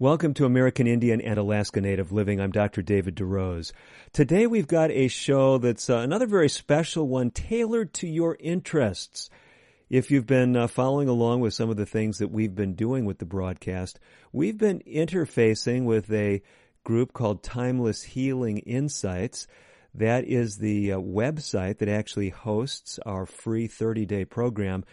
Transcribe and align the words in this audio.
Welcome 0.00 0.32
to 0.34 0.44
American 0.44 0.86
Indian 0.86 1.20
and 1.20 1.40
Alaska 1.40 1.80
Native 1.80 2.12
Living. 2.12 2.40
I'm 2.40 2.52
Dr. 2.52 2.82
David 2.82 3.16
DeRose. 3.16 3.72
Today 4.12 4.46
we've 4.46 4.68
got 4.68 4.92
a 4.92 5.08
show 5.08 5.58
that's 5.58 5.90
uh, 5.90 5.96
another 5.96 6.28
very 6.28 6.48
special 6.48 7.08
one 7.08 7.32
tailored 7.32 7.92
to 7.94 8.06
your 8.06 8.36
interests. 8.38 9.28
If 9.90 10.12
you've 10.12 10.24
been 10.24 10.54
uh, 10.54 10.68
following 10.68 11.08
along 11.08 11.40
with 11.40 11.52
some 11.52 11.68
of 11.68 11.76
the 11.76 11.84
things 11.84 12.18
that 12.18 12.30
we've 12.30 12.54
been 12.54 12.74
doing 12.74 13.06
with 13.06 13.18
the 13.18 13.24
broadcast, 13.24 13.98
we've 14.32 14.56
been 14.56 14.82
interfacing 14.86 15.82
with 15.84 16.12
a 16.12 16.42
group 16.84 17.12
called 17.12 17.42
Timeless 17.42 18.04
Healing 18.04 18.58
Insights. 18.58 19.48
That 19.94 20.26
is 20.26 20.58
the 20.58 20.92
uh, 20.92 20.98
website 21.00 21.78
that 21.78 21.88
actually 21.88 22.28
hosts 22.28 23.00
our 23.04 23.26
free 23.26 23.66
30 23.66 24.06
day 24.06 24.24
program. 24.24 24.84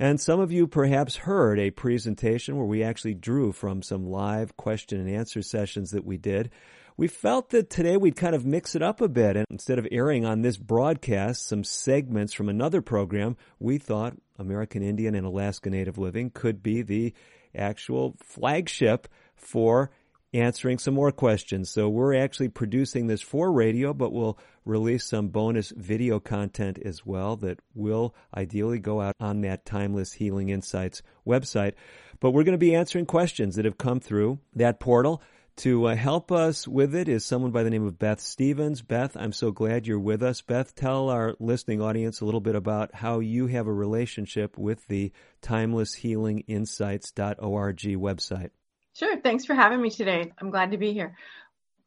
And 0.00 0.18
some 0.18 0.40
of 0.40 0.50
you 0.50 0.66
perhaps 0.66 1.14
heard 1.14 1.58
a 1.58 1.70
presentation 1.70 2.56
where 2.56 2.64
we 2.64 2.82
actually 2.82 3.12
drew 3.12 3.52
from 3.52 3.82
some 3.82 4.06
live 4.06 4.56
question 4.56 4.98
and 4.98 5.10
answer 5.10 5.42
sessions 5.42 5.90
that 5.90 6.06
we 6.06 6.16
did. 6.16 6.48
We 6.96 7.06
felt 7.06 7.50
that 7.50 7.68
today 7.68 7.98
we'd 7.98 8.16
kind 8.16 8.34
of 8.34 8.46
mix 8.46 8.74
it 8.74 8.80
up 8.80 9.02
a 9.02 9.08
bit 9.08 9.36
and 9.36 9.44
instead 9.50 9.78
of 9.78 9.86
airing 9.92 10.24
on 10.24 10.40
this 10.40 10.56
broadcast 10.56 11.46
some 11.46 11.64
segments 11.64 12.32
from 12.32 12.48
another 12.48 12.80
program, 12.80 13.36
we 13.58 13.76
thought 13.76 14.16
American 14.38 14.82
Indian 14.82 15.14
and 15.14 15.26
Alaska 15.26 15.68
Native 15.68 15.98
Living 15.98 16.30
could 16.30 16.62
be 16.62 16.80
the 16.80 17.12
actual 17.54 18.16
flagship 18.22 19.06
for 19.36 19.90
answering 20.32 20.78
some 20.78 20.94
more 20.94 21.12
questions. 21.12 21.70
So 21.70 21.88
we're 21.88 22.14
actually 22.14 22.48
producing 22.48 23.06
this 23.06 23.20
for 23.20 23.52
radio, 23.52 23.92
but 23.92 24.12
we'll 24.12 24.38
release 24.64 25.04
some 25.04 25.28
bonus 25.28 25.72
video 25.76 26.20
content 26.20 26.78
as 26.84 27.04
well 27.04 27.36
that 27.36 27.58
will 27.74 28.14
ideally 28.36 28.78
go 28.78 29.00
out 29.00 29.16
on 29.18 29.40
that 29.42 29.64
Timeless 29.64 30.12
Healing 30.12 30.50
Insights 30.50 31.02
website. 31.26 31.74
But 32.20 32.30
we're 32.30 32.44
going 32.44 32.52
to 32.52 32.58
be 32.58 32.74
answering 32.74 33.06
questions 33.06 33.56
that 33.56 33.64
have 33.64 33.78
come 33.78 34.00
through 34.00 34.38
that 34.54 34.80
portal. 34.80 35.22
To 35.56 35.88
uh, 35.88 35.96
help 35.96 36.32
us 36.32 36.66
with 36.66 36.94
it 36.94 37.08
is 37.08 37.24
someone 37.24 37.50
by 37.50 37.64
the 37.64 37.70
name 37.70 37.86
of 37.86 37.98
Beth 37.98 38.20
Stevens. 38.20 38.80
Beth, 38.80 39.14
I'm 39.14 39.32
so 39.32 39.50
glad 39.50 39.86
you're 39.86 39.98
with 39.98 40.22
us. 40.22 40.40
Beth, 40.40 40.74
tell 40.74 41.10
our 41.10 41.34
listening 41.38 41.82
audience 41.82 42.22
a 42.22 42.24
little 42.24 42.40
bit 42.40 42.54
about 42.54 42.94
how 42.94 43.18
you 43.18 43.46
have 43.48 43.66
a 43.66 43.72
relationship 43.72 44.56
with 44.56 44.86
the 44.88 45.12
timelesshealinginsights.org 45.42 47.78
website. 47.78 48.50
Sure. 48.94 49.16
Thanks 49.20 49.44
for 49.44 49.54
having 49.54 49.80
me 49.80 49.90
today. 49.90 50.32
I'm 50.38 50.50
glad 50.50 50.72
to 50.72 50.78
be 50.78 50.92
here. 50.92 51.16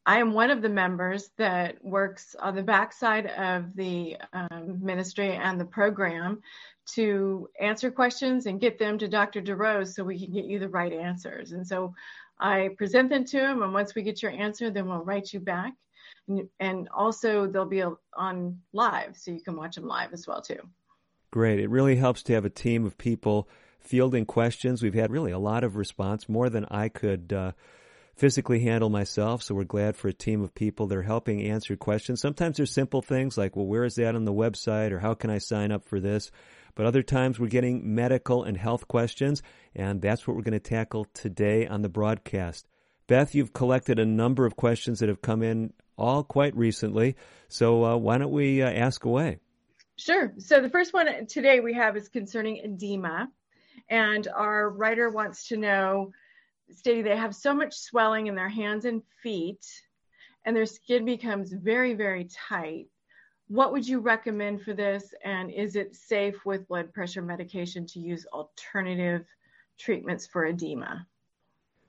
I 0.06 0.20
am 0.20 0.34
one 0.34 0.52
of 0.52 0.62
the 0.62 0.70
members 0.70 1.30
that 1.38 1.84
works 1.84 2.36
on 2.38 2.56
the 2.56 2.64
backside 2.64 3.28
of 3.28 3.74
the 3.76 4.18
um, 4.34 4.80
ministry 4.84 5.32
and 5.32 5.60
the 5.60 5.66
program 5.66 6.42
to 6.86 7.50
answer 7.60 7.90
questions 7.90 8.46
and 8.46 8.60
get 8.60 8.78
them 8.78 8.98
to 8.98 9.08
Dr. 9.08 9.42
DeRose 9.42 9.94
so 9.94 10.04
we 10.04 10.20
can 10.20 10.34
get 10.34 10.46
you 10.46 10.60
the 10.60 10.68
right 10.68 10.92
answers. 10.92 11.54
And 11.54 11.66
so 11.66 11.94
I 12.40 12.70
present 12.78 13.10
them 13.10 13.24
to 13.26 13.40
him, 13.40 13.62
and 13.64 13.74
once 13.74 13.96
we 13.96 14.02
get 14.02 14.22
your 14.22 14.32
answer, 14.32 14.70
then 14.70 14.88
we'll 14.88 15.06
write 15.06 15.32
you 15.32 15.40
back. 15.40 15.74
And 16.60 16.90
also, 16.90 17.48
they'll 17.48 17.66
be 17.66 17.84
on 18.14 18.60
live, 18.74 19.16
so 19.16 19.32
you 19.32 19.42
can 19.42 19.56
watch 19.56 19.76
them 19.76 19.88
live 19.88 20.14
as 20.14 20.28
well 20.28 20.42
too. 20.42 20.60
Great. 21.32 21.60
It 21.60 21.70
really 21.70 21.96
helps 21.96 22.24
to 22.24 22.34
have 22.34 22.46
a 22.46 22.50
team 22.50 22.86
of 22.86 22.98
people 22.98 23.48
fielding 23.84 24.26
questions. 24.26 24.82
We've 24.82 24.94
had 24.94 25.12
really 25.12 25.32
a 25.32 25.40
lot 25.40 25.64
of 25.64 25.76
response, 25.76 26.28
more 26.30 26.50
than 26.50 26.66
I 26.72 26.90
could 26.90 27.34
uh, 27.34 27.52
physically 28.16 28.60
handle 28.62 28.90
myself. 28.90 29.44
So 29.44 29.56
we're 29.56 29.64
glad 29.64 29.96
for 29.96 30.08
a 30.08 30.14
team 30.14 30.42
of 30.42 30.54
people 30.54 30.88
that 30.88 30.98
are 30.98 31.04
helping 31.04 31.44
answer 31.44 31.76
questions. 31.76 32.22
Sometimes 32.22 32.58
there's 32.58 32.72
simple 32.72 33.02
things 33.02 33.38
like, 33.38 33.56
well, 33.56 33.66
where 33.66 33.86
is 33.86 33.96
that 33.96 34.16
on 34.16 34.26
the 34.26 34.34
website 34.34 34.92
or 34.92 35.00
how 35.00 35.14
can 35.14 35.30
I 35.30 35.40
sign 35.40 35.72
up 35.72 35.86
for 35.86 36.00
this? 36.00 36.32
But 36.76 36.86
other 36.86 37.04
times 37.04 37.40
we're 37.40 37.48
getting 37.48 37.94
medical 37.94 38.44
and 38.44 38.58
health 38.58 38.88
questions, 38.88 39.44
and 39.76 40.02
that's 40.02 40.28
what 40.28 40.36
we're 40.36 40.44
going 40.44 40.54
to 40.54 40.60
tackle 40.60 41.06
today 41.14 41.68
on 41.68 41.82
the 41.82 41.90
broadcast. 41.90 42.68
Beth, 43.06 43.36
you've 43.36 43.54
collected 43.54 44.00
a 44.00 44.06
number 44.06 44.46
of 44.46 44.56
questions 44.56 45.00
that 45.00 45.10
have 45.10 45.22
come 45.22 45.44
in 45.44 45.74
all 45.98 46.24
quite 46.24 46.56
recently. 46.56 47.16
So 47.48 47.84
uh, 47.84 47.98
why 47.98 48.18
don't 48.18 48.32
we 48.32 48.64
uh, 48.64 48.70
ask 48.70 49.06
away? 49.06 49.40
Sure. 49.98 50.34
So 50.40 50.62
the 50.62 50.70
first 50.70 50.94
one 50.94 51.28
today 51.28 51.60
we 51.60 51.74
have 51.74 51.96
is 51.96 52.10
concerning 52.10 52.58
edema. 52.58 53.30
And 53.90 54.28
our 54.28 54.70
writer 54.70 55.10
wants 55.10 55.48
to 55.50 55.58
know, 55.58 56.12
stating 56.72 57.04
they 57.04 57.18
have 57.18 57.36
so 57.36 57.54
much 57.54 57.76
swelling 57.76 58.28
in 58.28 58.36
their 58.36 58.50
hands 58.50 58.86
and 58.86 59.02
feet, 59.22 59.66
and 60.46 60.56
their 60.56 60.66
skin 60.66 61.06
becomes 61.06 61.52
very, 61.52 61.94
very 61.94 62.28
tight. 62.50 62.88
What 63.48 63.72
would 63.74 63.88
you 63.88 64.00
recommend 64.00 64.62
for 64.62 64.74
this? 64.74 65.14
And 65.24 65.52
is 65.52 65.76
it 65.76 65.96
safe 65.96 66.46
with 66.46 66.68
blood 66.68 66.94
pressure 66.94 67.22
medication 67.22 67.86
to 67.88 68.00
use 68.00 68.26
alternative 68.34 69.26
treatments 69.78 70.26
for 70.26 70.46
edema? 70.46 71.06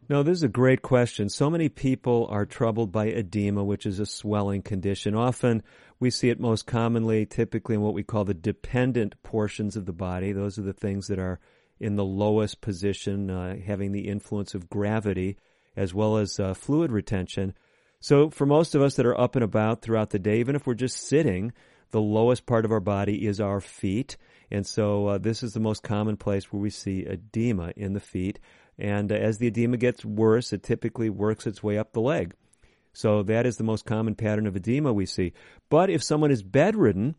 No, 0.06 0.22
this 0.22 0.38
is 0.38 0.42
a 0.42 0.48
great 0.48 0.82
question. 0.82 1.30
So 1.30 1.48
many 1.48 1.70
people 1.70 2.26
are 2.28 2.44
troubled 2.44 2.92
by 2.92 3.06
edema, 3.06 3.64
which 3.64 3.86
is 3.86 3.98
a 3.98 4.04
swelling 4.04 4.60
condition. 4.60 5.14
Often 5.14 5.62
we 5.98 6.10
see 6.10 6.28
it 6.28 6.38
most 6.38 6.66
commonly, 6.66 7.24
typically 7.24 7.76
in 7.76 7.80
what 7.80 7.94
we 7.94 8.02
call 8.02 8.24
the 8.24 8.34
dependent 8.34 9.14
portions 9.22 9.76
of 9.76 9.86
the 9.86 9.94
body. 9.94 10.32
Those 10.32 10.58
are 10.58 10.62
the 10.62 10.74
things 10.74 11.06
that 11.06 11.18
are 11.18 11.40
in 11.80 11.96
the 11.96 12.04
lowest 12.04 12.60
position, 12.60 13.30
uh, 13.30 13.56
having 13.56 13.92
the 13.92 14.08
influence 14.08 14.54
of 14.54 14.68
gravity 14.68 15.36
as 15.76 15.92
well 15.92 16.16
as 16.16 16.38
uh, 16.38 16.54
fluid 16.54 16.92
retention. 16.92 17.54
So, 18.00 18.30
for 18.30 18.46
most 18.46 18.74
of 18.74 18.82
us 18.82 18.96
that 18.96 19.06
are 19.06 19.18
up 19.18 19.34
and 19.34 19.44
about 19.44 19.82
throughout 19.82 20.10
the 20.10 20.18
day, 20.18 20.40
even 20.40 20.56
if 20.56 20.66
we're 20.66 20.74
just 20.74 21.08
sitting, 21.08 21.52
the 21.90 22.00
lowest 22.00 22.44
part 22.46 22.64
of 22.64 22.72
our 22.72 22.80
body 22.80 23.26
is 23.26 23.40
our 23.40 23.60
feet. 23.60 24.16
And 24.50 24.66
so, 24.66 25.08
uh, 25.08 25.18
this 25.18 25.42
is 25.42 25.52
the 25.52 25.60
most 25.60 25.82
common 25.82 26.16
place 26.16 26.52
where 26.52 26.60
we 26.60 26.70
see 26.70 27.06
edema 27.06 27.72
in 27.76 27.94
the 27.94 28.00
feet. 28.00 28.38
And 28.78 29.10
uh, 29.10 29.14
as 29.14 29.38
the 29.38 29.46
edema 29.46 29.78
gets 29.78 30.04
worse, 30.04 30.52
it 30.52 30.62
typically 30.62 31.08
works 31.08 31.46
its 31.46 31.62
way 31.62 31.78
up 31.78 31.92
the 31.92 32.00
leg. 32.00 32.34
So, 32.92 33.22
that 33.22 33.46
is 33.46 33.56
the 33.56 33.64
most 33.64 33.86
common 33.86 34.14
pattern 34.14 34.46
of 34.46 34.54
edema 34.54 34.92
we 34.92 35.06
see. 35.06 35.32
But 35.70 35.88
if 35.88 36.02
someone 36.02 36.30
is 36.30 36.42
bedridden, 36.42 37.14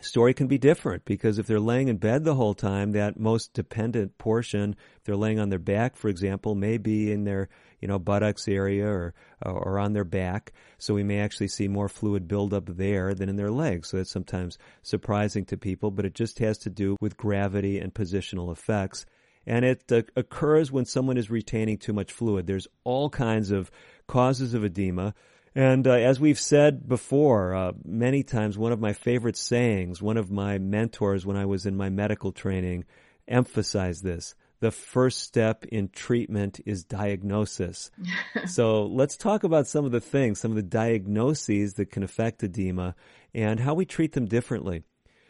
story 0.00 0.34
can 0.34 0.46
be 0.46 0.58
different 0.58 1.04
because 1.04 1.38
if 1.38 1.46
they're 1.46 1.60
laying 1.60 1.88
in 1.88 1.96
bed 1.96 2.24
the 2.24 2.34
whole 2.34 2.54
time, 2.54 2.92
that 2.92 3.18
most 3.18 3.52
dependent 3.52 4.18
portion, 4.18 4.76
if 4.96 5.04
they're 5.04 5.16
laying 5.16 5.38
on 5.38 5.48
their 5.48 5.58
back, 5.58 5.96
for 5.96 6.08
example, 6.08 6.54
may 6.54 6.78
be 6.78 7.12
in 7.12 7.24
their, 7.24 7.48
you 7.80 7.88
know, 7.88 7.98
buttocks 7.98 8.48
area 8.48 8.86
or, 8.86 9.14
or 9.44 9.78
on 9.78 9.92
their 9.92 10.04
back. 10.04 10.52
So 10.78 10.94
we 10.94 11.02
may 11.02 11.20
actually 11.20 11.48
see 11.48 11.68
more 11.68 11.88
fluid 11.88 12.28
buildup 12.28 12.66
there 12.66 13.14
than 13.14 13.28
in 13.28 13.36
their 13.36 13.50
legs. 13.50 13.88
So 13.88 13.96
that's 13.96 14.10
sometimes 14.10 14.58
surprising 14.82 15.44
to 15.46 15.56
people, 15.56 15.90
but 15.90 16.04
it 16.04 16.14
just 16.14 16.38
has 16.38 16.58
to 16.58 16.70
do 16.70 16.96
with 17.00 17.16
gravity 17.16 17.78
and 17.78 17.92
positional 17.92 18.52
effects. 18.52 19.06
And 19.46 19.64
it 19.64 19.90
uh, 19.90 20.02
occurs 20.14 20.70
when 20.70 20.84
someone 20.84 21.16
is 21.16 21.30
retaining 21.30 21.78
too 21.78 21.94
much 21.94 22.12
fluid. 22.12 22.46
There's 22.46 22.68
all 22.84 23.08
kinds 23.08 23.50
of 23.50 23.70
causes 24.06 24.52
of 24.54 24.62
edema. 24.62 25.14
And 25.58 25.88
uh, 25.88 25.94
as 25.94 26.20
we've 26.20 26.38
said 26.38 26.88
before, 26.88 27.52
uh, 27.52 27.72
many 27.84 28.22
times, 28.22 28.56
one 28.56 28.70
of 28.70 28.78
my 28.78 28.92
favorite 28.92 29.36
sayings, 29.36 30.00
one 30.00 30.16
of 30.16 30.30
my 30.30 30.58
mentors 30.58 31.26
when 31.26 31.36
I 31.36 31.46
was 31.46 31.66
in 31.66 31.76
my 31.76 31.88
medical 31.90 32.30
training, 32.30 32.84
emphasized 33.26 34.04
this. 34.04 34.36
The 34.60 34.70
first 34.70 35.18
step 35.18 35.64
in 35.64 35.88
treatment 35.88 36.60
is 36.64 36.84
diagnosis. 36.84 37.90
so 38.46 38.86
let's 38.86 39.16
talk 39.16 39.42
about 39.42 39.66
some 39.66 39.84
of 39.84 39.90
the 39.90 40.00
things, 40.00 40.38
some 40.38 40.52
of 40.52 40.56
the 40.56 40.62
diagnoses 40.62 41.74
that 41.74 41.90
can 41.90 42.04
affect 42.04 42.44
edema 42.44 42.94
and 43.34 43.58
how 43.58 43.74
we 43.74 43.84
treat 43.84 44.12
them 44.12 44.26
differently. 44.26 44.84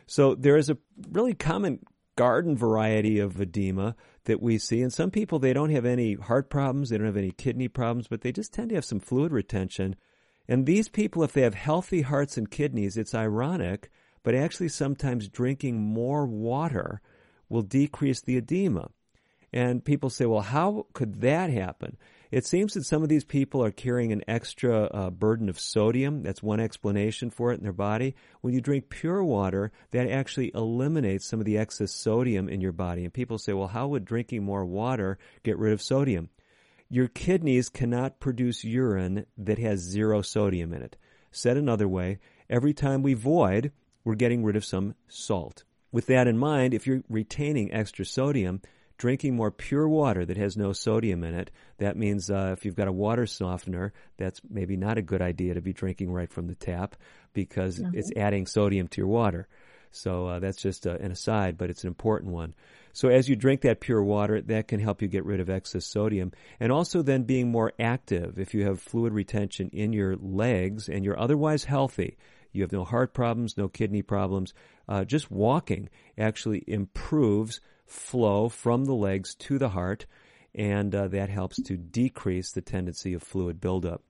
So 0.07 0.35
there 0.35 0.59
is 0.59 0.69
a 0.69 0.77
really 1.11 1.33
common 1.33 1.79
garden 2.17 2.55
variety 2.55 3.19
of 3.19 3.41
edema 3.41 3.97
that 4.25 4.43
we 4.43 4.59
see. 4.59 4.83
And 4.83 4.93
some 4.93 5.11
people, 5.11 5.39
they 5.39 5.55
don't 5.55 5.71
have 5.71 5.87
any 5.87 6.17
heart 6.17 6.51
problems, 6.51 6.91
they 6.91 6.99
don't 6.99 7.07
have 7.07 7.17
any 7.17 7.31
kidney 7.31 7.69
problems, 7.69 8.09
but 8.09 8.21
they 8.21 8.31
just 8.31 8.53
tend 8.53 8.69
to 8.69 8.75
have 8.75 8.85
some 8.85 9.01
fluid 9.01 9.33
retention. 9.33 9.97
And 10.49 10.65
these 10.65 10.89
people, 10.89 11.23
if 11.23 11.33
they 11.33 11.43
have 11.43 11.55
healthy 11.55 12.03
hearts 12.03 12.37
and 12.39 12.51
kidneys, 12.51 12.97
it's 12.97 13.15
ironic, 13.15 13.91
but 14.23 14.35
actually 14.35 14.69
sometimes 14.69 15.29
drinking 15.29 15.81
more 15.81 16.27
water 16.27 17.01
will 17.49 17.63
decrease 17.63 18.21
the 18.21 18.37
edema. 18.37 18.91
And 19.53 19.85
people 19.85 20.11
say, 20.11 20.27
well, 20.27 20.43
how 20.43 20.87
could 20.93 21.21
that 21.23 21.51
happen? 21.51 21.97
It 22.31 22.45
seems 22.45 22.75
that 22.75 22.85
some 22.85 23.03
of 23.03 23.09
these 23.09 23.25
people 23.25 23.65
are 23.65 23.71
carrying 23.71 24.13
an 24.13 24.23
extra 24.29 24.85
uh, 24.85 25.11
burden 25.11 25.49
of 25.49 25.59
sodium. 25.59 26.23
That's 26.23 26.43
one 26.43 26.61
explanation 26.61 27.31
for 27.31 27.53
it 27.53 27.57
in 27.57 27.63
their 27.63 27.73
body. 27.73 28.15
When 28.43 28.53
you 28.53 28.61
drink 28.61 28.91
pure 28.91 29.25
water, 29.25 29.73
that 29.93 30.11
actually 30.11 30.53
eliminates 30.55 31.27
some 31.27 31.41
of 31.41 31.47
the 31.47 31.57
excess 31.57 31.93
sodium 31.93 32.51
in 32.51 32.61
your 32.61 32.73
body. 32.73 33.05
And 33.05 33.13
people 33.15 33.39
say, 33.39 33.55
well, 33.55 33.69
how 33.69 33.89
would 33.89 34.05
drinking 34.05 34.45
more 34.45 34.67
water 34.67 35.19
get 35.43 35.57
rid 35.57 35.73
of 35.73 35.81
sodium? 35.81 36.29
Your 36.91 37.09
kidneys 37.09 37.69
cannot 37.69 38.21
produce 38.21 38.65
urine 38.65 39.27
that 39.37 39.59
has 39.59 39.81
zero 39.81 40.23
sodium 40.23 40.73
in 40.73 40.83
it. 40.83 40.97
Said 41.31 41.57
another 41.57 41.87
way, 41.87 42.19
every 42.49 42.73
time 42.73 43.03
we 43.03 43.15
void, 43.15 43.73
we're 44.05 44.15
getting 44.15 44.43
rid 44.43 44.57
of 44.57 44.65
some 44.65 44.95
salt. 45.07 45.65
With 45.93 46.07
that 46.07 46.27
in 46.27 46.39
mind, 46.39 46.75
if 46.75 46.87
you're 46.87 47.03
retaining 47.09 47.73
extra 47.73 48.05
sodium, 48.05 48.63
drinking 48.97 49.37
more 49.37 49.51
pure 49.51 49.89
water 49.89 50.25
that 50.25 50.37
has 50.37 50.57
no 50.57 50.73
sodium 50.73 51.23
in 51.25 51.35
it, 51.35 51.51
that 51.79 51.97
means 51.97 52.31
uh, 52.31 52.55
if 52.57 52.65
you've 52.65 52.75
got 52.75 52.89
a 52.89 52.93
water 52.93 53.27
softener, 53.27 53.93
that's 54.17 54.41
maybe 54.49 54.77
not 54.77 54.99
a 54.99 55.03
good 55.03 55.23
idea 55.23 55.55
to 55.55 55.61
be 55.61 55.73
drinking 55.73 56.11
right 56.11 56.31
from 56.31 56.47
the 56.47 56.55
tap 56.55 56.97
because 57.33 57.79
mm-hmm. 57.79 57.97
it's 57.97 58.13
adding 58.17 58.47
sodium 58.47 58.89
to 58.89 59.01
your 59.01 59.09
water. 59.09 59.47
So 59.91 60.27
uh, 60.27 60.39
that's 60.39 60.61
just 60.61 60.87
uh, 60.87 60.97
an 61.01 61.13
aside, 61.13 61.57
but 61.57 61.71
it's 61.71 61.85
an 61.85 61.89
important 61.89 62.33
one. 62.33 62.55
So 62.99 63.07
as 63.07 63.29
you 63.29 63.37
drink 63.37 63.61
that 63.61 63.79
pure 63.79 64.03
water, 64.03 64.43
that 64.43 64.67
can 64.67 64.81
help 64.81 65.03
you 65.03 65.07
get 65.07 65.25
rid 65.25 65.39
of 65.39 65.49
excess 65.49 65.87
sodium. 65.87 66.33
And 66.59 66.73
also 66.73 67.01
then 67.01 67.23
being 67.23 67.49
more 67.49 67.73
active. 67.79 68.41
If 68.41 68.55
you 68.55 68.65
have 68.65 68.81
fluid 68.81 69.13
retention 69.13 69.71
in 69.73 69.93
your 69.93 70.17
legs 70.17 70.89
and 70.89 71.05
you're 71.05 71.17
otherwise 71.17 71.63
healthy, 71.63 72.17
you 72.51 72.63
have 72.63 72.73
no 72.73 72.83
heart 72.83 73.15
problems, 73.15 73.57
no 73.57 73.69
kidney 73.69 74.03
problems, 74.03 74.53
uh, 74.89 75.05
just 75.05 75.31
walking 75.31 75.91
actually 76.19 76.65
improves 76.67 77.61
flow 77.87 78.49
from 78.49 78.85
the 78.85 78.95
legs 78.95 79.37
to 79.37 79.59
the 79.59 79.69
heart, 79.69 80.07
and 80.53 80.93
uh, 80.93 81.07
that 81.07 81.29
helps 81.29 81.63
to 81.63 81.77
decrease 81.77 82.51
the 82.51 82.63
tendency 82.63 83.15
of 83.15 83.23
fluid 83.23 83.61
buildup. 83.61 84.03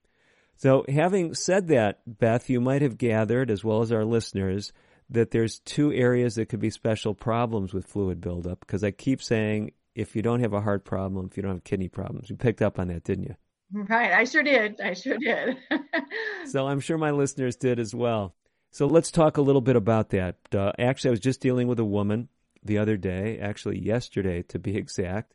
So, 0.56 0.86
having 0.88 1.34
said 1.34 1.68
that, 1.68 2.00
Beth, 2.06 2.48
you 2.48 2.58
might 2.58 2.80
have 2.80 2.96
gathered, 2.96 3.50
as 3.50 3.62
well 3.62 3.82
as 3.82 3.92
our 3.92 4.06
listeners, 4.06 4.72
that 5.10 5.30
there's 5.30 5.60
two 5.60 5.92
areas 5.92 6.34
that 6.34 6.48
could 6.48 6.60
be 6.60 6.70
special 6.70 7.14
problems 7.14 7.72
with 7.72 7.86
fluid 7.86 8.20
buildup. 8.20 8.60
Because 8.60 8.84
I 8.84 8.90
keep 8.90 9.22
saying, 9.22 9.72
if 9.94 10.14
you 10.14 10.22
don't 10.22 10.40
have 10.40 10.52
a 10.52 10.60
heart 10.60 10.84
problem, 10.84 11.28
if 11.30 11.36
you 11.36 11.42
don't 11.42 11.54
have 11.54 11.64
kidney 11.64 11.88
problems, 11.88 12.30
you 12.30 12.36
picked 12.36 12.62
up 12.62 12.78
on 12.78 12.88
that, 12.88 13.04
didn't 13.04 13.24
you? 13.24 13.34
Right, 13.72 14.12
I 14.12 14.24
sure 14.24 14.42
did. 14.42 14.80
I 14.80 14.94
sure 14.94 15.18
did. 15.18 15.58
so 16.46 16.66
I'm 16.66 16.80
sure 16.80 16.96
my 16.96 17.10
listeners 17.10 17.56
did 17.56 17.78
as 17.78 17.94
well. 17.94 18.34
So 18.70 18.86
let's 18.86 19.10
talk 19.10 19.36
a 19.36 19.42
little 19.42 19.60
bit 19.60 19.76
about 19.76 20.10
that. 20.10 20.36
Uh, 20.52 20.72
actually, 20.78 21.08
I 21.08 21.12
was 21.12 21.20
just 21.20 21.40
dealing 21.40 21.68
with 21.68 21.78
a 21.78 21.84
woman 21.84 22.28
the 22.62 22.78
other 22.78 22.96
day, 22.96 23.38
actually 23.38 23.78
yesterday 23.78 24.42
to 24.48 24.58
be 24.58 24.76
exact. 24.76 25.34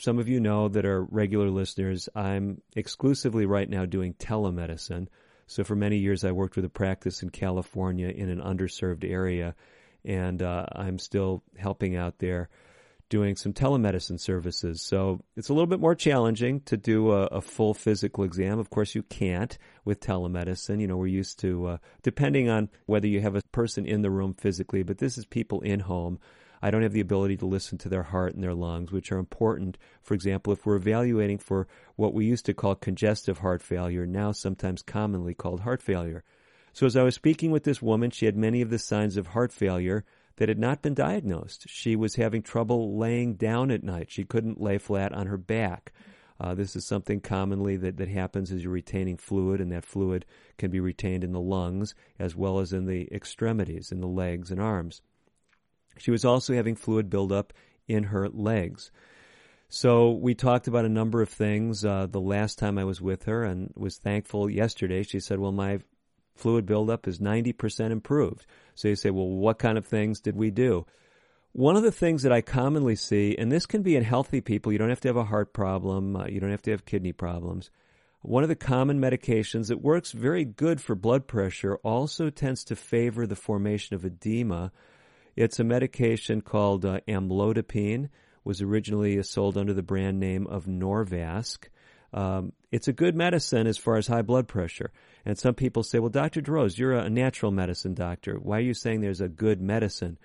Some 0.00 0.18
of 0.18 0.28
you 0.28 0.38
know 0.38 0.68
that 0.68 0.86
are 0.86 1.02
regular 1.02 1.50
listeners, 1.50 2.08
I'm 2.14 2.62
exclusively 2.76 3.46
right 3.46 3.68
now 3.68 3.84
doing 3.84 4.14
telemedicine. 4.14 5.08
So 5.48 5.64
for 5.64 5.74
many 5.74 5.96
years, 5.96 6.24
I 6.24 6.32
worked 6.32 6.56
with 6.56 6.66
a 6.66 6.70
practice 6.70 7.22
in 7.22 7.30
California 7.30 8.08
in 8.08 8.28
an 8.28 8.40
underserved 8.40 9.02
area, 9.02 9.54
and 10.04 10.42
uh, 10.42 10.66
I'm 10.72 10.98
still 10.98 11.42
helping 11.56 11.96
out 11.96 12.18
there 12.18 12.50
doing 13.08 13.34
some 13.34 13.54
telemedicine 13.54 14.20
services. 14.20 14.82
So 14.82 15.20
it's 15.36 15.48
a 15.48 15.54
little 15.54 15.66
bit 15.66 15.80
more 15.80 15.94
challenging 15.94 16.60
to 16.66 16.76
do 16.76 17.12
a, 17.12 17.24
a, 17.24 17.40
full 17.40 17.72
physical 17.72 18.24
exam. 18.24 18.58
Of 18.58 18.68
course, 18.68 18.94
you 18.94 19.02
can't 19.02 19.56
with 19.86 20.00
telemedicine. 20.00 20.82
You 20.82 20.86
know, 20.86 20.98
we're 20.98 21.06
used 21.06 21.38
to, 21.40 21.66
uh, 21.66 21.76
depending 22.02 22.50
on 22.50 22.68
whether 22.84 23.06
you 23.06 23.22
have 23.22 23.34
a 23.34 23.42
person 23.50 23.86
in 23.86 24.02
the 24.02 24.10
room 24.10 24.34
physically, 24.34 24.82
but 24.82 24.98
this 24.98 25.16
is 25.16 25.24
people 25.24 25.62
in 25.62 25.80
home. 25.80 26.18
I 26.60 26.70
don't 26.70 26.82
have 26.82 26.92
the 26.92 27.00
ability 27.00 27.36
to 27.38 27.46
listen 27.46 27.78
to 27.78 27.88
their 27.88 28.02
heart 28.02 28.34
and 28.34 28.42
their 28.42 28.54
lungs, 28.54 28.90
which 28.90 29.12
are 29.12 29.18
important. 29.18 29.78
For 30.02 30.14
example, 30.14 30.52
if 30.52 30.66
we're 30.66 30.76
evaluating 30.76 31.38
for 31.38 31.68
what 31.96 32.14
we 32.14 32.26
used 32.26 32.46
to 32.46 32.54
call 32.54 32.74
congestive 32.74 33.38
heart 33.38 33.62
failure, 33.62 34.06
now 34.06 34.32
sometimes 34.32 34.82
commonly 34.82 35.34
called 35.34 35.60
heart 35.60 35.82
failure. 35.82 36.24
So 36.72 36.86
as 36.86 36.96
I 36.96 37.02
was 37.02 37.14
speaking 37.14 37.50
with 37.50 37.64
this 37.64 37.82
woman, 37.82 38.10
she 38.10 38.26
had 38.26 38.36
many 38.36 38.60
of 38.60 38.70
the 38.70 38.78
signs 38.78 39.16
of 39.16 39.28
heart 39.28 39.52
failure 39.52 40.04
that 40.36 40.48
had 40.48 40.58
not 40.58 40.82
been 40.82 40.94
diagnosed. 40.94 41.66
She 41.68 41.96
was 41.96 42.14
having 42.14 42.42
trouble 42.42 42.96
laying 42.96 43.34
down 43.34 43.70
at 43.70 43.82
night. 43.82 44.10
She 44.10 44.24
couldn't 44.24 44.60
lay 44.60 44.78
flat 44.78 45.12
on 45.12 45.26
her 45.26 45.36
back. 45.36 45.92
Uh, 46.40 46.54
this 46.54 46.76
is 46.76 46.86
something 46.86 47.20
commonly 47.20 47.76
that, 47.76 47.96
that 47.96 48.08
happens 48.08 48.52
as 48.52 48.62
you're 48.62 48.72
retaining 48.72 49.16
fluid, 49.16 49.60
and 49.60 49.72
that 49.72 49.84
fluid 49.84 50.24
can 50.56 50.70
be 50.70 50.78
retained 50.78 51.24
in 51.24 51.32
the 51.32 51.40
lungs 51.40 51.94
as 52.18 52.36
well 52.36 52.60
as 52.60 52.72
in 52.72 52.86
the 52.86 53.12
extremities, 53.12 53.90
in 53.90 54.00
the 54.00 54.06
legs 54.06 54.52
and 54.52 54.60
arms. 54.60 55.02
She 55.98 56.10
was 56.10 56.24
also 56.24 56.54
having 56.54 56.76
fluid 56.76 57.10
buildup 57.10 57.52
in 57.86 58.04
her 58.04 58.28
legs. 58.28 58.90
So 59.68 60.12
we 60.12 60.34
talked 60.34 60.66
about 60.66 60.86
a 60.86 60.90
number 60.90 61.20
of 61.20 61.28
things 61.28 61.84
uh, 61.84 62.06
the 62.10 62.20
last 62.20 62.58
time 62.58 62.78
I 62.78 62.84
was 62.84 63.02
with 63.02 63.24
her 63.24 63.44
and 63.44 63.70
was 63.76 63.98
thankful 63.98 64.48
yesterday. 64.48 65.02
She 65.02 65.20
said, 65.20 65.38
Well, 65.38 65.52
my 65.52 65.80
fluid 66.36 66.64
buildup 66.64 67.06
is 67.06 67.18
90% 67.18 67.90
improved. 67.90 68.46
So 68.74 68.88
you 68.88 68.96
say, 68.96 69.10
Well, 69.10 69.28
what 69.28 69.58
kind 69.58 69.76
of 69.76 69.86
things 69.86 70.20
did 70.20 70.36
we 70.36 70.50
do? 70.50 70.86
One 71.52 71.76
of 71.76 71.82
the 71.82 71.92
things 71.92 72.22
that 72.22 72.32
I 72.32 72.40
commonly 72.40 72.94
see, 72.94 73.36
and 73.36 73.50
this 73.50 73.66
can 73.66 73.82
be 73.82 73.96
in 73.96 74.04
healthy 74.04 74.40
people, 74.40 74.72
you 74.72 74.78
don't 74.78 74.90
have 74.90 75.00
to 75.00 75.08
have 75.08 75.16
a 75.16 75.24
heart 75.24 75.52
problem, 75.52 76.16
uh, 76.16 76.26
you 76.26 76.40
don't 76.40 76.50
have 76.50 76.62
to 76.62 76.70
have 76.70 76.86
kidney 76.86 77.12
problems. 77.12 77.70
One 78.22 78.42
of 78.42 78.48
the 78.48 78.56
common 78.56 79.00
medications 79.00 79.68
that 79.68 79.80
works 79.80 80.12
very 80.12 80.44
good 80.44 80.80
for 80.80 80.94
blood 80.94 81.26
pressure 81.26 81.76
also 81.76 82.30
tends 82.30 82.64
to 82.64 82.76
favor 82.76 83.26
the 83.26 83.36
formation 83.36 83.94
of 83.96 84.04
edema 84.04 84.72
it's 85.38 85.60
a 85.60 85.64
medication 85.64 86.40
called 86.40 86.84
uh, 86.84 87.00
amlodipine. 87.06 88.08
Was 88.44 88.60
originally 88.62 89.22
sold 89.22 89.58
under 89.58 89.74
the 89.74 89.82
brand 89.82 90.18
name 90.18 90.46
of 90.46 90.64
Norvasc. 90.64 91.68
Um, 92.12 92.52
it's 92.72 92.88
a 92.88 92.92
good 92.92 93.14
medicine 93.14 93.66
as 93.66 93.76
far 93.76 93.96
as 93.96 94.06
high 94.06 94.22
blood 94.22 94.48
pressure. 94.48 94.90
And 95.26 95.38
some 95.38 95.54
people 95.54 95.82
say, 95.82 95.98
well, 95.98 96.08
Dr. 96.08 96.40
DeRose, 96.40 96.78
you're 96.78 96.94
a 96.94 97.10
natural 97.10 97.52
medicine 97.52 97.92
doctor. 97.94 98.36
Why 98.36 98.56
are 98.56 98.62
you 98.62 98.72
saying 98.72 99.00
there's 99.00 99.20
a 99.20 99.28
good 99.28 99.60
medicine? 99.60 100.18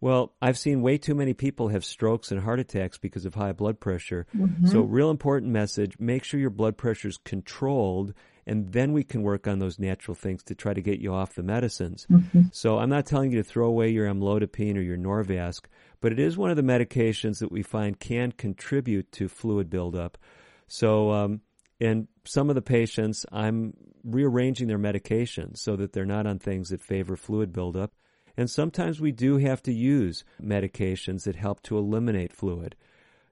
Well, 0.00 0.32
I've 0.40 0.58
seen 0.58 0.82
way 0.82 0.98
too 0.98 1.14
many 1.14 1.34
people 1.34 1.68
have 1.68 1.84
strokes 1.84 2.30
and 2.30 2.40
heart 2.40 2.60
attacks 2.60 2.96
because 2.98 3.24
of 3.26 3.34
high 3.34 3.52
blood 3.52 3.80
pressure. 3.80 4.26
Mm-hmm. 4.36 4.68
So, 4.68 4.82
real 4.82 5.10
important 5.10 5.50
message 5.50 5.98
make 5.98 6.24
sure 6.24 6.38
your 6.38 6.50
blood 6.50 6.76
pressure 6.76 7.08
is 7.08 7.18
controlled 7.18 8.14
and 8.46 8.72
then 8.72 8.92
we 8.92 9.04
can 9.04 9.22
work 9.22 9.46
on 9.46 9.58
those 9.58 9.78
natural 9.78 10.14
things 10.14 10.42
to 10.44 10.54
try 10.54 10.74
to 10.74 10.82
get 10.82 11.00
you 11.00 11.12
off 11.12 11.34
the 11.34 11.42
medicines. 11.42 12.06
Mm-hmm. 12.10 12.42
So 12.52 12.78
I'm 12.78 12.90
not 12.90 13.06
telling 13.06 13.30
you 13.30 13.38
to 13.42 13.48
throw 13.48 13.66
away 13.66 13.88
your 13.90 14.06
amlodipine 14.06 14.76
or 14.76 14.80
your 14.80 14.98
Norvasc, 14.98 15.64
but 16.00 16.12
it 16.12 16.18
is 16.18 16.36
one 16.36 16.50
of 16.50 16.56
the 16.56 16.62
medications 16.62 17.38
that 17.38 17.52
we 17.52 17.62
find 17.62 17.98
can 17.98 18.32
contribute 18.32 19.10
to 19.12 19.28
fluid 19.28 19.70
buildup. 19.70 20.18
So, 20.66 21.10
um, 21.10 21.40
in 21.80 22.08
some 22.24 22.48
of 22.48 22.54
the 22.54 22.62
patients, 22.62 23.26
I'm 23.32 23.74
rearranging 24.04 24.68
their 24.68 24.78
medications 24.78 25.58
so 25.58 25.76
that 25.76 25.92
they're 25.92 26.06
not 26.06 26.26
on 26.26 26.38
things 26.38 26.68
that 26.68 26.80
favor 26.80 27.16
fluid 27.16 27.52
buildup. 27.52 27.92
And 28.36 28.50
sometimes 28.50 29.00
we 29.00 29.12
do 29.12 29.38
have 29.38 29.62
to 29.64 29.72
use 29.72 30.24
medications 30.42 31.24
that 31.24 31.36
help 31.36 31.62
to 31.64 31.78
eliminate 31.78 32.32
fluid. 32.32 32.74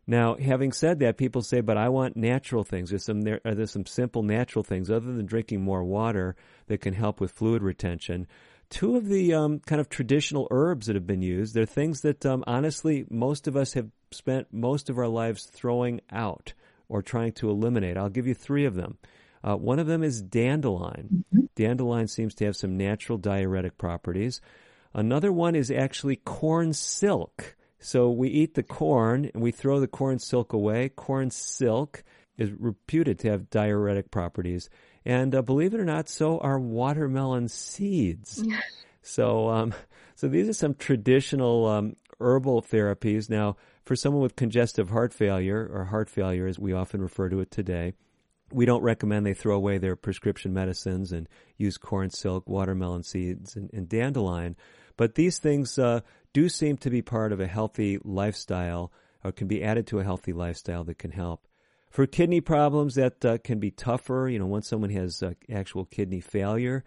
Now, 0.06 0.34
having 0.34 0.72
said 0.72 0.99
that, 0.99 1.16
people 1.16 1.43
say, 1.43 1.60
"But 1.60 1.76
I 1.76 1.88
want 1.88 2.16
natural 2.16 2.64
things. 2.64 2.90
There's 2.90 3.04
some 3.04 3.22
there 3.22 3.40
are 3.44 3.54
there 3.54 3.66
some 3.66 3.87
simple 3.87 4.23
natural 4.23 4.64
things 4.64 4.90
other 4.90 5.12
than 5.12 5.26
drinking 5.26 5.62
more 5.62 5.85
water 5.85 6.35
that 6.66 6.80
can 6.80 6.94
help 6.94 7.21
with 7.21 7.30
fluid 7.30 7.62
retention." 7.62 8.26
Two 8.68 8.97
of 8.97 9.06
the 9.06 9.35
um, 9.35 9.61
kind 9.61 9.80
of 9.80 9.90
traditional 9.90 10.49
herbs 10.50 10.87
that 10.87 10.97
have 10.97 11.06
been 11.06 11.21
used, 11.21 11.54
they're 11.54 11.66
things 11.66 12.00
that 12.00 12.25
um, 12.25 12.42
honestly 12.47 13.04
most 13.11 13.47
of 13.47 13.54
us 13.54 13.75
have 13.75 13.90
spent 14.11 14.47
most 14.50 14.88
of 14.88 14.99
our 14.99 15.09
lives 15.09 15.44
throwing 15.44 16.00
out 16.11 16.54
or 16.88 17.02
trying 17.02 17.32
to 17.32 17.50
eliminate. 17.50 17.99
I'll 17.99 18.09
give 18.09 18.26
you 18.26 18.35
three 18.35 18.64
of 18.64 18.75
them. 18.75 18.97
Uh, 19.44 19.56
one 19.56 19.78
of 19.78 19.87
them 19.87 20.02
is 20.02 20.23
dandelion. 20.23 21.25
Mm-hmm. 21.35 21.47
Dandelion 21.54 22.09
seems 22.09 22.35
to 22.37 22.47
have 22.47 22.56
some 22.56 22.76
natural 22.76 23.18
diuretic 23.18 23.76
properties. 23.76 24.40
Another 24.94 25.32
one 25.32 25.54
is 25.54 25.71
actually 25.71 26.16
corn 26.16 26.73
silk. 26.73 27.56
So 27.82 28.10
we 28.10 28.28
eat 28.28 28.54
the 28.54 28.62
corn 28.62 29.30
and 29.34 29.42
we 29.42 29.50
throw 29.50 29.80
the 29.80 29.88
corn 29.88 30.18
silk 30.18 30.52
away. 30.52 30.88
Corn 30.88 31.30
silk 31.30 32.04
is 32.38 32.50
reputed 32.52 33.18
to 33.20 33.30
have 33.30 33.50
diuretic 33.50 34.10
properties. 34.10 34.70
And 35.04 35.34
uh, 35.34 35.42
believe 35.42 35.74
it 35.74 35.80
or 35.80 35.84
not, 35.84 36.08
so 36.08 36.38
are 36.38 36.58
watermelon 36.58 37.48
seeds. 37.48 38.42
so, 39.02 39.48
um, 39.50 39.74
so 40.14 40.28
these 40.28 40.48
are 40.48 40.54
some 40.54 40.74
traditional 40.74 41.66
um, 41.66 41.96
herbal 42.20 42.62
therapies. 42.62 43.28
Now, 43.28 43.56
for 43.84 43.96
someone 43.96 44.22
with 44.22 44.36
congestive 44.36 44.90
heart 44.90 45.12
failure, 45.12 45.68
or 45.72 45.86
heart 45.86 46.08
failure 46.08 46.46
as 46.46 46.58
we 46.58 46.72
often 46.72 47.02
refer 47.02 47.28
to 47.28 47.40
it 47.40 47.50
today, 47.50 47.94
we 48.52 48.64
don't 48.64 48.82
recommend 48.82 49.26
they 49.26 49.34
throw 49.34 49.56
away 49.56 49.78
their 49.78 49.96
prescription 49.96 50.52
medicines 50.52 51.10
and 51.10 51.28
use 51.56 51.78
corn 51.78 52.10
silk, 52.10 52.48
watermelon 52.48 53.02
seeds, 53.02 53.56
and, 53.56 53.70
and 53.72 53.88
dandelion. 53.88 54.56
But 54.96 55.14
these 55.14 55.38
things 55.38 55.78
uh, 55.78 56.00
do 56.32 56.49
seem 56.49 56.76
to 56.78 56.90
be 56.90 57.02
part 57.02 57.32
of 57.32 57.40
a 57.40 57.46
healthy 57.46 57.99
lifestyle 58.02 58.92
or 59.25 59.32
can 59.32 59.49
be 59.49 59.62
added 59.62 59.87
to 59.88 60.00
a 60.00 60.04
healthy 60.04 60.32
lifestyle 60.32 60.84
that 60.84 60.99
can 60.99 61.12
help. 61.12 61.46
For 61.90 62.06
kidney 62.06 62.40
problems, 62.40 62.94
that 62.94 63.25
uh, 63.25 63.38
can 63.38 63.58
be 63.58 63.70
tougher, 63.70 64.28
you 64.30 64.38
know, 64.38 64.46
once 64.46 64.66
someone 64.68 64.90
has 64.90 65.22
uh, 65.22 65.34
actual 65.52 65.84
kidney 65.84 66.20
failure. 66.20 66.84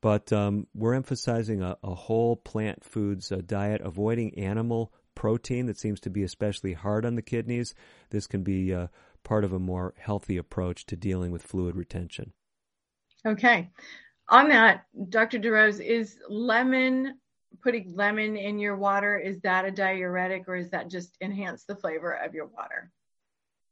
But 0.00 0.32
um, 0.32 0.66
we're 0.74 0.94
emphasizing 0.94 1.62
a, 1.62 1.76
a, 1.82 1.94
whole 1.94 2.36
plant 2.36 2.84
foods 2.84 3.32
uh, 3.32 3.40
diet, 3.44 3.80
avoiding 3.80 4.38
animal 4.38 4.92
protein 5.14 5.66
that 5.66 5.78
seems 5.78 5.98
to 6.00 6.10
be 6.10 6.22
especially 6.22 6.72
hard 6.72 7.04
on 7.04 7.16
the 7.16 7.22
kidneys. 7.22 7.74
This 8.10 8.26
can 8.26 8.42
be 8.42 8.72
uh, 8.72 8.88
part 9.24 9.44
of 9.44 9.52
a 9.52 9.58
more 9.58 9.94
healthy 9.98 10.36
approach 10.36 10.86
to 10.86 10.96
dealing 10.96 11.32
with 11.32 11.42
fluid 11.42 11.74
retention. 11.74 12.32
Okay. 13.26 13.70
On 14.28 14.48
that, 14.50 14.84
Dr. 15.08 15.38
DeRose, 15.38 15.84
is 15.84 16.18
lemon 16.28 17.18
putting 17.62 17.94
lemon 17.94 18.36
in 18.36 18.58
your 18.58 18.76
water, 18.76 19.18
is 19.18 19.40
that 19.40 19.64
a 19.64 19.70
diuretic 19.70 20.48
or 20.48 20.56
is 20.56 20.70
that 20.70 20.90
just 20.90 21.16
enhance 21.20 21.64
the 21.64 21.76
flavor 21.76 22.12
of 22.12 22.34
your 22.34 22.46
water? 22.46 22.90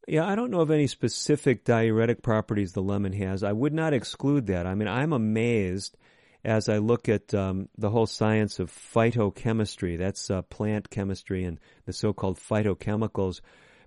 Yeah, 0.08 0.24
I 0.24 0.36
don't 0.36 0.50
know 0.50 0.60
of 0.60 0.70
any 0.70 0.86
specific 0.86 1.64
diuretic 1.64 2.22
properties 2.22 2.72
the 2.72 2.82
lemon 2.82 3.12
has. 3.14 3.42
I 3.42 3.52
would 3.52 3.72
not 3.72 3.92
exclude 3.92 4.46
that. 4.46 4.66
I 4.66 4.74
mean, 4.74 4.88
I'm 4.88 5.12
amazed 5.12 5.96
as 6.44 6.68
I 6.68 6.78
look 6.78 7.08
at 7.08 7.34
um, 7.34 7.68
the 7.76 7.90
whole 7.90 8.06
science 8.06 8.60
of 8.60 8.70
phytochemistry. 8.70 9.98
That's 9.98 10.30
uh, 10.30 10.42
plant 10.42 10.90
chemistry 10.90 11.42
and 11.44 11.58
the 11.86 11.92
so-called 11.92 12.38
phytochemicals, 12.38 13.40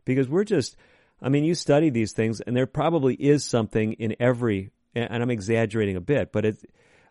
because 0.05 0.27
we're 0.27 0.43
just. 0.43 0.75
I 1.21 1.27
mean, 1.27 1.43
you 1.43 1.55
study 1.55 1.89
these 1.89 2.13
things, 2.13 2.39
and 2.41 2.55
there 2.55 2.65
probably 2.65 3.13
is 3.13 3.43
something 3.43 3.93
in 3.93 4.15
every. 4.19 4.71
And 4.95 5.21
I'm 5.21 5.29
exaggerating 5.29 5.95
a 5.95 6.01
bit, 6.01 6.31
but 6.31 6.45
it. 6.45 6.57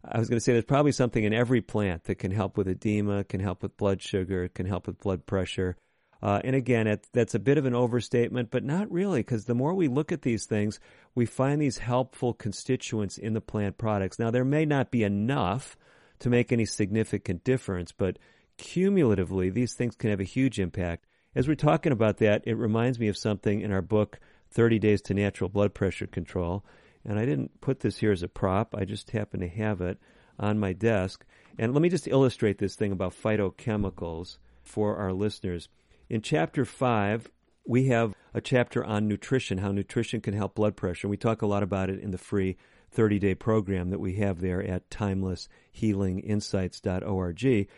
I 0.05 0.19
was 0.19 0.29
going 0.29 0.37
to 0.37 0.41
say 0.41 0.53
there's 0.53 0.65
probably 0.65 0.93
something 0.93 1.25
in 1.25 1.33
every 1.33 1.61
plant 1.61 2.05
that 2.05 2.17
can 2.17 2.31
help 2.31 2.57
with 2.57 2.69
edema, 2.69 3.25
can 3.25 3.41
help 3.41 3.63
with 3.63 3.77
blood 3.77 4.01
sugar, 4.01 4.49
can 4.49 4.67
help 4.67 4.87
with 4.87 5.01
blood 5.01 5.27
pressure. 5.27 5.77
Uh, 6.21 6.41
and 6.43 6.57
again, 6.57 6.87
it, 6.87 7.07
that's 7.13 7.35
a 7.35 7.39
bit 7.39 7.59
of 7.59 7.65
an 7.65 7.75
overstatement, 7.75 8.51
but 8.51 8.65
not 8.65 8.91
really, 8.91 9.21
because 9.21 9.45
the 9.45 9.55
more 9.55 9.75
we 9.75 9.87
look 9.87 10.11
at 10.11 10.23
these 10.23 10.47
things, 10.47 10.81
we 11.15 11.27
find 11.27 11.61
these 11.61 11.79
helpful 11.79 12.35
constituents 12.35 13.19
in 13.19 13.35
the 13.35 13.41
plant 13.41 13.79
products. 13.79 14.19
Now, 14.19 14.31
there 14.31 14.45
may 14.45 14.65
not 14.65 14.91
be 14.91 15.05
enough 15.05 15.77
to 16.21 16.31
make 16.31 16.51
any 16.51 16.65
significant 16.65 17.45
difference, 17.45 17.93
but 17.93 18.19
cumulatively, 18.57 19.51
these 19.51 19.75
things 19.75 19.95
can 19.95 20.11
have 20.11 20.21
a 20.21 20.25
huge 20.25 20.59
impact. 20.59 21.07
As 21.35 21.47
we're 21.47 21.55
talking 21.55 21.93
about 21.93 22.17
that, 22.19 22.43
it 22.47 22.55
reminds 22.55 22.99
me 22.99 23.07
of 23.07 23.17
something 23.17 23.61
in 23.61 23.71
our 23.71 23.83
book, 23.83 24.19
30 24.51 24.81
Days 24.81 25.03
to 25.03 25.15
Natural 25.15 25.49
Blood 25.49 25.73
Pressure 25.75 26.09
Control. 26.09 26.65
And 27.05 27.19
I 27.19 27.25
didn't 27.25 27.61
put 27.61 27.81
this 27.81 27.99
here 27.99 28.13
as 28.13 28.23
a 28.23 28.29
prop, 28.29 28.75
I 28.77 28.85
just 28.85 29.11
happen 29.11 29.41
to 29.41 29.49
have 29.49 29.81
it 29.81 29.99
on 30.39 30.59
my 30.59 30.73
desk. 30.73 31.25
And 31.59 31.73
let 31.73 31.83
me 31.83 31.89
just 31.89 32.07
illustrate 32.07 32.59
this 32.59 32.77
thing 32.77 32.93
about 32.93 33.15
phytochemicals 33.15 34.39
for 34.63 34.97
our 34.97 35.13
listeners. 35.13 35.69
In 36.09 36.23
chapter 36.23 36.65
5, 36.65 37.31
we 37.67 37.89
have 37.89 38.15
a 38.33 38.41
chapter 38.41 38.85
on 38.85 39.09
nutrition, 39.09 39.59
how 39.59 39.73
nutrition 39.73 40.21
can 40.21 40.35
help 40.35 40.55
blood 40.55 40.77
pressure. 40.77 41.09
We 41.09 41.17
talk 41.17 41.43
a 41.43 41.47
lot 41.47 41.63
about 41.63 41.91
it 41.91 42.01
in 42.01 42.13
the 42.13 42.19
free 42.19 42.57
30 42.91 43.19
day 43.19 43.35
program 43.35 43.91
that 43.91 44.01
we 44.01 44.15
have 44.15 44.41
there 44.41 44.63
at 44.63 44.89
timelesshealinginsights.org. 44.91 47.69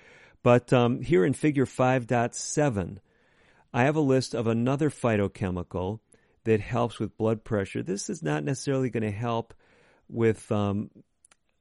But 0.43 0.73
um, 0.73 1.03
here 1.03 1.25
in 1.25 1.35
figure 1.35 1.67
5.7, 1.67 2.99
I 3.73 3.85
have 3.85 3.97
a 3.97 4.01
list 4.01 4.35
of 4.35 4.47
another 4.47 4.91
phytochemical 4.91 6.01
that 6.45 6.61
helps 6.61 6.99
with 6.99 7.17
blood 7.17 7.45
pressure. 7.45 7.83
This 7.83 8.11
is 8.11 8.23
not 8.23 8.45
necessarily 8.45 8.91
going 8.91 9.03
to 9.03 9.11
help 9.11 9.55
with 10.09 10.51
um, 10.51 10.91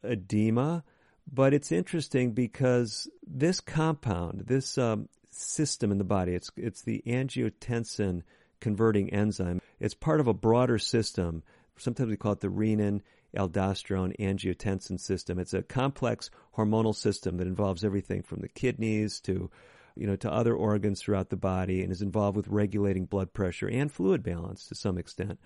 edema, 0.03 0.83
but 1.31 1.53
it's 1.53 1.71
interesting 1.71 2.31
because 2.31 3.09
this 3.25 3.59
compound, 3.59 4.43
this 4.47 4.77
um, 4.77 5.09
system 5.31 5.91
in 5.91 5.97
the 5.97 6.03
body. 6.03 6.33
It's 6.33 6.51
it's 6.55 6.81
the 6.81 7.01
angiotensin 7.05 8.23
converting 8.59 9.11
enzyme. 9.11 9.61
It's 9.79 9.93
part 9.93 10.19
of 10.19 10.27
a 10.27 10.33
broader 10.33 10.77
system. 10.77 11.43
Sometimes 11.77 12.09
we 12.09 12.17
call 12.17 12.33
it 12.33 12.41
the 12.41 12.47
renin 12.47 13.01
aldosterone 13.35 14.17
angiotensin 14.19 14.99
system. 14.99 15.39
It's 15.39 15.53
a 15.53 15.61
complex 15.61 16.29
hormonal 16.57 16.95
system 16.95 17.37
that 17.37 17.47
involves 17.47 17.85
everything 17.85 18.23
from 18.23 18.41
the 18.41 18.49
kidneys 18.49 19.19
to 19.21 19.49
you 19.99 20.07
know 20.07 20.15
to 20.15 20.31
other 20.31 20.55
organs 20.55 21.01
throughout 21.01 21.29
the 21.29 21.35
body 21.35 21.81
and 21.83 21.91
is 21.91 22.01
involved 22.01 22.37
with 22.37 22.47
regulating 22.47 23.05
blood 23.05 23.33
pressure 23.33 23.67
and 23.67 23.91
fluid 23.91 24.23
balance 24.23 24.65
to 24.67 24.75
some 24.75 24.97
extent 24.97 25.39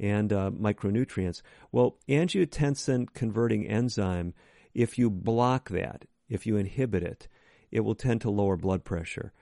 and 0.00 0.32
uh, 0.32 0.50
micronutrients. 0.50 1.42
Well, 1.72 1.96
angiotensin 2.08 3.12
converting 3.12 3.66
enzyme, 3.66 4.32
if 4.74 4.98
you 4.98 5.10
block 5.10 5.70
that, 5.70 6.04
if 6.28 6.46
you 6.46 6.56
inhibit 6.56 7.02
it, 7.02 7.28
it 7.70 7.80
will 7.80 7.94
tend 7.94 8.20
to 8.22 8.30
lower 8.30 8.56
blood 8.56 8.84
pressure. 8.84 9.32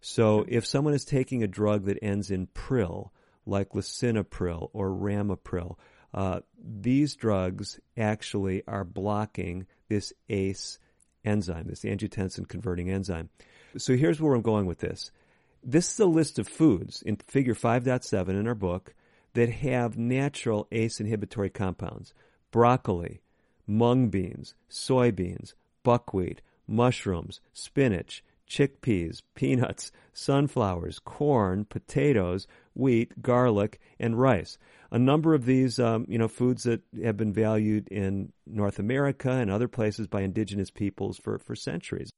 So 0.00 0.44
if 0.48 0.66
someone 0.66 0.94
is 0.94 1.04
taking 1.04 1.42
a 1.42 1.48
drug 1.48 1.86
that 1.86 1.98
ends 2.02 2.30
in 2.30 2.48
pril, 2.48 3.10
like 3.46 3.70
lisinopril 3.70 4.70
or 4.72 4.90
ramipril, 4.90 5.76
uh, 6.12 6.40
these 6.62 7.16
drugs 7.16 7.80
actually 7.96 8.62
are 8.66 8.84
blocking 8.84 9.66
this 9.88 10.12
ACE 10.28 10.78
enzyme, 11.24 11.66
this 11.68 11.84
angiotensin 11.84 12.46
converting 12.46 12.90
enzyme. 12.90 13.30
So 13.76 13.96
here's 13.96 14.20
where 14.20 14.34
I'm 14.34 14.42
going 14.42 14.66
with 14.66 14.78
this. 14.78 15.10
This 15.64 15.92
is 15.92 16.00
a 16.00 16.06
list 16.06 16.38
of 16.38 16.48
foods 16.48 17.02
in 17.02 17.16
figure 17.16 17.54
5.7 17.54 18.28
in 18.28 18.46
our 18.46 18.54
book 18.54 18.94
that 19.34 19.48
have 19.48 19.96
natural 19.96 20.66
ACE 20.72 21.00
inhibitory 21.00 21.48
compounds. 21.48 22.12
Broccoli, 22.50 23.22
mung 23.66 24.08
beans, 24.08 24.54
soybeans, 24.70 25.54
buckwheat, 25.84 26.42
mushrooms, 26.66 27.40
spinach, 27.52 28.22
chickpeas, 28.48 29.22
peanuts, 29.34 29.90
sunflowers, 30.12 30.98
corn, 30.98 31.64
potatoes, 31.64 32.46
wheat, 32.74 33.22
garlic, 33.22 33.80
and 33.98 34.20
rice. 34.20 34.58
A 34.90 34.98
number 34.98 35.32
of 35.32 35.46
these, 35.46 35.78
um, 35.78 36.04
you 36.08 36.18
know, 36.18 36.28
foods 36.28 36.64
that 36.64 36.82
have 37.02 37.16
been 37.16 37.32
valued 37.32 37.88
in 37.88 38.32
North 38.46 38.78
America 38.78 39.30
and 39.30 39.50
other 39.50 39.68
places 39.68 40.06
by 40.06 40.20
indigenous 40.20 40.70
peoples 40.70 41.16
for, 41.16 41.38
for 41.38 41.56
centuries. 41.56 42.10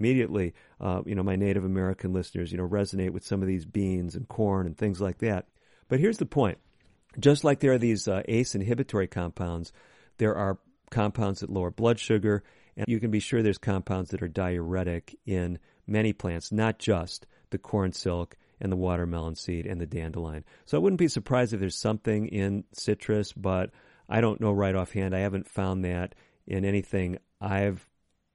Immediately, 0.00 0.54
uh, 0.80 1.02
you 1.06 1.14
know, 1.14 1.22
my 1.22 1.36
Native 1.36 1.64
American 1.64 2.12
listeners, 2.12 2.50
you 2.50 2.58
know, 2.58 2.66
resonate 2.66 3.10
with 3.10 3.24
some 3.24 3.42
of 3.42 3.48
these 3.48 3.64
beans 3.64 4.16
and 4.16 4.26
corn 4.26 4.66
and 4.66 4.76
things 4.76 5.00
like 5.00 5.18
that. 5.18 5.46
But 5.88 6.00
here's 6.00 6.18
the 6.18 6.26
point. 6.26 6.58
Just 7.18 7.44
like 7.44 7.60
there 7.60 7.72
are 7.72 7.78
these 7.78 8.08
uh, 8.08 8.22
ACE 8.26 8.54
inhibitory 8.54 9.06
compounds, 9.06 9.72
there 10.18 10.34
are 10.34 10.58
compounds 10.90 11.40
that 11.40 11.50
lower 11.50 11.70
blood 11.70 11.98
sugar 11.98 12.42
and 12.76 12.86
you 12.88 13.00
can 13.00 13.10
be 13.10 13.20
sure 13.20 13.42
there's 13.42 13.58
compounds 13.58 14.10
that 14.10 14.22
are 14.22 14.28
diuretic 14.28 15.18
in 15.26 15.58
many 15.86 16.12
plants, 16.12 16.52
not 16.52 16.78
just 16.78 17.26
the 17.50 17.58
corn 17.58 17.92
silk 17.92 18.36
and 18.60 18.70
the 18.70 18.76
watermelon 18.76 19.34
seed 19.34 19.66
and 19.66 19.80
the 19.80 19.86
dandelion. 19.86 20.44
So 20.66 20.78
I 20.78 20.80
wouldn't 20.80 20.98
be 20.98 21.08
surprised 21.08 21.52
if 21.52 21.60
there's 21.60 21.76
something 21.76 22.28
in 22.28 22.64
citrus, 22.72 23.32
but 23.32 23.70
I 24.08 24.20
don't 24.20 24.40
know 24.40 24.52
right 24.52 24.74
offhand. 24.74 25.14
I 25.14 25.20
haven't 25.20 25.48
found 25.48 25.84
that 25.84 26.14
in 26.46 26.64
anything 26.64 27.18
I've 27.40 27.86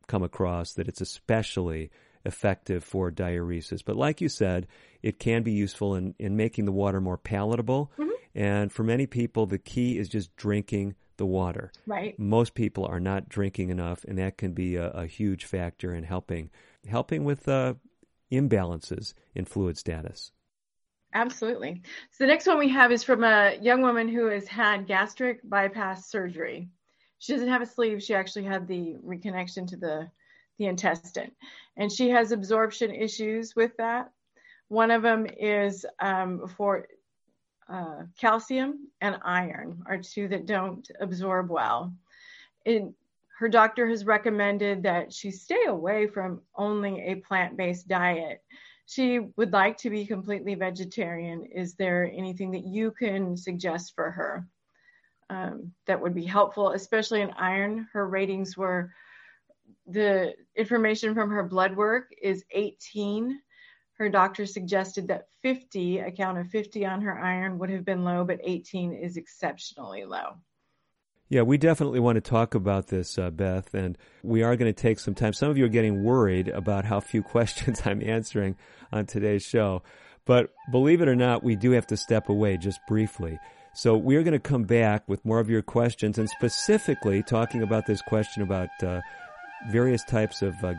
come 0.07 0.23
across 0.23 0.73
that 0.73 0.87
it's 0.87 1.01
especially 1.01 1.91
effective 2.25 2.83
for 2.83 3.11
diuresis. 3.11 3.83
But 3.85 3.95
like 3.95 4.21
you 4.21 4.29
said, 4.29 4.67
it 5.01 5.19
can 5.19 5.43
be 5.43 5.51
useful 5.51 5.95
in, 5.95 6.15
in 6.17 6.35
making 6.35 6.65
the 6.65 6.71
water 6.71 6.99
more 6.99 7.17
palatable. 7.17 7.91
Mm-hmm. 7.97 8.09
And 8.33 8.71
for 8.71 8.83
many 8.83 9.05
people, 9.05 9.45
the 9.45 9.59
key 9.59 9.97
is 9.97 10.09
just 10.09 10.35
drinking 10.35 10.95
the 11.17 11.25
water. 11.25 11.71
Right. 11.85 12.17
Most 12.19 12.53
people 12.53 12.85
are 12.85 12.99
not 12.99 13.29
drinking 13.29 13.69
enough, 13.69 14.03
and 14.03 14.17
that 14.17 14.37
can 14.37 14.53
be 14.53 14.75
a, 14.75 14.89
a 14.89 15.05
huge 15.05 15.45
factor 15.45 15.93
in 15.93 16.03
helping 16.03 16.49
helping 16.87 17.23
with 17.23 17.47
uh, 17.47 17.73
imbalances 18.31 19.13
in 19.33 19.45
fluid 19.45 19.77
status. 19.77 20.31
Absolutely. 21.13 21.81
So 22.11 22.25
the 22.25 22.27
next 22.27 22.45
one 22.45 22.59
we 22.59 22.69
have 22.69 22.91
is 22.91 23.03
from 23.03 23.23
a 23.23 23.57
young 23.61 23.81
woman 23.81 24.09
who 24.09 24.27
has 24.27 24.47
had 24.47 24.85
gastric 24.85 25.39
bypass 25.49 26.09
surgery. 26.09 26.69
She 27.19 27.33
doesn't 27.33 27.49
have 27.49 27.61
a 27.61 27.65
sleeve. 27.65 28.03
She 28.03 28.13
actually 28.13 28.45
had 28.45 28.67
the 28.67 28.97
reconnection 29.05 29.67
to 29.67 29.77
the 29.77 30.09
the 30.57 30.67
intestine, 30.67 31.31
and 31.75 31.91
she 31.91 32.09
has 32.09 32.31
absorption 32.31 32.91
issues 32.91 33.55
with 33.55 33.75
that. 33.77 34.11
One 34.69 34.89
of 34.89 35.01
them 35.01 35.27
is 35.37 35.85
um, 35.99 36.47
for 36.47 36.87
uh, 37.67 38.03
calcium 38.19 38.87
and 39.01 39.19
iron 39.23 39.83
are 39.85 39.97
two 39.97 40.27
that 40.29 40.45
don't 40.45 40.89
absorb 40.99 41.49
well. 41.49 41.93
It, 42.63 42.83
her 43.37 43.49
doctor 43.49 43.87
has 43.89 44.05
recommended 44.05 44.83
that 44.83 45.11
she 45.11 45.31
stay 45.31 45.65
away 45.67 46.07
from 46.07 46.41
only 46.55 47.01
a 47.01 47.15
plant 47.15 47.57
based 47.57 47.87
diet. 47.87 48.41
She 48.85 49.19
would 49.35 49.51
like 49.51 49.77
to 49.79 49.89
be 49.89 50.05
completely 50.05 50.55
vegetarian. 50.55 51.43
Is 51.45 51.73
there 51.73 52.09
anything 52.13 52.51
that 52.51 52.65
you 52.65 52.91
can 52.91 53.35
suggest 53.35 53.93
for 53.95 54.11
her 54.11 54.47
um, 55.29 55.73
that 55.87 56.01
would 56.01 56.13
be 56.13 56.25
helpful, 56.25 56.71
especially 56.71 57.21
in 57.21 57.31
iron? 57.31 57.87
Her 57.93 58.07
ratings 58.07 58.57
were 58.57 58.91
the 59.87 60.33
information 60.55 61.13
from 61.13 61.29
her 61.29 61.43
blood 61.43 61.75
work 61.75 62.11
is 62.21 62.43
18 62.51 63.39
her 63.97 64.09
doctor 64.09 64.45
suggested 64.45 65.07
that 65.07 65.27
50, 65.41 65.99
a 65.99 66.11
count 66.11 66.37
of 66.37 66.47
50 66.47 66.85
on 66.85 67.01
her 67.01 67.17
iron 67.17 67.59
would 67.59 67.69
have 67.69 67.85
been 67.85 68.03
low, 68.03 68.25
but 68.25 68.39
18 68.43 68.93
is 68.93 69.15
exceptionally 69.15 70.03
low. 70.03 70.35
Yeah, 71.29 71.41
we 71.41 71.57
definitely 71.57 71.99
want 71.99 72.17
to 72.17 72.21
talk 72.21 72.55
about 72.55 72.87
this, 72.87 73.17
uh, 73.17 73.31
Beth, 73.31 73.73
and 73.73 73.97
we 74.21 74.43
are 74.43 74.55
going 74.55 74.71
to 74.71 74.79
take 74.79 74.99
some 74.99 75.15
time. 75.15 75.33
Some 75.33 75.49
of 75.49 75.57
you 75.57 75.65
are 75.65 75.69
getting 75.69 76.03
worried 76.03 76.49
about 76.49 76.85
how 76.85 76.99
few 76.99 77.23
questions 77.35 77.81
I'm 77.85 78.03
answering 78.03 78.57
on 78.91 79.05
today's 79.05 79.43
show. 79.43 79.81
But 80.25 80.51
believe 80.71 81.01
it 81.01 81.07
or 81.07 81.15
not, 81.15 81.43
we 81.43 81.55
do 81.55 81.71
have 81.71 81.87
to 81.87 81.97
step 81.97 82.29
away 82.29 82.57
just 82.57 82.79
briefly. 82.87 83.39
So 83.75 83.97
we 83.97 84.15
are 84.15 84.23
going 84.23 84.31
to 84.31 84.39
come 84.39 84.63
back 84.63 85.03
with 85.05 85.25
more 85.25 85.39
of 85.39 85.49
your 85.49 85.61
questions 85.61 86.17
and 86.17 86.29
specifically 86.29 87.21
talking 87.21 87.61
about 87.61 87.85
this 87.85 88.01
question 88.03 88.41
about 88.41 88.69
uh, 88.81 89.01
various 89.69 90.01
types 90.05 90.41
of 90.41 90.55
uh, 90.63 90.75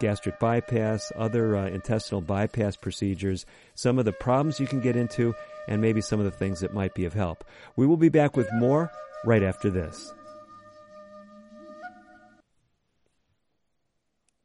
gastric 0.00 0.40
bypass, 0.40 1.12
other 1.14 1.56
uh, 1.56 1.68
intestinal 1.68 2.20
bypass 2.20 2.74
procedures, 2.74 3.46
some 3.76 4.00
of 4.00 4.04
the 4.04 4.12
problems 4.12 4.58
you 4.58 4.66
can 4.66 4.80
get 4.80 4.96
into, 4.96 5.32
and 5.68 5.80
maybe 5.80 6.00
some 6.00 6.18
of 6.18 6.24
the 6.24 6.32
things 6.32 6.58
that 6.58 6.74
might 6.74 6.92
be 6.92 7.04
of 7.04 7.12
help. 7.12 7.44
We 7.76 7.86
will 7.86 7.96
be 7.96 8.08
back 8.08 8.36
with 8.36 8.52
more 8.52 8.90
right 9.24 9.44
after 9.44 9.70
this. 9.70 10.12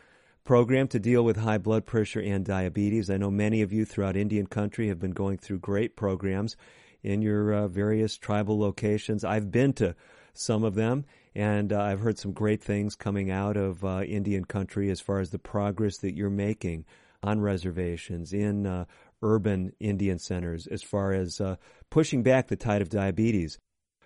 program 0.44 0.86
to 0.88 0.98
deal 1.00 1.24
with 1.24 1.38
high 1.38 1.58
blood 1.58 1.86
pressure 1.86 2.20
and 2.20 2.44
diabetes. 2.44 3.10
I 3.10 3.16
know 3.16 3.32
many 3.32 3.62
of 3.62 3.72
you 3.72 3.84
throughout 3.84 4.16
Indian 4.16 4.46
country 4.46 4.86
have 4.86 5.00
been 5.00 5.10
going 5.10 5.38
through 5.38 5.58
great 5.58 5.96
programs 5.96 6.56
in 7.02 7.20
your 7.20 7.52
uh, 7.52 7.66
various 7.66 8.16
tribal 8.16 8.60
locations. 8.60 9.24
I've 9.24 9.50
been 9.50 9.72
to 9.72 9.96
some 10.34 10.62
of 10.62 10.76
them, 10.76 11.04
and 11.34 11.72
uh, 11.72 11.82
I've 11.82 11.98
heard 11.98 12.16
some 12.16 12.32
great 12.32 12.62
things 12.62 12.94
coming 12.94 13.28
out 13.28 13.56
of 13.56 13.84
uh, 13.84 14.02
Indian 14.02 14.44
country 14.44 14.88
as 14.88 15.00
far 15.00 15.18
as 15.18 15.30
the 15.30 15.40
progress 15.40 15.96
that 15.96 16.14
you're 16.14 16.30
making 16.30 16.84
on 17.22 17.40
reservations, 17.40 18.32
in 18.32 18.66
uh, 18.66 18.84
urban 19.22 19.72
Indian 19.80 20.18
centers, 20.18 20.66
as 20.66 20.82
far 20.82 21.12
as 21.12 21.40
uh, 21.40 21.56
pushing 21.90 22.22
back 22.22 22.48
the 22.48 22.56
tide 22.56 22.82
of 22.82 22.88
diabetes. 22.88 23.58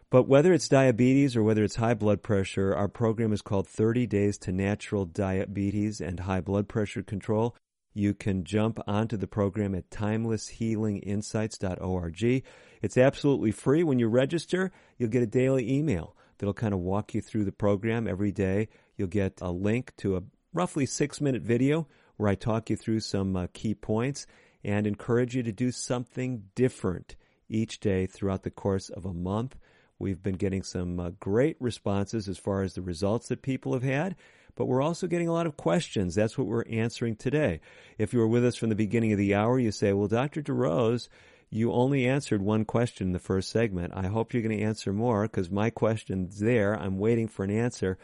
But 0.08 0.28
whether 0.28 0.52
it's 0.52 0.68
diabetes 0.68 1.34
or 1.34 1.42
whether 1.42 1.64
it's 1.64 1.74
high 1.76 1.94
blood 1.94 2.22
pressure, 2.22 2.74
our 2.74 2.88
program 2.88 3.32
is 3.32 3.42
called 3.42 3.66
30 3.66 4.06
Days 4.06 4.38
to 4.38 4.52
Natural 4.52 5.04
Diabetes 5.04 6.00
and 6.00 6.20
High 6.20 6.40
Blood 6.40 6.68
Pressure 6.68 7.02
Control. 7.02 7.56
You 7.92 8.14
can 8.14 8.44
jump 8.44 8.78
onto 8.86 9.16
the 9.16 9.26
program 9.26 9.74
at 9.74 9.90
timelesshealinginsights.org. 9.90 12.44
It's 12.82 12.98
absolutely 12.98 13.50
free. 13.50 13.82
When 13.82 13.98
you 13.98 14.06
register, 14.06 14.70
you'll 14.96 15.08
get 15.08 15.22
a 15.22 15.26
daily 15.26 15.72
email 15.72 16.14
that'll 16.38 16.54
kind 16.54 16.74
of 16.74 16.80
walk 16.80 17.14
you 17.14 17.20
through 17.20 17.44
the 17.44 17.52
program 17.52 18.06
every 18.06 18.30
day. 18.30 18.68
You'll 18.96 19.08
get 19.08 19.40
a 19.40 19.50
link 19.50 19.92
to 19.96 20.16
a 20.16 20.22
roughly 20.52 20.86
six 20.86 21.20
minute 21.20 21.42
video 21.42 21.88
where 22.16 22.28
I 22.28 22.34
talk 22.34 22.70
you 22.70 22.76
through 22.76 23.00
some 23.00 23.36
uh, 23.36 23.46
key 23.52 23.74
points 23.74 24.26
and 24.64 24.86
encourage 24.86 25.36
you 25.36 25.42
to 25.44 25.52
do 25.52 25.70
something 25.70 26.44
different 26.54 27.16
each 27.48 27.80
day 27.80 28.06
throughout 28.06 28.42
the 28.42 28.50
course 28.50 28.88
of 28.88 29.04
a 29.04 29.14
month. 29.14 29.56
We've 29.98 30.22
been 30.22 30.36
getting 30.36 30.62
some 30.62 31.00
uh, 31.00 31.10
great 31.20 31.56
responses 31.60 32.28
as 32.28 32.38
far 32.38 32.62
as 32.62 32.74
the 32.74 32.82
results 32.82 33.28
that 33.28 33.42
people 33.42 33.72
have 33.72 33.82
had, 33.82 34.16
but 34.54 34.66
we're 34.66 34.82
also 34.82 35.06
getting 35.06 35.28
a 35.28 35.32
lot 35.32 35.46
of 35.46 35.56
questions. 35.56 36.14
That's 36.14 36.36
what 36.36 36.46
we're 36.46 36.64
answering 36.68 37.16
today. 37.16 37.60
If 37.96 38.12
you 38.12 38.18
were 38.18 38.26
with 38.26 38.44
us 38.44 38.56
from 38.56 38.68
the 38.68 38.74
beginning 38.74 39.12
of 39.12 39.18
the 39.18 39.34
hour, 39.34 39.58
you 39.58 39.70
say, 39.70 39.92
well, 39.92 40.08
Dr. 40.08 40.42
DeRose, 40.42 41.08
you 41.48 41.72
only 41.72 42.06
answered 42.06 42.42
one 42.42 42.64
question 42.64 43.08
in 43.08 43.12
the 43.12 43.18
first 43.18 43.50
segment. 43.50 43.92
I 43.94 44.08
hope 44.08 44.34
you're 44.34 44.42
going 44.42 44.58
to 44.58 44.64
answer 44.64 44.92
more 44.92 45.22
because 45.22 45.50
my 45.50 45.70
question's 45.70 46.40
there. 46.40 46.74
I'm 46.74 46.98
waiting 46.98 47.28
for 47.28 47.44
an 47.44 47.50
answer. 47.50 47.98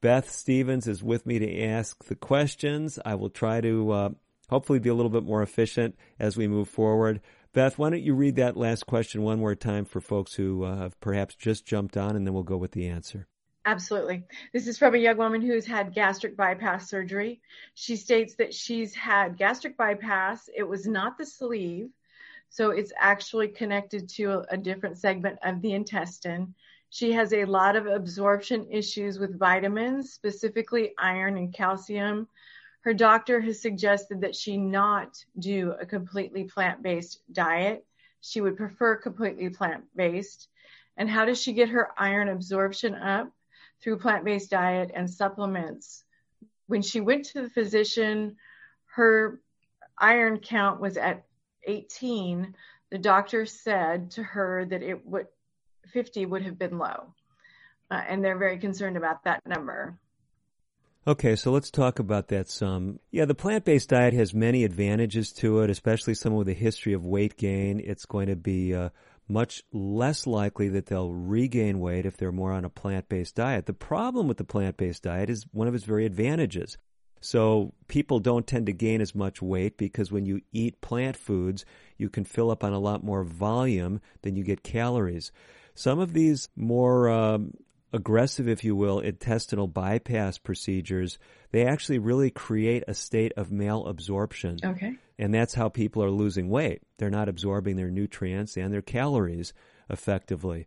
Beth 0.00 0.30
Stevens 0.30 0.86
is 0.86 1.02
with 1.02 1.26
me 1.26 1.40
to 1.40 1.60
ask 1.60 2.04
the 2.04 2.14
questions. 2.14 3.00
I 3.04 3.16
will 3.16 3.30
try 3.30 3.60
to 3.60 3.90
uh, 3.90 4.08
hopefully 4.48 4.78
be 4.78 4.88
a 4.88 4.94
little 4.94 5.10
bit 5.10 5.24
more 5.24 5.42
efficient 5.42 5.96
as 6.20 6.36
we 6.36 6.46
move 6.46 6.68
forward. 6.68 7.20
Beth, 7.52 7.78
why 7.78 7.90
don't 7.90 8.02
you 8.02 8.14
read 8.14 8.36
that 8.36 8.56
last 8.56 8.86
question 8.86 9.22
one 9.22 9.40
more 9.40 9.56
time 9.56 9.84
for 9.84 10.00
folks 10.00 10.34
who 10.34 10.62
uh, 10.62 10.76
have 10.76 11.00
perhaps 11.00 11.34
just 11.34 11.66
jumped 11.66 11.96
on, 11.96 12.14
and 12.14 12.24
then 12.24 12.32
we'll 12.32 12.44
go 12.44 12.56
with 12.56 12.72
the 12.72 12.86
answer. 12.86 13.26
Absolutely. 13.64 14.22
This 14.52 14.68
is 14.68 14.78
from 14.78 14.94
a 14.94 14.98
young 14.98 15.16
woman 15.16 15.42
who's 15.42 15.66
had 15.66 15.92
gastric 15.92 16.36
bypass 16.36 16.88
surgery. 16.88 17.40
She 17.74 17.96
states 17.96 18.36
that 18.36 18.54
she's 18.54 18.94
had 18.94 19.36
gastric 19.36 19.76
bypass. 19.76 20.48
It 20.56 20.62
was 20.62 20.86
not 20.86 21.18
the 21.18 21.26
sleeve, 21.26 21.90
so 22.50 22.70
it's 22.70 22.92
actually 22.96 23.48
connected 23.48 24.08
to 24.10 24.24
a, 24.30 24.44
a 24.52 24.56
different 24.56 24.98
segment 24.98 25.40
of 25.42 25.60
the 25.60 25.72
intestine. 25.72 26.54
She 26.90 27.12
has 27.12 27.32
a 27.32 27.44
lot 27.44 27.76
of 27.76 27.86
absorption 27.86 28.66
issues 28.70 29.18
with 29.18 29.38
vitamins, 29.38 30.12
specifically 30.12 30.94
iron 30.98 31.36
and 31.36 31.52
calcium. 31.52 32.28
Her 32.80 32.94
doctor 32.94 33.40
has 33.40 33.60
suggested 33.60 34.22
that 34.22 34.34
she 34.34 34.56
not 34.56 35.22
do 35.38 35.72
a 35.72 35.84
completely 35.84 36.44
plant 36.44 36.82
based 36.82 37.20
diet. 37.32 37.84
She 38.20 38.40
would 38.40 38.56
prefer 38.56 38.96
completely 38.96 39.50
plant 39.50 39.84
based. 39.94 40.48
And 40.96 41.08
how 41.08 41.24
does 41.24 41.40
she 41.40 41.52
get 41.52 41.68
her 41.68 41.90
iron 41.96 42.28
absorption 42.28 42.94
up? 42.94 43.30
Through 43.80 43.98
plant 43.98 44.24
based 44.24 44.50
diet 44.50 44.90
and 44.94 45.08
supplements. 45.08 46.04
When 46.66 46.82
she 46.82 47.00
went 47.00 47.26
to 47.26 47.42
the 47.42 47.50
physician, 47.50 48.36
her 48.94 49.40
iron 49.96 50.40
count 50.40 50.80
was 50.80 50.96
at 50.96 51.24
18. 51.64 52.54
The 52.90 52.98
doctor 52.98 53.46
said 53.46 54.10
to 54.12 54.22
her 54.22 54.64
that 54.64 54.82
it 54.82 55.06
would 55.06 55.26
50 55.92 56.26
would 56.26 56.42
have 56.42 56.58
been 56.58 56.78
low. 56.78 57.14
Uh, 57.90 58.02
and 58.06 58.22
they're 58.22 58.38
very 58.38 58.58
concerned 58.58 58.96
about 58.96 59.24
that 59.24 59.46
number. 59.46 59.98
Okay, 61.06 61.36
so 61.36 61.52
let's 61.52 61.70
talk 61.70 62.00
about 62.00 62.28
that 62.28 62.50
some. 62.50 63.00
Yeah, 63.10 63.24
the 63.24 63.34
plant 63.34 63.64
based 63.64 63.88
diet 63.88 64.12
has 64.12 64.34
many 64.34 64.64
advantages 64.64 65.32
to 65.34 65.60
it, 65.60 65.70
especially 65.70 66.12
someone 66.14 66.40
with 66.40 66.50
a 66.50 66.58
history 66.58 66.92
of 66.92 67.06
weight 67.06 67.38
gain. 67.38 67.80
It's 67.82 68.04
going 68.04 68.26
to 68.26 68.36
be 68.36 68.74
uh, 68.74 68.90
much 69.26 69.62
less 69.72 70.26
likely 70.26 70.68
that 70.70 70.86
they'll 70.86 71.12
regain 71.12 71.80
weight 71.80 72.04
if 72.04 72.18
they're 72.18 72.30
more 72.32 72.52
on 72.52 72.66
a 72.66 72.70
plant 72.70 73.08
based 73.08 73.36
diet. 73.36 73.64
The 73.64 73.72
problem 73.72 74.28
with 74.28 74.36
the 74.36 74.44
plant 74.44 74.76
based 74.76 75.04
diet 75.04 75.30
is 75.30 75.46
one 75.50 75.66
of 75.66 75.74
its 75.74 75.84
very 75.84 76.04
advantages. 76.04 76.76
So 77.20 77.74
people 77.88 78.20
don't 78.20 78.46
tend 78.46 78.66
to 78.66 78.72
gain 78.72 79.00
as 79.00 79.14
much 79.14 79.42
weight 79.42 79.76
because 79.76 80.12
when 80.12 80.24
you 80.24 80.40
eat 80.52 80.80
plant 80.80 81.16
foods, 81.16 81.64
you 81.96 82.08
can 82.08 82.24
fill 82.24 82.50
up 82.50 82.62
on 82.62 82.72
a 82.72 82.78
lot 82.78 83.02
more 83.02 83.24
volume 83.24 84.00
than 84.22 84.36
you 84.36 84.44
get 84.44 84.62
calories. 84.62 85.32
Some 85.78 86.00
of 86.00 86.12
these 86.12 86.48
more 86.56 87.08
um, 87.08 87.54
aggressive, 87.92 88.48
if 88.48 88.64
you 88.64 88.74
will, 88.74 88.98
intestinal 88.98 89.68
bypass 89.68 90.36
procedures, 90.36 91.20
they 91.52 91.66
actually 91.66 92.00
really 92.00 92.32
create 92.32 92.82
a 92.88 92.94
state 92.94 93.32
of 93.36 93.50
malabsorption. 93.50 94.64
Okay. 94.64 94.96
And 95.20 95.32
that's 95.32 95.54
how 95.54 95.68
people 95.68 96.02
are 96.02 96.10
losing 96.10 96.48
weight. 96.48 96.82
They're 96.96 97.10
not 97.10 97.28
absorbing 97.28 97.76
their 97.76 97.92
nutrients 97.92 98.56
and 98.56 98.74
their 98.74 98.82
calories 98.82 99.52
effectively. 99.88 100.66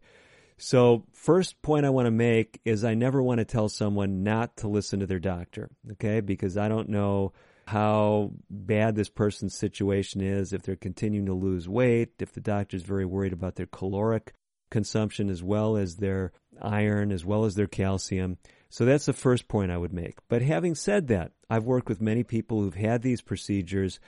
So, 0.57 1.03
first 1.11 1.61
point 1.61 1.85
I 1.85 1.89
want 1.89 2.05
to 2.05 2.11
make 2.11 2.61
is 2.63 2.85
I 2.85 2.93
never 2.93 3.21
want 3.21 3.39
to 3.39 3.45
tell 3.45 3.67
someone 3.67 4.23
not 4.23 4.55
to 4.57 4.69
listen 4.69 5.01
to 5.01 5.07
their 5.07 5.19
doctor, 5.19 5.69
okay? 5.91 6.21
Because 6.21 6.55
I 6.55 6.69
don't 6.69 6.87
know 6.87 7.33
how 7.67 8.31
bad 8.49 8.95
this 8.95 9.09
person's 9.09 9.57
situation 9.57 10.21
is, 10.21 10.53
if 10.53 10.61
they're 10.61 10.77
continuing 10.77 11.25
to 11.25 11.33
lose 11.33 11.67
weight, 11.67 12.13
if 12.19 12.31
the 12.31 12.39
doctor's 12.39 12.83
very 12.83 13.05
worried 13.05 13.33
about 13.33 13.55
their 13.55 13.65
caloric 13.65 14.35
consumption 14.71 15.29
as 15.29 15.43
well 15.43 15.77
as 15.77 15.97
their 15.97 16.31
iron, 16.61 17.11
as 17.11 17.23
well 17.23 17.45
as 17.45 17.55
their 17.55 17.67
calcium. 17.67 18.37
So 18.69 18.85
that's 18.85 19.05
the 19.05 19.13
first 19.13 19.47
point 19.47 19.69
I 19.69 19.77
would 19.77 19.93
make. 19.93 20.17
But 20.29 20.41
having 20.41 20.75
said 20.75 21.07
that, 21.07 21.33
I've 21.49 21.65
worked 21.65 21.89
with 21.89 22.01
many 22.01 22.23
people 22.23 22.61
who've 22.61 22.73
had 22.73 23.01
these 23.01 23.21
procedures. 23.21 23.99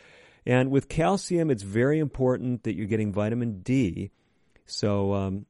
And 0.45 0.71
with 0.71 0.87
calcium, 0.87 1.51
it's 1.51 1.63
very 1.63 1.99
important 1.99 2.63
that 2.63 2.75
you're 2.75 2.87
getting 2.87 3.11
vitamin 3.11 3.61
D. 3.61 4.11
So, 4.65 5.13
um, 5.13 5.45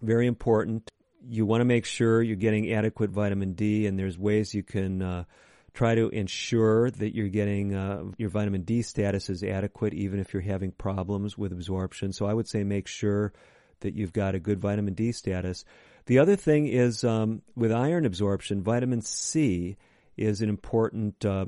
very 0.00 0.26
important. 0.28 0.88
You 1.28 1.44
want 1.46 1.60
to 1.60 1.64
make 1.64 1.84
sure 1.84 2.22
you're 2.22 2.36
getting 2.36 2.72
adequate 2.72 3.10
vitamin 3.10 3.54
D, 3.54 3.86
and 3.86 3.98
there's 3.98 4.18
ways 4.18 4.54
you 4.54 4.62
can 4.62 5.02
uh, 5.02 5.24
try 5.74 5.94
to 5.94 6.08
ensure 6.08 6.90
that 6.90 7.14
you're 7.14 7.28
getting 7.28 7.74
uh, 7.74 8.04
your 8.18 8.28
vitamin 8.28 8.62
D 8.62 8.82
status 8.82 9.28
is 9.30 9.42
adequate, 9.42 9.94
even 9.94 10.20
if 10.20 10.32
you're 10.32 10.42
having 10.42 10.70
problems 10.72 11.36
with 11.36 11.52
absorption. 11.52 12.12
So, 12.12 12.26
I 12.26 12.34
would 12.34 12.48
say 12.48 12.62
make 12.62 12.86
sure 12.86 13.32
that 13.82 13.94
you've 13.94 14.12
got 14.12 14.34
a 14.34 14.40
good 14.40 14.60
vitamin 14.60 14.94
D 14.94 15.12
status. 15.12 15.64
The 16.06 16.18
other 16.18 16.34
thing 16.36 16.66
is 16.66 17.04
um, 17.04 17.42
with 17.54 17.70
iron 17.70 18.04
absorption, 18.06 18.62
vitamin 18.62 19.02
C 19.02 19.76
is 20.16 20.40
an 20.40 20.48
important 20.48 21.24
uh, 21.24 21.46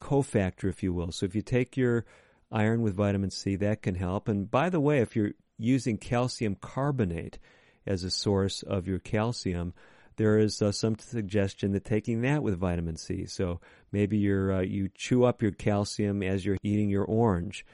cofactor, 0.00 0.68
if 0.68 0.82
you 0.82 0.92
will. 0.92 1.12
So 1.12 1.26
if 1.26 1.34
you 1.34 1.42
take 1.42 1.76
your 1.76 2.06
iron 2.50 2.82
with 2.82 2.94
vitamin 2.94 3.30
C, 3.30 3.56
that 3.56 3.82
can 3.82 3.94
help. 3.94 4.28
And 4.28 4.50
by 4.50 4.70
the 4.70 4.80
way, 4.80 5.00
if 5.00 5.14
you're 5.14 5.32
using 5.58 5.98
calcium 5.98 6.54
carbonate 6.54 7.38
as 7.86 8.04
a 8.04 8.10
source 8.10 8.62
of 8.62 8.88
your 8.88 8.98
calcium, 8.98 9.74
there 10.16 10.38
is 10.38 10.60
uh, 10.60 10.72
some 10.72 10.98
suggestion 10.98 11.72
that 11.72 11.84
taking 11.84 12.22
that 12.22 12.42
with 12.42 12.58
vitamin 12.58 12.96
C. 12.96 13.26
So 13.26 13.60
maybe 13.92 14.18
you're 14.18 14.52
uh, 14.52 14.60
you 14.60 14.90
chew 14.94 15.24
up 15.24 15.42
your 15.42 15.52
calcium 15.52 16.22
as 16.22 16.44
you're 16.44 16.58
eating 16.62 16.90
your 16.90 17.04
orange, 17.04 17.64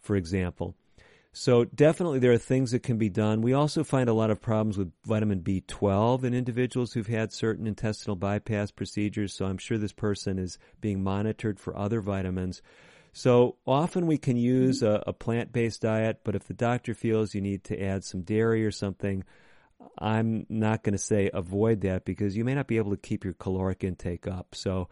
for 0.00 0.16
example. 0.16 0.74
So 1.32 1.64
definitely 1.64 2.18
there 2.18 2.32
are 2.32 2.38
things 2.38 2.72
that 2.72 2.82
can 2.82 2.98
be 2.98 3.08
done. 3.08 3.40
We 3.40 3.52
also 3.52 3.84
find 3.84 4.08
a 4.08 4.14
lot 4.14 4.30
of 4.30 4.40
problems 4.40 4.76
with 4.76 4.92
vitamin 5.04 5.42
B12 5.42 6.24
in 6.24 6.34
individuals 6.34 6.92
who've 6.92 7.06
had 7.06 7.32
certain 7.32 7.68
intestinal 7.68 8.16
bypass 8.16 8.72
procedures. 8.72 9.32
So 9.32 9.46
I'm 9.46 9.58
sure 9.58 9.78
this 9.78 9.92
person 9.92 10.38
is 10.38 10.58
being 10.80 11.04
monitored 11.04 11.60
for 11.60 11.76
other 11.76 12.00
vitamins. 12.00 12.62
So 13.12 13.56
often 13.64 14.06
we 14.06 14.18
can 14.18 14.36
use 14.36 14.82
a, 14.82 15.02
a 15.06 15.12
plant-based 15.12 15.82
diet, 15.82 16.20
but 16.24 16.34
if 16.34 16.46
the 16.46 16.54
doctor 16.54 16.94
feels 16.94 17.34
you 17.34 17.40
need 17.40 17.64
to 17.64 17.80
add 17.80 18.04
some 18.04 18.22
dairy 18.22 18.64
or 18.64 18.70
something, 18.70 19.24
I'm 19.98 20.46
not 20.48 20.82
going 20.82 20.92
to 20.92 20.98
say 20.98 21.30
avoid 21.32 21.82
that 21.82 22.04
because 22.04 22.36
you 22.36 22.44
may 22.44 22.54
not 22.54 22.66
be 22.66 22.76
able 22.76 22.90
to 22.90 22.96
keep 22.96 23.24
your 23.24 23.34
caloric 23.34 23.84
intake 23.84 24.26
up. 24.26 24.54
So 24.54 24.88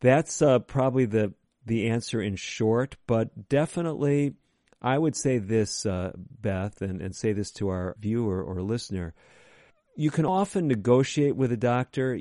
that's 0.00 0.42
uh, 0.42 0.58
probably 0.60 1.06
the 1.06 1.32
the 1.66 1.88
answer 1.88 2.22
in 2.22 2.36
short, 2.36 2.96
but 3.06 3.48
definitely 3.48 4.34
I 4.82 4.96
would 4.96 5.14
say 5.14 5.38
this, 5.38 5.84
uh, 5.84 6.12
Beth, 6.16 6.80
and, 6.82 7.02
and 7.02 7.14
say 7.14 7.32
this 7.32 7.50
to 7.52 7.68
our 7.68 7.96
viewer 8.00 8.42
or 8.42 8.62
listener. 8.62 9.14
You 9.96 10.10
can 10.10 10.24
often 10.24 10.68
negotiate 10.68 11.36
with 11.36 11.52
a 11.52 11.56
doctor. 11.56 12.18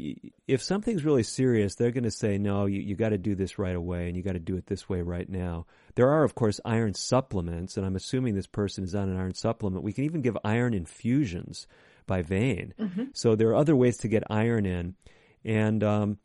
If 0.47 0.61
something's 0.61 1.05
really 1.05 1.23
serious, 1.23 1.75
they're 1.75 1.91
going 1.91 2.03
to 2.03 2.11
say, 2.11 2.37
no, 2.37 2.65
you, 2.65 2.81
you 2.81 2.95
got 2.95 3.09
to 3.09 3.17
do 3.17 3.35
this 3.35 3.57
right 3.57 3.75
away 3.75 4.07
and 4.07 4.17
you 4.17 4.23
got 4.23 4.33
to 4.33 4.39
do 4.39 4.57
it 4.57 4.65
this 4.65 4.89
way 4.89 5.01
right 5.01 5.29
now. 5.29 5.65
There 5.95 6.09
are, 6.09 6.23
of 6.23 6.35
course, 6.35 6.59
iron 6.65 6.93
supplements, 6.93 7.77
and 7.77 7.85
I'm 7.85 7.95
assuming 7.95 8.35
this 8.35 8.47
person 8.47 8.83
is 8.83 8.95
on 8.95 9.07
an 9.07 9.17
iron 9.17 9.35
supplement. 9.35 9.83
We 9.83 9.93
can 9.93 10.03
even 10.03 10.21
give 10.21 10.37
iron 10.43 10.73
infusions 10.73 11.67
by 12.07 12.23
vein. 12.23 12.73
Mm-hmm. 12.77 13.03
So 13.13 13.35
there 13.35 13.49
are 13.49 13.55
other 13.55 13.75
ways 13.75 13.97
to 13.97 14.09
get 14.09 14.23
iron 14.29 14.65
in. 14.65 14.95
And 15.45 15.81
um, 15.83 16.17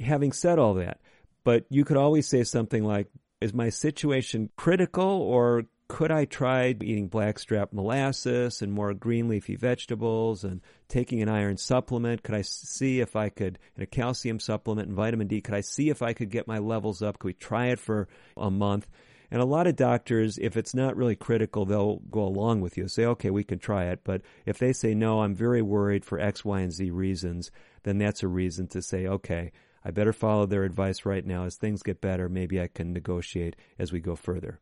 having 0.00 0.30
said 0.30 0.60
all 0.60 0.74
that, 0.74 1.00
but 1.42 1.64
you 1.70 1.84
could 1.84 1.96
always 1.96 2.28
say 2.28 2.44
something 2.44 2.84
like, 2.84 3.08
is 3.42 3.52
my 3.52 3.68
situation 3.68 4.50
critical 4.56 5.04
or 5.04 5.64
could 5.88 6.10
I 6.10 6.24
try 6.24 6.68
eating 6.68 7.08
blackstrap 7.08 7.74
molasses 7.74 8.62
and 8.62 8.72
more 8.72 8.94
green 8.94 9.28
leafy 9.28 9.56
vegetables 9.56 10.42
and 10.42 10.62
taking 10.88 11.20
an 11.20 11.28
iron 11.28 11.58
supplement? 11.58 12.22
Could 12.22 12.34
I 12.34 12.40
see 12.40 13.00
if 13.00 13.14
I 13.14 13.28
could, 13.28 13.58
and 13.76 13.82
a 13.82 13.86
calcium 13.86 14.40
supplement 14.40 14.88
and 14.88 14.96
vitamin 14.96 15.26
D, 15.26 15.42
could 15.42 15.54
I 15.54 15.60
see 15.60 15.90
if 15.90 16.00
I 16.00 16.14
could 16.14 16.30
get 16.30 16.48
my 16.48 16.58
levels 16.58 17.02
up? 17.02 17.18
Could 17.18 17.26
we 17.26 17.32
try 17.34 17.66
it 17.66 17.78
for 17.78 18.08
a 18.38 18.50
month? 18.50 18.88
And 19.30 19.42
a 19.42 19.46
lot 19.46 19.66
of 19.66 19.76
doctors, 19.76 20.38
if 20.38 20.56
it's 20.56 20.74
not 20.74 20.96
really 20.96 21.16
critical, 21.16 21.66
they'll 21.66 21.98
go 22.10 22.22
along 22.22 22.62
with 22.62 22.78
you. 22.78 22.88
Say, 22.88 23.04
okay, 23.04 23.28
we 23.28 23.44
can 23.44 23.58
try 23.58 23.86
it. 23.86 24.00
But 24.02 24.22
if 24.46 24.58
they 24.58 24.72
say, 24.72 24.94
no, 24.94 25.20
I'm 25.20 25.34
very 25.34 25.62
worried 25.62 26.06
for 26.06 26.18
X, 26.18 26.42
Y, 26.42 26.60
and 26.60 26.72
Z 26.72 26.90
reasons, 26.90 27.50
then 27.82 27.98
that's 27.98 28.22
a 28.22 28.28
reason 28.28 28.66
to 28.68 28.80
say, 28.80 29.06
okay, 29.06 29.52
I 29.84 29.90
better 29.90 30.12
follow 30.12 30.46
their 30.46 30.64
advice 30.64 31.04
right 31.04 31.24
now. 31.24 31.44
As 31.44 31.56
things 31.56 31.82
get 31.82 32.00
better, 32.00 32.28
maybe 32.28 32.60
I 32.60 32.68
can 32.68 32.92
negotiate 32.92 33.56
as 33.78 33.92
we 33.92 34.00
go 34.00 34.16
further. 34.16 34.60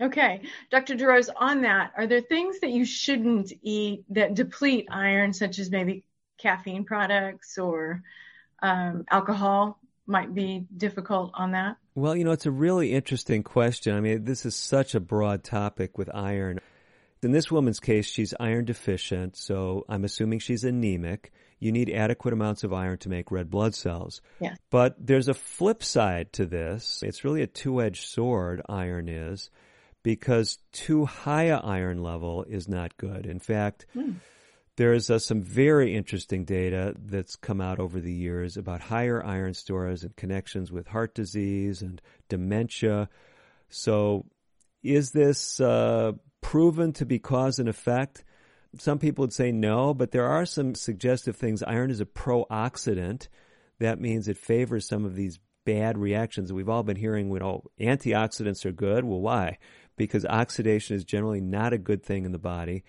Okay, 0.00 0.40
Dr. 0.70 0.94
DeRose, 0.94 1.28
on 1.36 1.62
that, 1.62 1.92
are 1.96 2.06
there 2.06 2.22
things 2.22 2.60
that 2.60 2.70
you 2.70 2.84
shouldn't 2.84 3.52
eat 3.62 4.04
that 4.08 4.34
deplete 4.34 4.88
iron, 4.90 5.32
such 5.32 5.58
as 5.58 5.70
maybe 5.70 6.04
caffeine 6.38 6.84
products 6.84 7.58
or 7.58 8.02
um, 8.62 9.04
alcohol? 9.10 9.78
Might 10.06 10.34
be 10.34 10.66
difficult 10.76 11.30
on 11.34 11.52
that. 11.52 11.76
Well, 11.94 12.16
you 12.16 12.24
know, 12.24 12.32
it's 12.32 12.46
a 12.46 12.50
really 12.50 12.92
interesting 12.92 13.42
question. 13.42 13.94
I 13.94 14.00
mean, 14.00 14.24
this 14.24 14.44
is 14.46 14.56
such 14.56 14.94
a 14.94 15.00
broad 15.00 15.44
topic 15.44 15.98
with 15.98 16.12
iron. 16.14 16.58
In 17.22 17.30
this 17.30 17.50
woman's 17.50 17.80
case, 17.80 18.06
she's 18.06 18.34
iron 18.40 18.64
deficient, 18.64 19.36
so 19.36 19.84
I'm 19.88 20.04
assuming 20.04 20.40
she's 20.40 20.64
anemic 20.64 21.32
you 21.62 21.70
need 21.70 21.90
adequate 21.90 22.34
amounts 22.34 22.64
of 22.64 22.72
iron 22.72 22.98
to 22.98 23.08
make 23.08 23.30
red 23.30 23.48
blood 23.48 23.72
cells. 23.72 24.20
Yeah. 24.40 24.56
But 24.70 24.96
there's 24.98 25.28
a 25.28 25.34
flip 25.34 25.84
side 25.84 26.32
to 26.32 26.44
this. 26.44 27.04
It's 27.04 27.22
really 27.22 27.42
a 27.42 27.46
two-edged 27.46 28.04
sword, 28.04 28.62
iron 28.68 29.08
is, 29.08 29.48
because 30.02 30.58
too 30.72 31.04
high 31.04 31.44
a 31.44 31.58
iron 31.58 32.02
level 32.02 32.42
is 32.42 32.66
not 32.66 32.96
good. 32.96 33.26
In 33.26 33.38
fact, 33.38 33.86
mm. 33.94 34.16
there's 34.74 35.08
uh, 35.08 35.20
some 35.20 35.40
very 35.40 35.94
interesting 35.94 36.44
data 36.44 36.96
that's 36.98 37.36
come 37.36 37.60
out 37.60 37.78
over 37.78 38.00
the 38.00 38.12
years 38.12 38.56
about 38.56 38.80
higher 38.80 39.24
iron 39.24 39.54
stores 39.54 40.02
and 40.02 40.16
connections 40.16 40.72
with 40.72 40.88
heart 40.88 41.14
disease 41.14 41.80
and 41.80 42.02
dementia. 42.28 43.08
So 43.68 44.26
is 44.82 45.12
this 45.12 45.60
uh, 45.60 46.10
proven 46.42 46.92
to 46.94 47.06
be 47.06 47.18
cause 47.18 47.58
and 47.58 47.68
effect? 47.68 48.24
Some 48.78 48.98
people 48.98 49.22
would 49.22 49.32
say 49.32 49.52
no, 49.52 49.94
but 49.94 50.10
there 50.10 50.26
are 50.26 50.44
some 50.44 50.74
suggestive 50.74 51.36
things. 51.36 51.62
Iron 51.62 51.90
is 51.90 52.00
a 52.00 52.06
pro-oxidant. 52.06 53.28
That 53.80 54.00
means 54.00 54.28
it 54.28 54.36
favors 54.36 54.86
some 54.86 55.04
of 55.04 55.14
these 55.14 55.40
bad 55.64 55.98
reactions. 55.98 56.52
We've 56.52 56.68
all 56.68 56.82
been 56.82 56.96
hearing, 56.96 57.30
you 57.30 57.38
know, 57.38 57.64
antioxidants 57.80 58.64
are 58.64 58.72
good. 58.72 59.04
Well, 59.04 59.20
why? 59.20 59.58
Because 59.96 60.24
oxidation 60.26 60.96
is 60.96 61.04
generally 61.04 61.40
not 61.40 61.72
a 61.72 61.78
good 61.78 62.02
thing 62.02 62.24
in 62.24 62.32
the 62.32 62.38
body. 62.38 62.84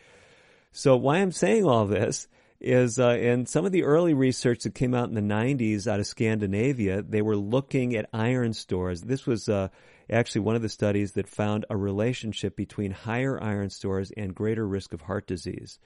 So 0.71 0.97
why 0.97 1.17
I'm 1.17 1.31
saying 1.31 1.65
all 1.65 1.85
this 1.85 2.27
is 2.59 2.97
uh, 2.97 3.09
in 3.09 3.45
some 3.45 3.65
of 3.65 3.71
the 3.71 3.83
early 3.83 4.13
research 4.13 4.63
that 4.63 4.73
came 4.73 4.95
out 4.95 5.09
in 5.09 5.15
the 5.15 5.21
90s 5.21 5.85
out 5.85 5.99
of 5.99 6.07
Scandinavia, 6.07 7.01
they 7.01 7.21
were 7.21 7.35
looking 7.35 7.95
at 7.95 8.09
iron 8.13 8.53
stores. 8.53 9.01
This 9.01 9.27
was 9.27 9.49
uh, 9.49 9.67
actually 10.09 10.41
one 10.41 10.55
of 10.55 10.61
the 10.61 10.69
studies 10.69 11.13
that 11.13 11.27
found 11.27 11.65
a 11.69 11.77
relationship 11.77 12.55
between 12.55 12.91
higher 12.91 13.41
iron 13.41 13.69
stores 13.69 14.11
and 14.15 14.35
greater 14.35 14.67
risk 14.67 14.93
of 14.93 15.01
heart 15.01 15.27
disease. 15.27 15.79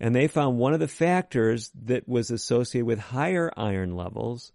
And 0.00 0.14
they 0.14 0.28
found 0.28 0.58
one 0.58 0.74
of 0.74 0.80
the 0.80 0.88
factors 0.88 1.70
that 1.84 2.08
was 2.08 2.30
associated 2.30 2.86
with 2.86 2.98
higher 3.00 3.52
iron 3.56 3.96
levels, 3.96 4.52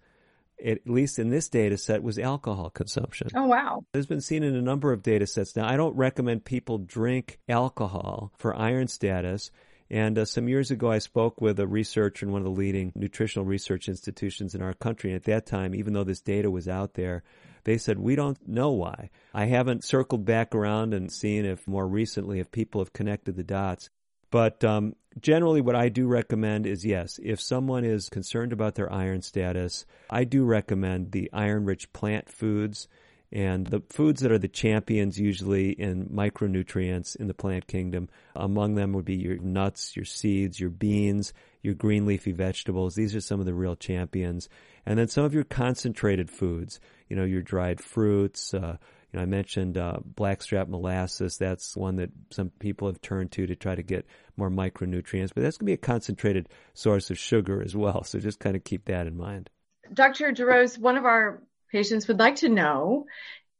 at 0.63 0.87
least 0.87 1.19
in 1.19 1.29
this 1.29 1.49
data 1.49 1.77
set, 1.77 2.01
was 2.01 2.17
alcohol 2.17 2.69
consumption. 2.69 3.27
Oh, 3.35 3.47
wow. 3.47 3.83
It's 3.93 4.05
been 4.05 4.21
seen 4.21 4.43
in 4.43 4.55
a 4.55 4.61
number 4.61 4.93
of 4.93 5.03
data 5.03 5.27
sets. 5.27 5.55
Now, 5.55 5.67
I 5.67 5.75
don't 5.75 5.97
recommend 5.97 6.45
people 6.45 6.77
drink 6.77 7.39
alcohol 7.49 8.31
for 8.37 8.55
iron 8.55 8.87
status. 8.87 9.51
And 9.89 10.17
uh, 10.17 10.25
some 10.25 10.47
years 10.47 10.71
ago, 10.71 10.89
I 10.89 10.99
spoke 10.99 11.41
with 11.41 11.59
a 11.59 11.67
researcher 11.67 12.25
in 12.25 12.31
one 12.31 12.39
of 12.39 12.45
the 12.45 12.51
leading 12.51 12.93
nutritional 12.95 13.45
research 13.45 13.89
institutions 13.89 14.55
in 14.55 14.61
our 14.61 14.73
country. 14.73 15.11
And 15.11 15.17
at 15.17 15.25
that 15.25 15.45
time, 15.45 15.75
even 15.75 15.93
though 15.93 16.05
this 16.05 16.21
data 16.21 16.49
was 16.49 16.69
out 16.69 16.93
there, 16.93 17.23
they 17.63 17.77
said, 17.77 17.99
we 17.99 18.15
don't 18.15 18.47
know 18.47 18.71
why. 18.71 19.09
I 19.33 19.45
haven't 19.45 19.83
circled 19.83 20.25
back 20.25 20.53
around 20.53 20.93
and 20.93 21.11
seen 21.11 21.45
if 21.45 21.67
more 21.67 21.87
recently 21.87 22.39
if 22.39 22.51
people 22.51 22.81
have 22.81 22.93
connected 22.93 23.35
the 23.35 23.43
dots. 23.43 23.89
But 24.31 24.63
um, 24.63 24.95
generally, 25.21 25.61
what 25.61 25.75
I 25.75 25.89
do 25.89 26.07
recommend 26.07 26.65
is 26.65 26.85
yes, 26.85 27.19
if 27.21 27.39
someone 27.39 27.85
is 27.85 28.09
concerned 28.09 28.51
about 28.51 28.75
their 28.75 28.91
iron 28.91 29.21
status, 29.21 29.85
I 30.09 30.23
do 30.23 30.43
recommend 30.43 31.11
the 31.11 31.29
iron 31.31 31.65
rich 31.65 31.93
plant 31.93 32.29
foods. 32.29 32.87
And 33.33 33.65
the 33.65 33.81
foods 33.89 34.21
that 34.21 34.31
are 34.31 34.37
the 34.37 34.47
champions 34.47 35.19
usually 35.19 35.71
in 35.71 36.05
micronutrients 36.09 37.15
in 37.15 37.27
the 37.27 37.33
plant 37.33 37.65
kingdom, 37.65 38.09
among 38.35 38.75
them 38.75 38.93
would 38.93 39.05
be 39.05 39.15
your 39.15 39.39
nuts, 39.39 39.95
your 39.95 40.05
seeds, 40.05 40.59
your 40.59 40.69
beans, 40.69 41.33
your 41.63 41.73
green 41.73 42.05
leafy 42.05 42.31
vegetables. 42.31 42.93
These 42.93 43.15
are 43.15 43.21
some 43.21 43.39
of 43.39 43.47
the 43.47 43.53
real 43.55 43.75
champions. 43.75 44.49
And 44.85 44.99
then 44.99 45.07
some 45.07 45.25
of 45.25 45.33
your 45.33 45.45
concentrated 45.45 46.29
foods, 46.29 46.79
you 47.09 47.15
know, 47.15 47.23
your 47.23 47.41
dried 47.41 47.81
fruits, 47.81 48.53
uh, 48.53 48.77
you 49.11 49.17
know, 49.17 49.23
I 49.23 49.25
mentioned 49.25 49.79
uh, 49.79 49.97
blackstrap 50.05 50.67
molasses. 50.67 51.37
That's 51.37 51.75
one 51.75 51.95
that 51.95 52.11
some 52.29 52.51
people 52.59 52.87
have 52.87 53.01
turned 53.01 53.31
to 53.31 53.47
to 53.47 53.55
try 53.55 53.73
to 53.73 53.83
get 53.83 54.05
more 54.37 54.51
micronutrients, 54.51 55.31
but 55.33 55.41
that's 55.41 55.57
going 55.57 55.65
to 55.65 55.71
be 55.71 55.73
a 55.73 55.77
concentrated 55.77 56.49
source 56.75 57.09
of 57.09 57.17
sugar 57.17 57.63
as 57.63 57.75
well. 57.75 58.03
So 58.03 58.19
just 58.19 58.39
kind 58.39 58.55
of 58.55 58.63
keep 58.63 58.85
that 58.85 59.07
in 59.07 59.17
mind. 59.17 59.49
Dr. 59.91 60.31
DeRose, 60.31 60.77
one 60.77 60.97
of 60.97 61.05
our 61.05 61.41
patients 61.73 62.07
would 62.07 62.19
like 62.19 62.37
to 62.37 62.47
know 62.47 63.05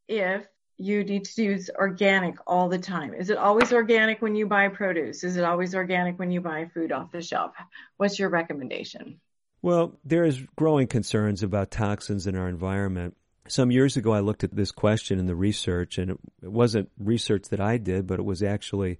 if 0.07 0.45
you 0.77 1.03
need 1.03 1.25
to 1.25 1.43
use 1.43 1.69
organic 1.75 2.35
all 2.47 2.69
the 2.69 2.77
time. 2.77 3.13
Is 3.13 3.29
it 3.29 3.37
always 3.37 3.73
organic 3.73 4.21
when 4.21 4.35
you 4.35 4.45
buy 4.45 4.69
produce? 4.69 5.25
Is 5.25 5.35
it 5.35 5.43
always 5.43 5.75
organic 5.75 6.17
when 6.17 6.31
you 6.31 6.39
buy 6.39 6.69
food 6.73 6.93
off 6.93 7.11
the 7.11 7.21
shelf? 7.21 7.51
What's 7.97 8.17
your 8.17 8.29
recommendation? 8.29 9.19
Well, 9.61 9.99
there 10.05 10.23
is 10.23 10.39
growing 10.55 10.87
concerns 10.87 11.43
about 11.43 11.71
toxins 11.71 12.25
in 12.25 12.37
our 12.37 12.47
environment 12.47 13.17
some 13.47 13.71
years 13.71 13.97
ago, 13.97 14.13
I 14.13 14.21
looked 14.21 14.43
at 14.43 14.55
this 14.55 14.71
question 14.71 15.19
in 15.19 15.25
the 15.25 15.35
research, 15.35 15.97
and 15.97 16.11
it, 16.11 16.17
wasn't 16.41 16.89
research 16.97 17.49
that 17.49 17.59
I 17.59 17.77
did, 17.77 18.07
but 18.07 18.19
it 18.19 18.23
was 18.23 18.41
actually 18.41 18.99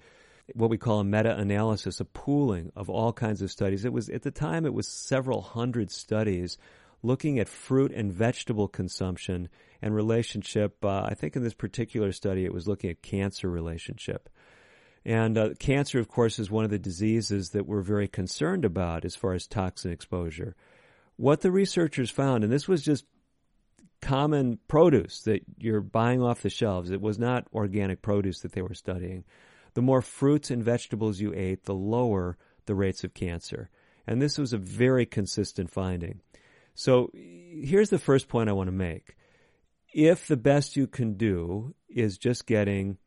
what 0.54 0.70
we 0.70 0.78
call 0.78 1.00
a 1.00 1.06
meta-analysis, 1.06 2.02
a 2.02 2.06
pooling 2.06 2.72
of 2.76 2.90
all 2.90 3.14
kinds 3.14 3.42
of 3.42 3.50
studies. 3.50 3.86
It 3.86 3.94
was 3.94 4.10
at 4.10 4.24
the 4.24 4.32
time 4.32 4.66
it 4.66 4.74
was 4.74 4.88
several 4.88 5.42
hundred 5.42 5.90
studies 5.92 6.58
looking 7.04 7.38
at 7.38 7.50
fruit 7.50 7.92
and 7.92 8.12
vegetable 8.12 8.68
consumption 8.68 9.50
and 9.82 9.94
relationship. 9.94 10.84
Uh, 10.84 11.04
I 11.04 11.14
think 11.14 11.36
in 11.36 11.44
this 11.44 11.54
particular 11.54 12.12
study, 12.12 12.46
it 12.46 12.54
was 12.54 12.68
looking 12.68 12.90
at 12.90 13.04
cancer 13.04 13.50
relationship. 13.50 14.30
And 15.06 15.38
uh, 15.38 15.50
cancer, 15.60 16.00
of 16.00 16.08
course, 16.08 16.40
is 16.40 16.50
one 16.50 16.64
of 16.64 16.72
the 16.72 16.80
diseases 16.80 17.50
that 17.50 17.68
we're 17.68 17.82
very 17.82 18.08
concerned 18.08 18.64
about 18.64 19.04
as 19.04 19.16
far 19.16 19.34
as 19.34 19.46
toxin 19.46 19.92
exposure. 19.92 20.56
What 21.18 21.42
the 21.42 21.52
researchers 21.52 22.10
found, 22.10 22.44
and 22.44 22.52
this 22.52 22.68
was 22.68 22.82
just 22.82 23.06
common 24.02 24.60
produce 24.68 25.22
that 25.22 25.42
you're 25.58 25.82
buying 25.82 26.22
off 26.22 26.42
the 26.42 26.50
shelves. 26.50 26.90
It 26.90 27.02
was 27.02 27.20
not 27.20 27.48
organic 27.54 28.02
produce 28.02 28.40
that 28.40 28.54
they 28.54 28.62
were 28.62 28.74
studying. 28.74 29.26
The 29.74 29.82
more 29.82 30.02
fruits 30.02 30.52
and 30.52 30.64
vegetables 30.64 31.20
you 31.20 31.34
ate, 31.34 31.66
the 31.66 31.76
lower 31.76 32.38
the 32.66 32.76
rates 32.76 33.04
of 33.04 33.14
cancer. 33.14 33.70
And 34.08 34.22
this 34.22 34.38
was 34.38 34.54
a 34.54 34.58
very 34.58 35.06
consistent 35.06 35.70
finding. 35.70 36.22
So 36.76 37.12
here's 37.14 37.90
the 37.90 38.00
first 38.00 38.28
point 38.28 38.50
I 38.50 38.54
want 38.54 38.68
to 38.68 38.72
make. 38.72 39.16
If 39.94 40.28
the 40.28 40.38
best 40.38 40.76
you 40.76 40.88
can 40.88 41.14
do 41.14 41.76
is 41.88 42.18
just 42.18 42.48
getting 42.48 42.98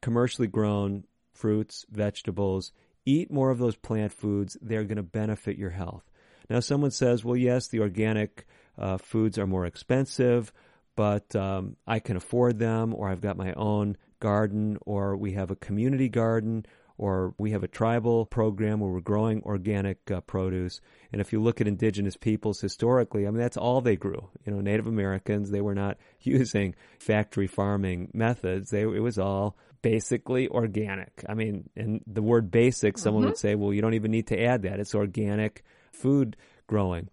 commercially 0.00 0.48
grown 0.48 1.04
fruits, 1.34 1.84
vegetables, 1.90 2.72
eat 3.04 3.30
more 3.30 3.50
of 3.50 3.58
those 3.58 3.76
plant 3.76 4.12
foods, 4.12 4.56
they're 4.62 4.84
going 4.84 4.96
to 4.96 5.02
benefit 5.02 5.58
your 5.58 5.70
health. 5.70 6.04
Now, 6.48 6.60
someone 6.60 6.90
says, 6.90 7.24
well, 7.24 7.36
yes, 7.36 7.68
the 7.68 7.80
organic 7.80 8.46
uh, 8.78 8.98
foods 8.98 9.38
are 9.38 9.46
more 9.46 9.66
expensive, 9.66 10.52
but 10.96 11.34
um, 11.36 11.76
I 11.86 11.98
can 11.98 12.16
afford 12.16 12.58
them, 12.58 12.94
or 12.94 13.08
I've 13.08 13.20
got 13.20 13.36
my 13.36 13.52
own 13.54 13.96
garden, 14.20 14.78
or 14.82 15.16
we 15.16 15.32
have 15.32 15.50
a 15.50 15.56
community 15.56 16.08
garden, 16.08 16.66
or 16.98 17.34
we 17.38 17.52
have 17.52 17.62
a 17.62 17.68
tribal 17.68 18.26
program 18.26 18.80
where 18.80 18.90
we're 18.90 19.00
growing 19.00 19.42
organic 19.42 20.10
uh, 20.10 20.20
produce. 20.20 20.80
And 21.12 21.20
if 21.20 21.32
you 21.32 21.40
look 21.42 21.60
at 21.60 21.68
indigenous 21.68 22.16
peoples 22.16 22.60
historically, 22.60 23.26
I 23.26 23.30
mean, 23.30 23.40
that's 23.40 23.56
all 23.56 23.80
they 23.80 23.96
grew. 23.96 24.28
You 24.44 24.52
know, 24.52 24.60
Native 24.60 24.86
Americans, 24.86 25.50
they 25.50 25.60
were 25.60 25.74
not 25.74 25.98
using 26.20 26.74
factory 26.98 27.46
farming 27.46 28.10
methods. 28.14 28.70
They, 28.70 28.82
it 28.82 29.02
was 29.02 29.18
all 29.18 29.56
basically 29.82 30.48
organic. 30.48 31.24
I 31.28 31.34
mean, 31.34 31.68
and 31.76 32.02
the 32.06 32.22
word 32.22 32.50
basic, 32.50 32.98
someone 32.98 33.22
mm-hmm. 33.22 33.30
would 33.30 33.38
say, 33.38 33.54
well, 33.54 33.72
you 33.72 33.82
don't 33.82 33.94
even 33.94 34.10
need 34.10 34.28
to 34.28 34.40
add 34.40 34.62
that. 34.62 34.80
It's 34.80 34.94
organic 34.94 35.64
food 35.92 36.36
growing. 36.66 37.08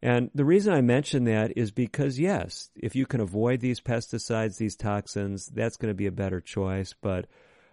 And 0.00 0.30
the 0.34 0.44
reason 0.44 0.72
I 0.72 0.80
mention 0.80 1.24
that 1.24 1.56
is 1.56 1.72
because, 1.72 2.18
yes, 2.18 2.70
if 2.76 2.94
you 2.94 3.04
can 3.04 3.20
avoid 3.20 3.60
these 3.60 3.80
pesticides, 3.80 4.56
these 4.56 4.76
toxins, 4.76 5.46
that's 5.46 5.76
going 5.76 5.90
to 5.90 5.96
be 5.96 6.06
a 6.06 6.12
better 6.12 6.40
choice. 6.40 6.94
But 7.00 7.26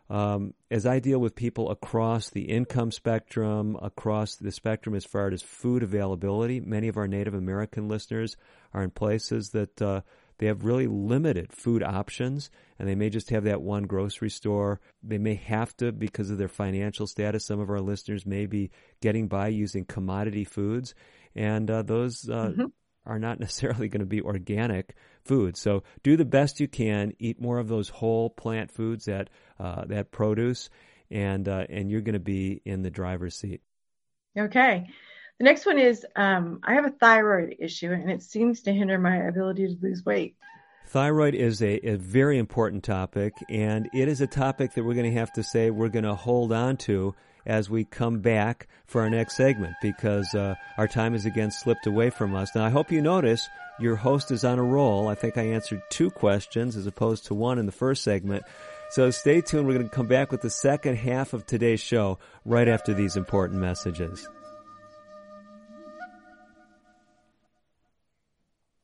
um, 0.10 0.54
as 0.70 0.86
I 0.86 1.00
deal 1.00 1.20
with 1.20 1.36
people 1.36 1.72
across 1.72 2.30
the 2.30 2.44
income 2.44 2.91
spectrum, 2.91 3.78
across 3.82 4.36
the 4.36 4.52
spectrum 4.52 4.94
as 4.96 5.06
far 5.06 5.30
as 5.30 5.41
food 5.41 5.82
availability, 5.82 6.60
many 6.60 6.88
of 6.88 6.98
our 6.98 7.08
Native 7.08 7.34
American 7.34 7.88
listeners 7.88 8.36
are 8.74 8.84
in 8.84 8.91
places 8.91 9.50
that 9.52 9.82
uh, 9.82 10.02
they 10.38 10.46
have 10.46 10.65
really 10.65 10.88
limited 10.88 11.52
food 11.54 11.82
options 11.82 12.52
and 12.78 12.88
they 12.88 12.96
may 12.96 13.10
just 13.10 13.30
have 13.32 13.46
that 13.46 13.62
one 13.62 13.84
grocery 13.84 14.30
store. 14.30 14.80
They 15.02 15.18
may 15.18 15.36
have 15.36 15.76
to, 15.78 15.91
because 15.91 16.30
of 16.30 16.38
their 16.38 16.50
financial 16.50 17.08
status, 17.08 17.46
some 17.46 17.60
of 17.60 17.70
our 17.70 17.82
listeners 17.82 18.26
may 18.26 18.46
be 18.46 18.70
getting 19.02 19.28
by 19.28 19.48
using 19.48 19.86
commodity 19.86 20.44
foods 20.44 20.94
and 21.36 21.70
uh, 21.70 21.82
those 21.82 22.30
uh, 22.30 22.50
mm-hmm. 22.50 22.65
are 23.06 23.20
not 23.20 23.39
necessarily 23.39 23.88
going 23.88 24.02
to 24.02 24.06
be 24.06 24.22
organic 24.22 24.96
foods. 25.24 25.60
So 25.60 25.84
do 26.04 26.15
the 26.15 26.26
best 26.26 26.60
you 26.60 26.68
can. 26.68 27.13
Eat 27.20 27.41
more 27.41 27.58
of 27.58 27.68
those 27.68 27.89
whole 27.89 28.30
plant 28.30 28.72
foods, 28.72 29.06
that 29.06 29.30
uh, 29.60 29.86
that 29.86 30.12
produce, 30.12 30.70
and 31.10 31.48
uh, 31.48 31.65
and 31.70 31.89
you're 31.89 32.02
going 32.02 32.13
to 32.13 32.20
be 32.20 32.62
in 32.65 32.82
the 32.82 32.89
driver's 32.89 33.36
seat. 33.36 33.62
Okay. 34.38 34.88
The 35.38 35.44
next 35.44 35.65
one 35.65 35.78
is 35.80 36.06
um, 36.15 36.62
I 36.63 36.76
have 36.76 36.86
a 36.86 36.91
thyroid 36.91 37.58
issue, 37.60 37.91
and 37.91 38.10
it 38.10 38.24
seems 38.24 38.62
to 38.63 38.74
hinder 38.74 38.98
my 38.98 39.18
ability 39.18 39.68
to 39.68 39.76
lose 39.82 40.06
weight. 40.06 40.36
Thyroid 40.88 41.36
is 41.36 41.62
a, 41.62 41.80
a 41.88 41.98
very 41.98 42.38
important 42.38 42.84
topic, 42.84 43.34
and 43.50 43.89
it 43.94 44.08
is 44.08 44.22
a 44.22 44.28
topic 44.28 44.74
that 44.74 44.84
we're 44.84 44.94
going 44.94 45.12
to 45.12 45.20
have 45.20 45.34
to 45.34 45.44
say 45.44 45.72
we're 45.72 45.89
going 45.89 46.06
to 46.06 46.15
hold 46.15 46.54
on 46.54 46.78
to 46.78 47.15
as 47.46 47.70
we 47.70 47.84
come 47.84 48.20
back 48.20 48.68
for 48.86 49.02
our 49.02 49.10
next 49.10 49.36
segment 49.36 49.76
because 49.82 50.34
uh, 50.34 50.56
our 50.78 50.88
time 50.88 51.13
has 51.13 51.26
again 51.26 51.52
slipped 51.52 51.86
away 51.86 52.10
from 52.10 52.36
us. 52.36 52.56
Now, 52.56 52.65
I 52.65 52.70
hope 52.70 52.91
you 52.91 53.02
notice 53.02 53.48
your 53.80 53.96
host 53.96 54.32
is 54.32 54.44
on 54.44 54.58
a 54.58 54.63
roll. 54.63 55.08
I 55.08 55.15
think 55.15 55.38
I 55.38 55.48
answered 55.48 55.82
two 55.89 56.10
questions 56.10 56.76
as 56.76 56.88
opposed 56.88 57.26
to 57.26 57.34
one 57.34 57.60
in 57.60 57.65
the 57.65 57.72
first 57.72 58.04
segment. 58.04 58.44
So 58.89 59.12
stay 59.12 59.41
tuned. 59.41 59.67
We're 59.67 59.74
going 59.74 59.89
to 59.89 59.95
come 59.95 60.08
back 60.08 60.32
with 60.32 60.41
the 60.41 60.50
second 60.50 60.95
half 60.95 61.34
of 61.34 61.45
today's 61.45 61.82
show 61.82 62.17
right 62.45 62.67
after 62.67 62.93
these 62.93 63.17
important 63.17 63.60
messages. 63.60 64.28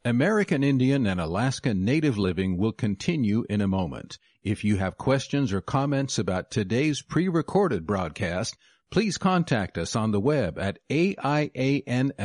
American 0.03 0.63
Indian 0.63 1.05
and 1.05 1.21
Alaska 1.21 1.75
Native 1.75 2.17
Living 2.17 2.57
will 2.57 2.71
continue 2.71 3.45
in 3.49 3.61
a 3.61 3.67
moment. 3.67 4.17
If 4.43 4.63
you 4.63 4.77
have 4.77 4.97
questions 4.97 5.53
or 5.53 5.61
comments 5.61 6.17
about 6.17 6.49
today's 6.49 7.03
pre-recorded 7.03 7.85
broadcast, 7.85 8.57
please 8.89 9.19
contact 9.19 9.77
us 9.77 9.95
on 9.95 10.09
the 10.09 10.19
web 10.19 10.57
at 10.57 10.79
aianl.org 10.89 12.15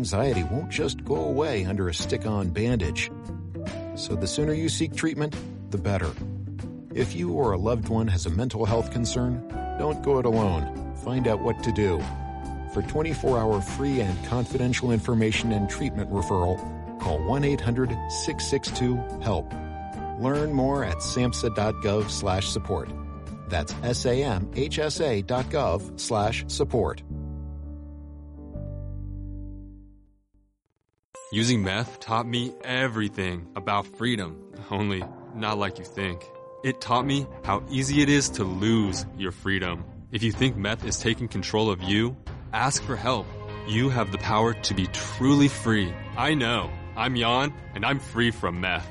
anxiety 0.04 0.42
won't 0.42 0.68
just 0.68 1.02
go 1.02 1.16
away 1.16 1.64
under 1.64 1.88
a 1.88 1.94
stick 1.94 2.26
on 2.26 2.50
bandage. 2.50 3.10
So 3.94 4.14
the 4.14 4.26
sooner 4.26 4.52
you 4.52 4.68
seek 4.68 4.94
treatment, 4.94 5.34
the 5.70 5.78
better. 5.78 6.10
If 6.94 7.16
you 7.16 7.32
or 7.32 7.52
a 7.52 7.56
loved 7.56 7.88
one 7.88 8.08
has 8.08 8.26
a 8.26 8.30
mental 8.30 8.66
health 8.66 8.90
concern, 8.90 9.48
don't 9.78 10.02
go 10.02 10.18
it 10.18 10.26
alone. 10.26 10.94
Find 11.04 11.26
out 11.26 11.40
what 11.40 11.62
to 11.62 11.72
do. 11.72 12.02
For 12.74 12.82
24 12.82 13.38
hour 13.38 13.62
free 13.62 14.00
and 14.00 14.26
confidential 14.26 14.90
information 14.90 15.52
and 15.52 15.70
treatment 15.70 16.10
referral, 16.10 16.58
call 17.00 17.18
1 17.26 17.42
800 17.42 17.88
662 18.10 18.96
HELP. 19.22 19.50
Learn 20.20 20.52
more 20.52 20.84
at 20.84 20.98
samhsa.gov 20.98 22.10
slash 22.10 22.48
support. 22.48 22.90
That's 23.48 23.72
samhsa.gov 23.72 24.50
slash 26.00 26.44
support. 26.48 27.02
Using 31.32 31.64
meth 31.64 31.98
taught 31.98 32.26
me 32.28 32.54
everything 32.62 33.48
about 33.56 33.86
freedom, 33.86 34.40
only 34.70 35.02
not 35.34 35.58
like 35.58 35.78
you 35.80 35.84
think. 35.84 36.24
It 36.62 36.80
taught 36.80 37.04
me 37.04 37.26
how 37.42 37.64
easy 37.68 38.02
it 38.02 38.08
is 38.08 38.30
to 38.30 38.44
lose 38.44 39.04
your 39.18 39.32
freedom. 39.32 39.84
If 40.12 40.22
you 40.22 40.30
think 40.30 40.56
meth 40.56 40.84
is 40.84 41.00
taking 41.00 41.26
control 41.26 41.70
of 41.70 41.82
you, 41.82 42.16
ask 42.52 42.82
for 42.84 42.94
help. 42.94 43.26
You 43.66 43.88
have 43.88 44.12
the 44.12 44.18
power 44.18 44.54
to 44.54 44.74
be 44.74 44.86
truly 44.86 45.48
free. 45.48 45.92
I 46.16 46.34
know. 46.34 46.70
I'm 46.96 47.16
Jan, 47.16 47.52
and 47.74 47.84
I'm 47.84 47.98
free 47.98 48.30
from 48.30 48.60
meth. 48.60 48.88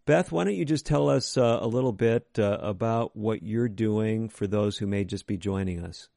Beth, 0.06 0.30
why 0.30 0.44
don't 0.44 0.54
you 0.54 0.64
just 0.64 0.86
tell 0.86 1.08
us 1.08 1.36
uh, 1.36 1.58
a 1.60 1.66
little 1.66 1.92
bit 1.92 2.24
uh, 2.38 2.58
about 2.60 3.16
what 3.16 3.42
you're 3.42 3.68
doing 3.68 4.28
for 4.28 4.46
those 4.46 4.78
who 4.78 4.86
may 4.86 5.04
just 5.04 5.26
be 5.26 5.36
joining 5.36 5.84
us? 5.84 6.08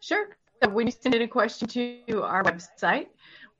Sure. 0.00 0.36
When 0.68 0.86
you 0.86 0.92
send 0.92 1.14
in 1.14 1.22
a 1.22 1.28
question 1.28 1.66
to 1.68 2.22
our 2.22 2.44
website, 2.44 3.06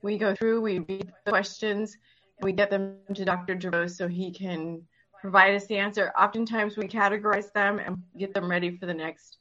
we 0.03 0.19
go 0.19 0.35
through, 0.35 0.61
we 0.61 0.79
read 0.79 1.11
the 1.25 1.31
questions, 1.31 1.97
and 2.37 2.45
we 2.45 2.51
get 2.51 2.69
them 2.69 2.97
to 3.15 3.25
Dr. 3.25 3.55
DeRose 3.55 3.97
so 3.97 4.07
he 4.07 4.31
can 4.31 4.83
provide 5.19 5.55
us 5.55 5.65
the 5.65 5.77
answer. 5.77 6.11
Oftentimes 6.15 6.77
we 6.77 6.87
categorize 6.87 7.51
them 7.51 7.79
and 7.79 8.03
get 8.19 8.35
them 8.35 8.47
ready 8.47 8.77
for 8.77 8.85
the 8.85 8.93
next 8.93 9.37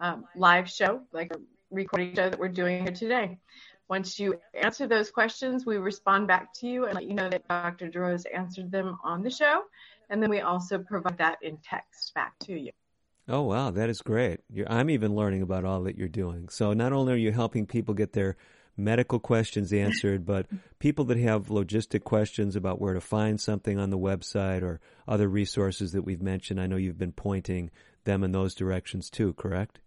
um, 0.00 0.24
live 0.34 0.68
show, 0.68 1.02
like 1.12 1.32
a 1.32 1.38
recording 1.70 2.12
show 2.16 2.28
that 2.28 2.40
we're 2.40 2.48
doing 2.48 2.82
here 2.82 2.92
today. 2.92 3.38
Once 3.90 4.20
you 4.20 4.38
answer 4.54 4.86
those 4.86 5.10
questions, 5.10 5.66
we 5.66 5.76
respond 5.76 6.28
back 6.28 6.54
to 6.54 6.68
you 6.68 6.84
and 6.84 6.94
let 6.94 7.04
you 7.06 7.12
know 7.12 7.28
that 7.28 7.46
Dr. 7.48 7.90
DeRose 7.90 8.24
answered 8.32 8.70
them 8.70 8.96
on 9.02 9.24
the 9.24 9.30
show. 9.30 9.64
And 10.08 10.22
then 10.22 10.30
we 10.30 10.40
also 10.40 10.78
provide 10.78 11.18
that 11.18 11.38
in 11.42 11.58
text 11.58 12.14
back 12.14 12.38
to 12.44 12.56
you. 12.56 12.70
Oh, 13.28 13.42
wow, 13.42 13.72
that 13.72 13.90
is 13.90 14.00
great. 14.00 14.40
You're, 14.48 14.70
I'm 14.70 14.90
even 14.90 15.16
learning 15.16 15.42
about 15.42 15.64
all 15.64 15.82
that 15.82 15.98
you're 15.98 16.06
doing. 16.06 16.48
So 16.50 16.72
not 16.72 16.92
only 16.92 17.14
are 17.14 17.16
you 17.16 17.32
helping 17.32 17.66
people 17.66 17.92
get 17.94 18.12
their 18.12 18.36
medical 18.76 19.18
questions 19.18 19.72
answered, 19.72 20.24
but 20.24 20.46
people 20.78 21.04
that 21.06 21.18
have 21.18 21.48
logistic 21.48 22.04
questions 22.04 22.54
about 22.54 22.80
where 22.80 22.94
to 22.94 23.00
find 23.00 23.40
something 23.40 23.76
on 23.76 23.90
the 23.90 23.98
website 23.98 24.62
or 24.62 24.80
other 25.08 25.28
resources 25.28 25.90
that 25.92 26.02
we've 26.02 26.22
mentioned, 26.22 26.60
I 26.60 26.68
know 26.68 26.76
you've 26.76 26.96
been 26.96 27.10
pointing 27.10 27.72
them 28.04 28.22
in 28.22 28.30
those 28.30 28.54
directions 28.54 29.10
too, 29.10 29.32
correct? 29.32 29.80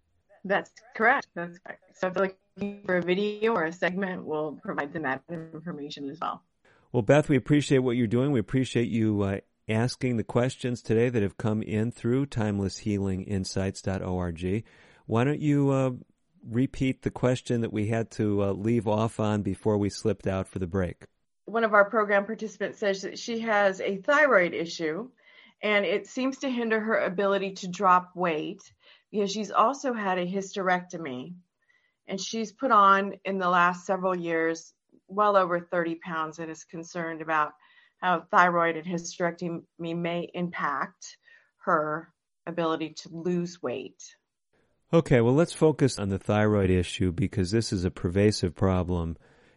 That's 0.44 0.70
correct. 0.94 1.28
That's 1.34 1.58
correct. 1.58 1.82
So 1.96 2.08
if 2.08 2.34
for 2.84 2.98
a 2.98 3.02
video 3.02 3.54
or 3.54 3.64
a 3.64 3.72
segment, 3.72 4.24
we'll 4.24 4.60
provide 4.62 4.92
them 4.92 5.02
that 5.02 5.22
information 5.30 6.08
as 6.10 6.20
well. 6.20 6.42
Well, 6.92 7.02
Beth, 7.02 7.28
we 7.28 7.36
appreciate 7.36 7.78
what 7.78 7.96
you're 7.96 8.06
doing. 8.06 8.30
We 8.30 8.38
appreciate 8.40 8.88
you 8.88 9.22
uh, 9.22 9.38
asking 9.68 10.16
the 10.16 10.24
questions 10.24 10.80
today 10.82 11.08
that 11.08 11.22
have 11.22 11.36
come 11.36 11.62
in 11.62 11.90
through 11.90 12.26
timelesshealinginsights.org. 12.26 14.64
Why 15.06 15.24
don't 15.24 15.40
you 15.40 15.70
uh, 15.70 15.90
repeat 16.48 17.02
the 17.02 17.10
question 17.10 17.62
that 17.62 17.72
we 17.72 17.88
had 17.88 18.12
to 18.12 18.44
uh, 18.44 18.52
leave 18.52 18.86
off 18.86 19.18
on 19.18 19.42
before 19.42 19.76
we 19.76 19.90
slipped 19.90 20.28
out 20.28 20.46
for 20.46 20.60
the 20.60 20.66
break? 20.66 21.06
One 21.46 21.64
of 21.64 21.74
our 21.74 21.90
program 21.90 22.24
participants 22.24 22.78
says 22.78 23.02
that 23.02 23.18
she 23.18 23.40
has 23.40 23.80
a 23.80 23.96
thyroid 23.96 24.54
issue 24.54 25.10
and 25.62 25.84
it 25.84 26.06
seems 26.06 26.38
to 26.38 26.48
hinder 26.48 26.80
her 26.80 26.96
ability 26.98 27.52
to 27.52 27.68
drop 27.68 28.12
weight 28.14 28.62
because 29.10 29.30
she's 29.32 29.50
also 29.50 29.92
had 29.92 30.18
a 30.18 30.26
hysterectomy 30.26 31.34
and 32.08 32.20
she's 32.20 32.52
put 32.52 32.70
on 32.70 33.14
in 33.24 33.38
the 33.38 33.48
last 33.48 33.86
several 33.86 34.16
years 34.16 34.72
well 35.08 35.36
over 35.36 35.60
30 35.60 35.96
pounds 35.96 36.38
and 36.38 36.50
is 36.50 36.64
concerned 36.64 37.22
about 37.22 37.52
how 37.98 38.24
thyroid 38.30 38.76
and 38.76 38.86
hysterectomy 38.86 39.62
may 39.78 40.28
impact 40.34 41.16
her 41.64 42.12
ability 42.46 42.90
to 42.90 43.08
lose 43.10 43.62
weight. 43.62 44.02
Okay, 44.92 45.20
well, 45.20 45.34
let's 45.34 45.54
focus 45.54 45.98
on 45.98 46.10
the 46.10 46.18
thyroid 46.18 46.70
issue 46.70 47.10
because 47.10 47.50
this 47.50 47.72
is 47.72 47.84
a 47.84 47.90
pervasive 47.90 48.54
problem. 48.54 49.16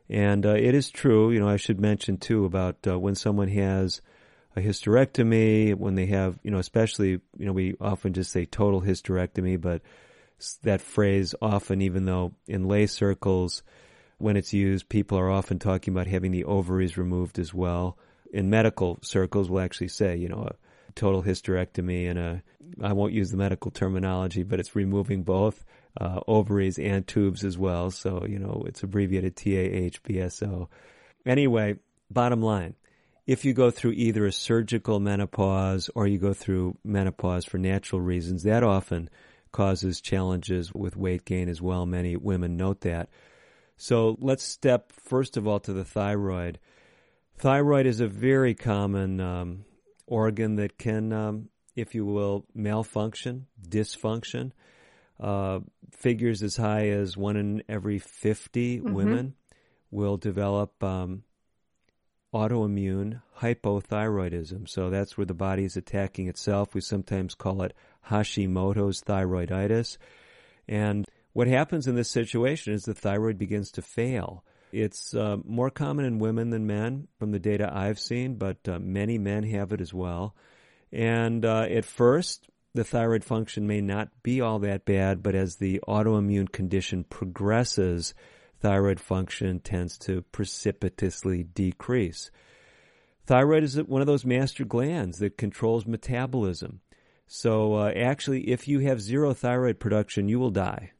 And 0.09 0.45
uh, 0.45 0.55
it 0.55 0.73
is 0.73 0.89
true, 0.89 1.31
you 1.31 1.39
know, 1.39 1.49
I 1.49 1.57
should 1.57 1.81
mention 1.81 2.17
too 2.17 2.45
about 2.45 2.77
uh, 2.87 2.97
when 2.97 3.15
someone 3.15 3.49
has 3.49 4.01
a 4.55 4.61
hysterectomy, 4.61 5.75
when 5.75 5.95
they 5.95 6.07
have, 6.07 6.39
you 6.43 6.49
know, 6.49 6.57
especially, 6.57 7.19
you 7.37 7.45
know, 7.45 7.51
we 7.51 7.75
often 7.81 8.13
just 8.13 8.31
say 8.31 8.45
total 8.45 8.81
hysterectomy, 8.81 9.59
but 9.59 9.81
that 10.63 10.81
phrase 10.81 11.33
often, 11.41 11.81
even 11.81 12.05
though 12.05 12.33
in 12.47 12.67
lay 12.67 12.87
circles, 12.87 13.63
when 14.17 14.37
it's 14.37 14.53
used, 14.53 14.89
people 14.89 15.17
are 15.17 15.29
often 15.29 15.59
talking 15.59 15.93
about 15.93 16.07
having 16.07 16.31
the 16.31 16.45
ovaries 16.45 16.97
removed 16.97 17.39
as 17.39 17.53
well. 17.53 17.97
In 18.33 18.49
medical 18.49 18.99
circles, 19.01 19.49
we'll 19.49 19.63
actually 19.63 19.87
say, 19.89 20.15
you 20.17 20.27
know, 20.27 20.49
a 20.49 20.91
total 20.93 21.23
hysterectomy 21.23 22.09
and 22.09 22.19
a, 22.19 22.43
I 22.81 22.93
won't 22.93 23.13
use 23.13 23.31
the 23.31 23.37
medical 23.37 23.71
terminology, 23.71 24.43
but 24.43 24.59
it's 24.59 24.75
removing 24.75 25.23
both 25.23 25.63
uh, 25.99 26.19
ovaries 26.27 26.77
and 26.79 27.07
tubes 27.07 27.43
as 27.43 27.57
well. 27.57 27.91
So, 27.91 28.25
you 28.27 28.39
know, 28.39 28.63
it's 28.67 28.83
abbreviated 28.83 29.35
TAHBSO. 29.35 30.67
Anyway, 31.25 31.75
bottom 32.09 32.41
line, 32.41 32.75
if 33.25 33.43
you 33.45 33.53
go 33.53 33.71
through 33.71 33.91
either 33.91 34.25
a 34.25 34.31
surgical 34.31 34.99
menopause 34.99 35.89
or 35.95 36.07
you 36.07 36.17
go 36.17 36.33
through 36.33 36.77
menopause 36.83 37.45
for 37.45 37.57
natural 37.57 38.01
reasons, 38.01 38.43
that 38.43 38.63
often 38.63 39.09
causes 39.57 40.01
challenges 40.01 40.71
with 40.71 40.95
weight 40.95 41.25
gain 41.25 41.49
as 41.49 41.59
well. 41.59 41.87
Many 41.87 42.15
women 42.15 42.57
note 42.57 42.81
that. 42.81 43.09
So 43.75 44.15
let's 44.21 44.43
step 44.43 44.93
first 44.93 45.35
of 45.35 45.47
all 45.47 45.59
to 45.61 45.73
the 45.73 45.83
thyroid. 45.83 46.59
Thyroid 47.39 47.87
is 47.87 47.99
a 47.99 48.07
very 48.07 48.53
common 48.53 49.19
um, 49.19 49.65
organ 50.05 50.57
that 50.57 50.77
can, 50.77 51.11
um, 51.11 51.49
if 51.75 51.95
you 51.95 52.05
will, 52.05 52.45
malfunction, 52.53 53.47
dysfunction. 53.67 54.51
Uh, 55.19 55.61
figures 55.89 56.43
as 56.43 56.55
high 56.55 56.89
as 56.89 57.17
one 57.17 57.35
in 57.35 57.63
every 57.67 57.97
50 57.97 58.79
mm-hmm. 58.79 58.93
women 58.93 59.33
will 59.89 60.17
develop 60.17 60.83
um, 60.83 61.23
autoimmune 62.31 63.23
hypothyroidism. 63.39 64.69
So 64.69 64.91
that's 64.91 65.17
where 65.17 65.25
the 65.25 65.33
body 65.33 65.63
is 65.63 65.77
attacking 65.77 66.27
itself. 66.27 66.75
We 66.75 66.81
sometimes 66.81 67.33
call 67.33 67.63
it 67.63 67.73
Hashimoto's 68.09 69.01
thyroiditis. 69.01 69.97
And 70.67 71.05
what 71.33 71.47
happens 71.47 71.87
in 71.87 71.95
this 71.95 72.09
situation 72.09 72.73
is 72.73 72.83
the 72.83 72.93
thyroid 72.93 73.37
begins 73.37 73.71
to 73.73 73.81
fail. 73.81 74.43
It's 74.71 75.13
uh, 75.13 75.37
more 75.45 75.69
common 75.69 76.05
in 76.05 76.19
women 76.19 76.49
than 76.49 76.67
men 76.67 77.07
from 77.19 77.31
the 77.31 77.39
data 77.39 77.71
I've 77.73 77.99
seen, 77.99 78.35
but 78.35 78.57
uh, 78.67 78.79
many 78.79 79.17
men 79.17 79.43
have 79.43 79.71
it 79.71 79.81
as 79.81 79.93
well. 79.93 80.35
And 80.91 81.45
uh, 81.45 81.67
at 81.69 81.85
first, 81.85 82.49
the 82.73 82.83
thyroid 82.83 83.23
function 83.23 83.65
may 83.65 83.81
not 83.81 84.09
be 84.23 84.41
all 84.41 84.59
that 84.59 84.85
bad, 84.85 85.23
but 85.23 85.35
as 85.35 85.55
the 85.55 85.81
autoimmune 85.87 86.51
condition 86.51 87.03
progresses, 87.03 88.13
thyroid 88.59 88.99
function 88.99 89.59
tends 89.59 89.97
to 89.99 90.21
precipitously 90.31 91.43
decrease. 91.43 92.29
Thyroid 93.25 93.63
is 93.63 93.77
one 93.77 94.01
of 94.01 94.07
those 94.07 94.25
master 94.25 94.63
glands 94.63 95.19
that 95.19 95.37
controls 95.37 95.85
metabolism. 95.85 96.81
So 97.27 97.75
uh, 97.75 97.91
actually, 97.95 98.49
if 98.49 98.67
you 98.67 98.79
have 98.79 99.01
zero 99.01 99.33
thyroid 99.33 99.79
production, 99.79 100.29
you 100.29 100.39
will 100.39 100.49
die. 100.49 100.91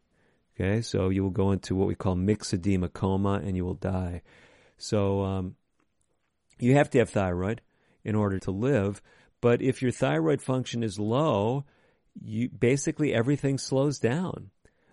Okay, 0.60 0.82
so 0.82 1.10
you 1.10 1.24
will 1.24 1.30
go 1.30 1.52
into 1.52 1.76
what 1.76 1.88
we 1.88 1.96
call 1.96 2.16
myxedema 2.16 2.92
coma, 2.92 3.42
and 3.44 3.56
you 3.56 3.64
will 3.64 3.76
die. 3.76 4.24
So 4.78 5.24
um, 5.24 5.56
you 6.60 6.74
have 6.74 6.90
to 6.92 7.00
have 7.00 7.10
thyroid 7.10 7.62
in 8.04 8.16
order 8.16 8.40
to 8.40 8.52
live. 8.52 9.02
But 9.40 9.62
if 9.62 9.82
your 9.82 9.92
thyroid 9.92 10.42
function 10.42 10.84
is 10.84 11.00
low, 11.00 11.66
you 12.20 12.50
basically 12.50 13.14
everything 13.14 13.58
slows 13.58 14.00
down. 14.00 14.50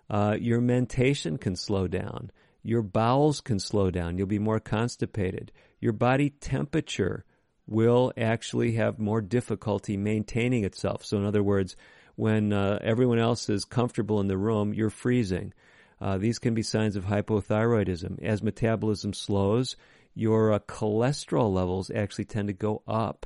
Uh, 0.09 0.37
your 0.39 0.61
mentation 0.61 1.37
can 1.37 1.55
slow 1.55 1.87
down. 1.87 2.31
Your 2.61 2.83
bowels 2.83 3.41
can 3.41 3.59
slow 3.59 3.91
down. 3.91 4.17
You'll 4.17 4.27
be 4.27 4.39
more 4.39 4.59
constipated. 4.59 5.51
Your 5.79 5.93
body 5.93 6.29
temperature 6.29 7.25
will 7.67 8.13
actually 8.17 8.73
have 8.73 8.99
more 8.99 9.21
difficulty 9.21 9.97
maintaining 9.97 10.63
itself. 10.63 11.03
So, 11.05 11.17
in 11.17 11.25
other 11.25 11.43
words, 11.43 11.75
when 12.15 12.53
uh, 12.53 12.79
everyone 12.81 13.19
else 13.19 13.49
is 13.49 13.65
comfortable 13.65 14.19
in 14.19 14.27
the 14.27 14.37
room, 14.37 14.73
you're 14.73 14.89
freezing. 14.89 15.53
Uh, 15.99 16.17
these 16.17 16.39
can 16.39 16.53
be 16.53 16.61
signs 16.61 16.95
of 16.95 17.05
hypothyroidism. 17.05 18.23
As 18.23 18.43
metabolism 18.43 19.13
slows, 19.13 19.75
your 20.13 20.53
uh, 20.53 20.59
cholesterol 20.59 21.53
levels 21.53 21.91
actually 21.91 22.25
tend 22.25 22.47
to 22.47 22.53
go 22.53 22.83
up. 22.87 23.25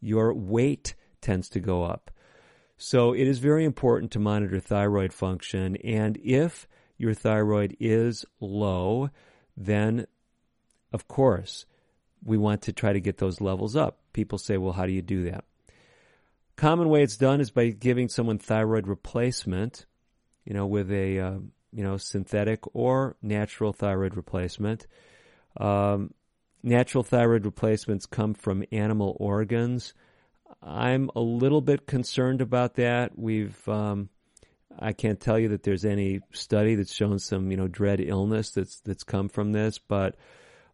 Your 0.00 0.32
weight 0.34 0.94
tends 1.20 1.48
to 1.50 1.60
go 1.60 1.84
up. 1.84 2.10
So 2.76 3.12
it 3.12 3.28
is 3.28 3.38
very 3.38 3.64
important 3.64 4.12
to 4.12 4.18
monitor 4.18 4.58
thyroid 4.58 5.12
function. 5.12 5.76
And 5.76 6.18
if 6.22 6.66
your 6.98 7.14
thyroid 7.14 7.76
is 7.78 8.24
low, 8.40 9.10
then 9.56 10.06
of 10.92 11.06
course 11.06 11.64
we 12.24 12.38
want 12.38 12.62
to 12.62 12.72
try 12.72 12.92
to 12.92 13.00
get 13.00 13.18
those 13.18 13.40
levels 13.40 13.76
up. 13.76 13.98
People 14.12 14.38
say, 14.38 14.56
well, 14.56 14.72
how 14.72 14.86
do 14.86 14.92
you 14.92 15.02
do 15.02 15.30
that? 15.30 15.44
Common 16.56 16.88
way 16.88 17.02
it's 17.02 17.16
done 17.16 17.40
is 17.40 17.50
by 17.50 17.70
giving 17.70 18.08
someone 18.08 18.38
thyroid 18.38 18.86
replacement, 18.86 19.86
you 20.44 20.54
know, 20.54 20.66
with 20.66 20.90
a 20.92 21.18
uh, 21.18 21.38
you 21.72 21.82
know 21.82 21.96
synthetic 21.96 22.60
or 22.74 23.16
natural 23.22 23.72
thyroid 23.72 24.16
replacement. 24.16 24.86
Um, 25.56 26.12
natural 26.62 27.02
thyroid 27.02 27.44
replacements 27.44 28.06
come 28.06 28.34
from 28.34 28.64
animal 28.70 29.16
organs. 29.18 29.94
I'm 30.62 31.10
a 31.16 31.20
little 31.20 31.62
bit 31.62 31.86
concerned 31.86 32.42
about 32.42 32.74
that. 32.74 33.18
We've 33.18 33.56
um, 33.68 34.10
I 34.78 34.92
can't 34.92 35.20
tell 35.20 35.38
you 35.38 35.48
that 35.48 35.62
there's 35.62 35.84
any 35.84 36.20
study 36.32 36.74
that's 36.74 36.94
shown 36.94 37.18
some, 37.18 37.50
you 37.50 37.56
know, 37.56 37.68
dread 37.68 38.00
illness 38.00 38.50
that's 38.50 38.80
that's 38.80 39.04
come 39.04 39.28
from 39.28 39.52
this, 39.52 39.78
but 39.78 40.16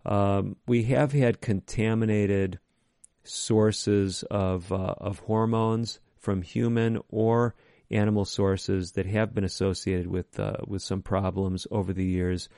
um, 0.05 0.57
we 0.67 0.85
have 0.85 1.13
had 1.13 1.41
contaminated 1.41 2.59
sources 3.25 4.23
of 4.31 4.73
uh, 4.73 4.95
of 4.99 5.19
hormones 5.21 6.01
from 6.19 6.43
human 6.43 7.01
or 7.11 7.55
animal 7.91 8.25
sources 8.25 8.93
that 8.93 9.07
have 9.07 9.35
been 9.35 9.45
associated 9.45 10.07
with 10.07 10.39
uh, 10.39 10.57
with 10.67 10.83
some 10.83 11.03
problems 11.03 11.67
over 11.71 11.93
the 11.93 12.05
years. 12.05 12.49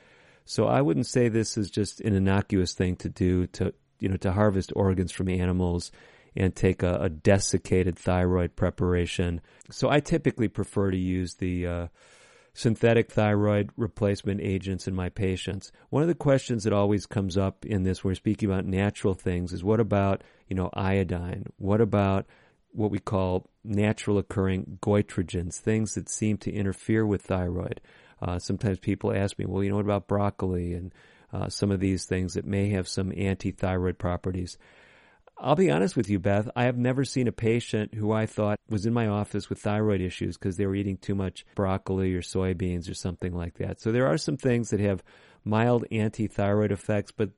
So 0.45 0.65
I 0.67 0.81
wouldn't 0.81 1.07
say 1.07 1.29
this 1.29 1.57
is 1.57 1.69
just 1.69 2.01
an 2.01 2.13
innocuous 2.13 2.73
thing 2.73 2.95
to 2.97 3.09
do 3.09 3.47
to 3.47 3.73
you 3.99 4.09
know 4.09 4.17
to 4.17 4.31
harvest 4.31 4.73
organs 4.75 5.11
from 5.11 5.29
animals 5.29 5.91
and 6.35 6.55
take 6.55 6.81
a, 6.81 6.95
a 6.95 7.09
desiccated 7.09 7.97
thyroid 7.97 8.55
preparation. 8.55 9.41
So 9.69 9.89
I 9.89 9.99
typically 9.99 10.47
prefer 10.47 10.91
to 10.91 10.97
use 10.97 11.35
the 11.35 11.67
uh, 11.67 11.87
synthetic 12.53 13.11
thyroid 13.11 13.69
replacement 13.77 14.41
agents 14.41 14.87
in 14.87 14.93
my 14.93 15.09
patients. 15.09 15.71
One 15.89 16.01
of 16.01 16.09
the 16.09 16.15
questions 16.15 16.63
that 16.63 16.73
always 16.73 17.05
comes 17.05 17.37
up 17.37 17.65
in 17.65 17.83
this, 17.83 18.03
when 18.03 18.11
we're 18.11 18.15
speaking 18.15 18.49
about 18.49 18.65
natural 18.65 19.13
things, 19.13 19.53
is 19.53 19.63
what 19.63 19.79
about 19.79 20.23
you 20.47 20.55
know 20.55 20.69
iodine? 20.73 21.45
What 21.57 21.81
about 21.81 22.25
what 22.73 22.91
we 22.91 22.99
call 22.99 23.49
natural 23.63 24.17
occurring 24.17 24.79
goitrogens, 24.81 25.55
things 25.55 25.93
that 25.95 26.09
seem 26.09 26.37
to 26.37 26.51
interfere 26.51 27.05
with 27.05 27.21
thyroid. 27.21 27.81
Uh, 28.21 28.39
sometimes 28.39 28.79
people 28.79 29.13
ask 29.13 29.37
me, 29.37 29.45
well, 29.45 29.63
you 29.63 29.69
know, 29.69 29.75
what 29.75 29.85
about 29.85 30.07
broccoli 30.07 30.73
and 30.73 30.93
uh, 31.33 31.49
some 31.49 31.71
of 31.71 31.79
these 31.79 32.05
things 32.05 32.33
that 32.33 32.45
may 32.45 32.69
have 32.69 32.87
some 32.87 33.11
anti-thyroid 33.15 33.97
properties? 33.97 34.57
I'll 35.43 35.55
be 35.55 35.71
honest 35.71 35.97
with 35.97 36.07
you, 36.07 36.19
Beth. 36.19 36.49
I 36.55 36.65
have 36.65 36.77
never 36.77 37.03
seen 37.03 37.27
a 37.27 37.31
patient 37.31 37.95
who 37.95 38.11
I 38.11 38.27
thought 38.27 38.59
was 38.69 38.85
in 38.85 38.93
my 38.93 39.07
office 39.07 39.49
with 39.49 39.59
thyroid 39.59 39.99
issues 39.99 40.37
because 40.37 40.55
they 40.55 40.67
were 40.67 40.75
eating 40.75 40.97
too 40.97 41.15
much 41.15 41.47
broccoli 41.55 42.13
or 42.13 42.21
soybeans 42.21 42.89
or 42.89 42.93
something 42.93 43.33
like 43.33 43.55
that. 43.55 43.81
So 43.81 43.91
there 43.91 44.05
are 44.05 44.19
some 44.19 44.37
things 44.37 44.69
that 44.69 44.79
have 44.79 45.03
mild 45.43 45.85
anti-thyroid 45.91 46.71
effects, 46.71 47.11
but 47.11 47.31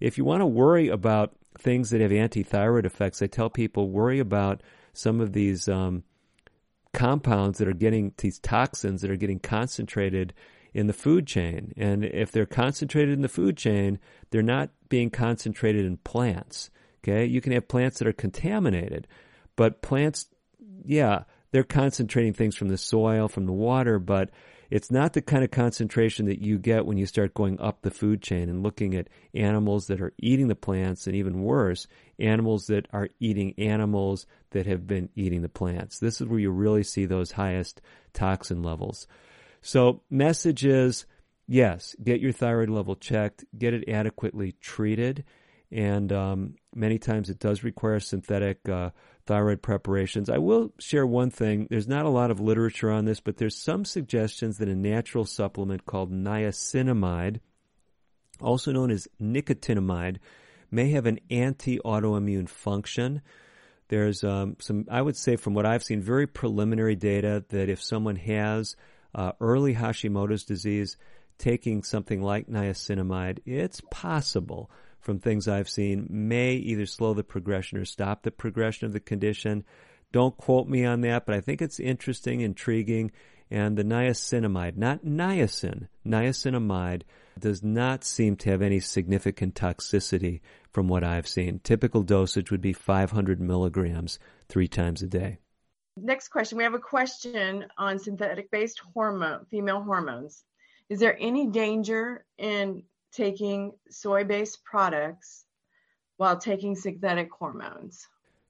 if 0.00 0.18
you 0.18 0.24
want 0.24 0.40
to 0.40 0.46
worry 0.46 0.88
about 0.88 1.36
things 1.58 1.90
that 1.90 2.00
have 2.00 2.10
anti-thyroid 2.10 2.84
effects, 2.84 3.22
I 3.22 3.28
tell 3.28 3.48
people 3.48 3.90
worry 3.90 4.18
about 4.18 4.62
some 4.92 5.20
of 5.20 5.32
these 5.32 5.68
um, 5.68 6.02
compounds 6.92 7.58
that 7.58 7.68
are 7.68 7.74
getting 7.74 8.12
these 8.18 8.40
toxins 8.40 9.02
that 9.02 9.10
are 9.10 9.16
getting 9.16 9.38
concentrated 9.38 10.34
in 10.74 10.88
the 10.88 10.92
food 10.92 11.28
chain. 11.28 11.72
And 11.76 12.04
if 12.04 12.32
they're 12.32 12.44
concentrated 12.44 13.14
in 13.14 13.22
the 13.22 13.28
food 13.28 13.56
chain, 13.56 14.00
they're 14.30 14.42
not 14.42 14.70
being 14.88 15.10
concentrated 15.10 15.86
in 15.86 15.98
plants. 15.98 16.70
Okay, 17.06 17.24
you 17.24 17.40
can 17.40 17.52
have 17.52 17.68
plants 17.68 17.98
that 17.98 18.08
are 18.08 18.12
contaminated, 18.12 19.06
but 19.54 19.80
plants, 19.80 20.26
yeah, 20.84 21.22
they're 21.52 21.62
concentrating 21.62 22.32
things 22.32 22.56
from 22.56 22.68
the 22.68 22.76
soil, 22.76 23.28
from 23.28 23.46
the 23.46 23.52
water, 23.52 24.00
but 24.00 24.30
it's 24.70 24.90
not 24.90 25.12
the 25.12 25.22
kind 25.22 25.44
of 25.44 25.52
concentration 25.52 26.26
that 26.26 26.42
you 26.42 26.58
get 26.58 26.84
when 26.84 26.98
you 26.98 27.06
start 27.06 27.32
going 27.32 27.60
up 27.60 27.82
the 27.82 27.92
food 27.92 28.22
chain 28.22 28.48
and 28.48 28.64
looking 28.64 28.96
at 28.96 29.08
animals 29.34 29.86
that 29.86 30.00
are 30.00 30.12
eating 30.18 30.48
the 30.48 30.56
plants, 30.56 31.06
and 31.06 31.14
even 31.14 31.42
worse, 31.42 31.86
animals 32.18 32.66
that 32.66 32.88
are 32.92 33.08
eating 33.20 33.54
animals 33.56 34.26
that 34.50 34.66
have 34.66 34.88
been 34.88 35.08
eating 35.14 35.42
the 35.42 35.48
plants. 35.48 36.00
This 36.00 36.20
is 36.20 36.26
where 36.26 36.40
you 36.40 36.50
really 36.50 36.82
see 36.82 37.06
those 37.06 37.30
highest 37.30 37.80
toxin 38.14 38.64
levels. 38.64 39.06
So, 39.62 40.02
message 40.10 40.64
is 40.64 41.06
yes, 41.46 41.94
get 42.02 42.20
your 42.20 42.32
thyroid 42.32 42.68
level 42.68 42.96
checked, 42.96 43.44
get 43.56 43.74
it 43.74 43.88
adequately 43.88 44.52
treated 44.60 45.24
and 45.72 46.12
um, 46.12 46.54
many 46.74 46.98
times 46.98 47.28
it 47.30 47.38
does 47.38 47.64
require 47.64 48.00
synthetic 48.00 48.68
uh, 48.68 48.90
thyroid 49.26 49.62
preparations. 49.62 50.30
I 50.30 50.38
will 50.38 50.72
share 50.78 51.06
one 51.06 51.30
thing. 51.30 51.66
There's 51.68 51.88
not 51.88 52.06
a 52.06 52.10
lot 52.10 52.30
of 52.30 52.40
literature 52.40 52.90
on 52.90 53.04
this, 53.04 53.20
but 53.20 53.36
there's 53.36 53.56
some 53.56 53.84
suggestions 53.84 54.58
that 54.58 54.68
a 54.68 54.74
natural 54.74 55.24
supplement 55.24 55.84
called 55.84 56.12
niacinamide, 56.12 57.40
also 58.40 58.72
known 58.72 58.90
as 58.90 59.08
nicotinamide, 59.20 60.18
may 60.70 60.90
have 60.90 61.06
an 61.06 61.20
anti-autoimmune 61.30 62.48
function. 62.48 63.22
There's 63.88 64.22
um, 64.24 64.56
some, 64.60 64.86
I 64.90 65.02
would 65.02 65.16
say, 65.16 65.36
from 65.36 65.54
what 65.54 65.66
I've 65.66 65.84
seen, 65.84 66.00
very 66.00 66.26
preliminary 66.26 66.96
data 66.96 67.44
that 67.48 67.68
if 67.68 67.82
someone 67.82 68.16
has 68.16 68.76
uh, 69.14 69.32
early 69.40 69.74
Hashimoto's 69.74 70.44
disease, 70.44 70.96
taking 71.38 71.82
something 71.82 72.22
like 72.22 72.48
niacinamide, 72.48 73.38
it's 73.44 73.80
possible 73.90 74.70
from 75.06 75.20
things 75.20 75.46
I've 75.48 75.70
seen 75.70 76.06
may 76.10 76.54
either 76.54 76.84
slow 76.84 77.14
the 77.14 77.24
progression 77.24 77.78
or 77.78 77.84
stop 77.84 78.24
the 78.24 78.32
progression 78.32 78.86
of 78.86 78.92
the 78.92 79.00
condition. 79.00 79.64
Don't 80.12 80.36
quote 80.36 80.68
me 80.68 80.84
on 80.84 81.00
that, 81.02 81.24
but 81.24 81.34
I 81.34 81.40
think 81.40 81.62
it's 81.62 81.80
interesting, 81.80 82.40
intriguing. 82.40 83.12
And 83.48 83.78
the 83.78 83.84
niacinamide, 83.84 84.76
not 84.76 85.04
niacin, 85.04 85.86
niacinamide 86.04 87.02
does 87.38 87.62
not 87.62 88.02
seem 88.02 88.34
to 88.36 88.50
have 88.50 88.60
any 88.60 88.80
significant 88.80 89.54
toxicity 89.54 90.40
from 90.72 90.88
what 90.88 91.04
I've 91.04 91.28
seen. 91.28 91.60
Typical 91.62 92.02
dosage 92.02 92.50
would 92.50 92.60
be 92.60 92.72
500 92.72 93.40
milligrams 93.40 94.18
three 94.48 94.66
times 94.66 95.00
a 95.02 95.06
day. 95.06 95.38
Next 95.96 96.28
question. 96.28 96.58
We 96.58 96.64
have 96.64 96.74
a 96.74 96.80
question 96.80 97.66
on 97.78 98.00
synthetic 98.00 98.50
based 98.50 98.82
hormone, 98.92 99.46
female 99.50 99.82
hormones. 99.82 100.42
Is 100.88 100.98
there 100.98 101.16
any 101.20 101.46
danger 101.46 102.24
in 102.38 102.82
taking 103.16 103.72
soy 103.90 104.24
based 104.24 104.62
products 104.64 105.44
while 106.16 106.38
taking 106.38 106.74
synthetic 106.74 107.30
hormones. 107.30 108.06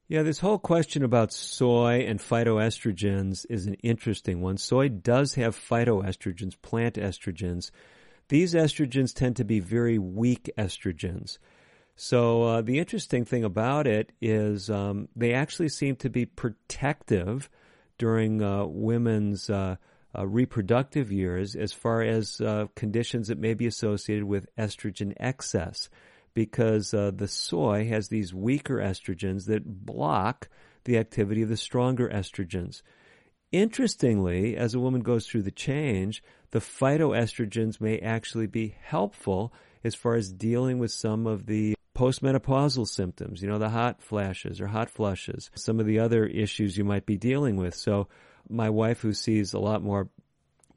Yeah, 0.08 0.22
this 0.22 0.38
whole 0.38 0.58
question 0.58 1.02
about 1.02 1.32
soy 1.32 2.04
and 2.06 2.20
phytoestrogens 2.20 3.44
is 3.50 3.66
an 3.66 3.74
interesting 3.74 4.40
one. 4.40 4.56
Soy 4.56 4.88
does 4.88 5.34
have 5.34 5.56
phytoestrogens, 5.56 6.54
plant 6.62 6.94
estrogens. 6.94 7.72
These 8.28 8.54
estrogens 8.54 9.12
tend 9.14 9.36
to 9.36 9.44
be 9.44 9.58
very 9.58 9.98
weak 9.98 10.50
estrogens. 10.56 11.38
So 11.96 12.42
uh, 12.42 12.60
the 12.60 12.78
interesting 12.78 13.24
thing 13.24 13.42
about 13.42 13.86
it 13.88 14.12
is 14.20 14.70
um, 14.70 15.08
they 15.16 15.32
actually 15.32 15.70
seem 15.70 15.96
to 15.96 16.10
be 16.10 16.26
protective 16.26 17.50
during 17.98 18.42
uh, 18.42 18.66
women's 18.66 19.50
uh, 19.50 19.76
uh 20.18 20.26
reproductive 20.26 21.12
years 21.12 21.54
as 21.54 21.72
far 21.72 22.02
as 22.02 22.40
uh, 22.40 22.66
conditions 22.74 23.28
that 23.28 23.38
may 23.38 23.54
be 23.54 23.66
associated 23.66 24.24
with 24.24 24.54
estrogen 24.56 25.12
excess, 25.18 25.88
because 26.34 26.92
uh, 26.94 27.10
the 27.14 27.28
soy 27.28 27.88
has 27.88 28.08
these 28.08 28.34
weaker 28.34 28.76
estrogens 28.76 29.46
that 29.46 29.64
block 29.64 30.48
the 30.84 30.98
activity 30.98 31.42
of 31.42 31.48
the 31.48 31.56
stronger 31.56 32.08
estrogens. 32.08 32.82
Interestingly, 33.52 34.56
as 34.56 34.74
a 34.74 34.80
woman 34.80 35.02
goes 35.02 35.26
through 35.26 35.42
the 35.42 35.50
change, 35.50 36.22
the 36.50 36.58
phytoestrogens 36.58 37.80
may 37.80 37.98
actually 37.98 38.46
be 38.46 38.74
helpful 38.82 39.52
as 39.84 39.94
far 39.94 40.14
as 40.14 40.32
dealing 40.32 40.78
with 40.78 40.90
some 40.90 41.26
of 41.26 41.46
the 41.46 41.74
postmenopausal 41.96 42.86
symptoms, 42.86 43.40
you 43.40 43.48
know, 43.48 43.58
the 43.58 43.70
hot 43.70 44.02
flashes 44.02 44.60
or 44.60 44.66
hot 44.66 44.90
flushes, 44.90 45.50
some 45.54 45.80
of 45.80 45.86
the 45.86 45.98
other 45.98 46.26
issues 46.26 46.76
you 46.76 46.84
might 46.84 47.06
be 47.06 47.16
dealing 47.16 47.56
with. 47.56 47.74
So, 47.74 48.08
my 48.48 48.70
wife, 48.70 49.00
who 49.00 49.12
sees 49.12 49.52
a 49.52 49.58
lot 49.58 49.82
more 49.82 50.08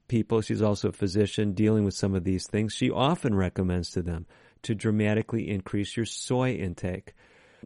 people, 0.08 0.42
she's 0.42 0.62
also 0.62 0.90
a 0.90 0.94
physician 0.94 1.54
dealing 1.54 1.86
with 1.86 1.94
some 1.94 2.16
of 2.16 2.24
these 2.24 2.48
things, 2.48 2.74
she 2.74 2.90
often 2.90 3.36
recommends 3.36 3.92
to 3.92 4.02
them 4.02 4.26
to 4.64 4.76
dramatically 4.76 5.50
increase 5.50 5.96
your 5.96 6.06
soy 6.06 6.54
intake. 6.54 7.14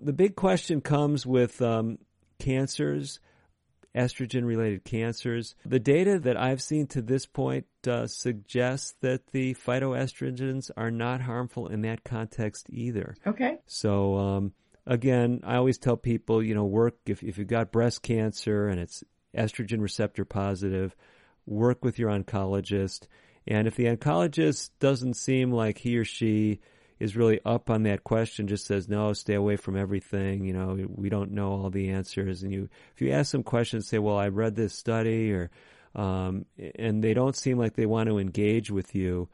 The 0.02 0.14
big 0.14 0.36
question 0.36 0.82
comes 0.82 1.26
with 1.26 1.62
um, 1.62 1.98
cancers 2.40 3.20
estrogen 3.96 4.46
related 4.46 4.84
cancers. 4.84 5.56
The 5.66 5.80
data 5.80 6.20
that 6.20 6.38
I've 6.38 6.62
seen 6.62 6.88
to 6.88 7.02
this 7.02 7.26
point 7.26 7.66
uh, 7.88 8.08
suggests 8.08 8.96
that 9.02 9.28
the 9.28 9.54
phytoestrogens 9.54 10.72
are 10.76 10.92
not 10.92 11.22
harmful 11.22 11.68
in 11.68 11.82
that 11.82 12.04
context 12.04 12.68
either. 12.70 13.16
Okay. 13.26 13.58
So, 13.66 14.18
um, 14.18 14.54
again, 14.86 15.42
I 15.44 15.56
always 15.56 15.78
tell 15.78 15.98
people, 15.98 16.42
you 16.42 16.56
know, 16.56 16.66
work 16.66 16.98
if, 17.06 17.24
if 17.24 17.38
you've 17.38 17.48
got 17.48 17.72
breast 17.72 18.02
cancer 18.02 18.68
and 18.68 18.80
it's 18.80 19.04
estrogen 19.38 19.82
receptor 19.82 20.26
positive, 20.26 20.96
work 21.46 21.84
with 21.84 22.00
your 22.00 22.10
oncologist. 22.10 23.08
And 23.48 23.68
if 23.68 23.76
the 23.76 23.86
oncologist 23.86 24.70
doesn't 24.80 25.16
seem 25.16 25.52
like 25.52 25.78
he 25.78 25.98
or 25.98 26.06
she 26.06 26.60
is 27.00 27.18
really 27.18 27.42
up 27.46 27.70
on 27.70 27.84
that 27.84 28.04
question, 28.04 28.48
just 28.48 28.66
says 28.66 28.88
no, 28.88 29.12
stay 29.14 29.34
away 29.34 29.58
from 29.58 29.76
everything. 29.76 30.46
You 30.46 30.54
know, 30.54 30.88
we 30.88 31.10
don't 31.10 31.32
know 31.32 31.52
all 31.52 31.70
the 31.70 31.90
answers. 31.90 32.44
And 32.44 32.54
you, 32.54 32.70
if 32.96 33.02
you 33.02 33.12
ask 33.12 33.32
them 33.32 33.44
questions, 33.44 33.88
say, 33.88 34.00
well, 34.00 34.18
I 34.18 34.30
read 34.30 34.56
this 34.56 34.74
study, 34.74 35.32
or 35.34 35.50
um, 35.96 36.46
and 36.76 37.04
they 37.04 37.14
don't 37.14 37.36
seem 37.36 37.58
like 37.58 37.74
they 37.74 37.86
want 37.86 38.10
to 38.10 38.20
engage 38.20 38.72
with 38.72 38.96
you, 38.96 39.30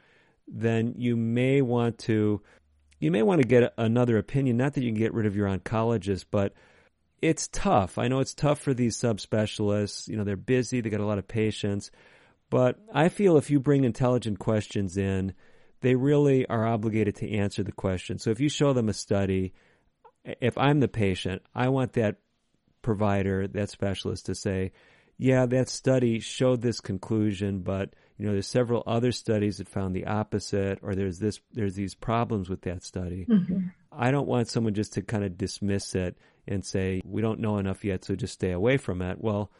then 0.47 0.95
you 0.97 1.15
may 1.15 1.61
want 1.61 1.99
to, 1.99 2.41
you 2.99 3.11
may 3.11 3.21
want 3.21 3.41
to 3.41 3.47
get 3.47 3.73
another 3.77 4.17
opinion. 4.17 4.57
Not 4.57 4.73
that 4.73 4.83
you 4.83 4.89
can 4.89 4.99
get 4.99 5.13
rid 5.13 5.25
of 5.25 5.35
your 5.35 5.47
oncologist, 5.47 6.25
but 6.31 6.53
it's 7.21 7.47
tough. 7.49 7.97
I 7.97 8.07
know 8.07 8.19
it's 8.19 8.33
tough 8.33 8.59
for 8.59 8.73
these 8.73 8.97
subspecialists. 8.97 10.07
You 10.07 10.17
know, 10.17 10.23
they're 10.23 10.35
busy, 10.35 10.81
they 10.81 10.89
got 10.89 10.99
a 10.99 11.05
lot 11.05 11.17
of 11.19 11.27
patients. 11.27 11.91
But 12.49 12.79
I 12.93 13.09
feel 13.09 13.37
if 13.37 13.49
you 13.49 13.59
bring 13.59 13.83
intelligent 13.83 14.39
questions 14.39 14.97
in, 14.97 15.33
they 15.81 15.95
really 15.95 16.45
are 16.47 16.65
obligated 16.65 17.15
to 17.17 17.31
answer 17.31 17.63
the 17.63 17.71
question. 17.71 18.19
So 18.19 18.31
if 18.31 18.39
you 18.39 18.49
show 18.49 18.73
them 18.73 18.89
a 18.89 18.93
study, 18.93 19.53
if 20.23 20.57
I'm 20.57 20.79
the 20.79 20.87
patient, 20.87 21.41
I 21.53 21.69
want 21.69 21.93
that 21.93 22.17
provider, 22.81 23.47
that 23.47 23.69
specialist 23.69 24.25
to 24.25 24.35
say, 24.35 24.71
yeah, 25.17 25.45
that 25.45 25.69
study 25.69 26.19
showed 26.19 26.61
this 26.61 26.79
conclusion, 26.79 27.59
but 27.59 27.93
you 28.19 28.25
know, 28.25 28.33
there's 28.33 28.47
several 28.47 28.83
other 28.85 29.13
studies 29.13 29.57
that 29.57 29.69
found 29.69 29.95
the 29.95 30.05
opposite, 30.05 30.79
or 30.81 30.93
there's 30.93 31.19
this, 31.19 31.39
there's 31.53 31.75
these 31.75 31.95
problems 31.95 32.49
with 32.49 32.61
that 32.63 32.83
study. 32.83 33.25
Mm-hmm. 33.27 33.67
I 33.93 34.11
don't 34.11 34.27
want 34.27 34.49
someone 34.49 34.73
just 34.73 34.93
to 34.93 35.01
kind 35.01 35.23
of 35.23 35.37
dismiss 35.37 35.95
it 35.95 36.17
and 36.45 36.65
say, 36.65 37.01
we 37.05 37.21
don't 37.21 37.39
know 37.39 37.57
enough 37.57 37.85
yet, 37.85 38.03
so 38.03 38.15
just 38.15 38.33
stay 38.33 38.51
away 38.51 38.75
from 38.75 39.01
it. 39.01 39.19
Well, 39.21 39.51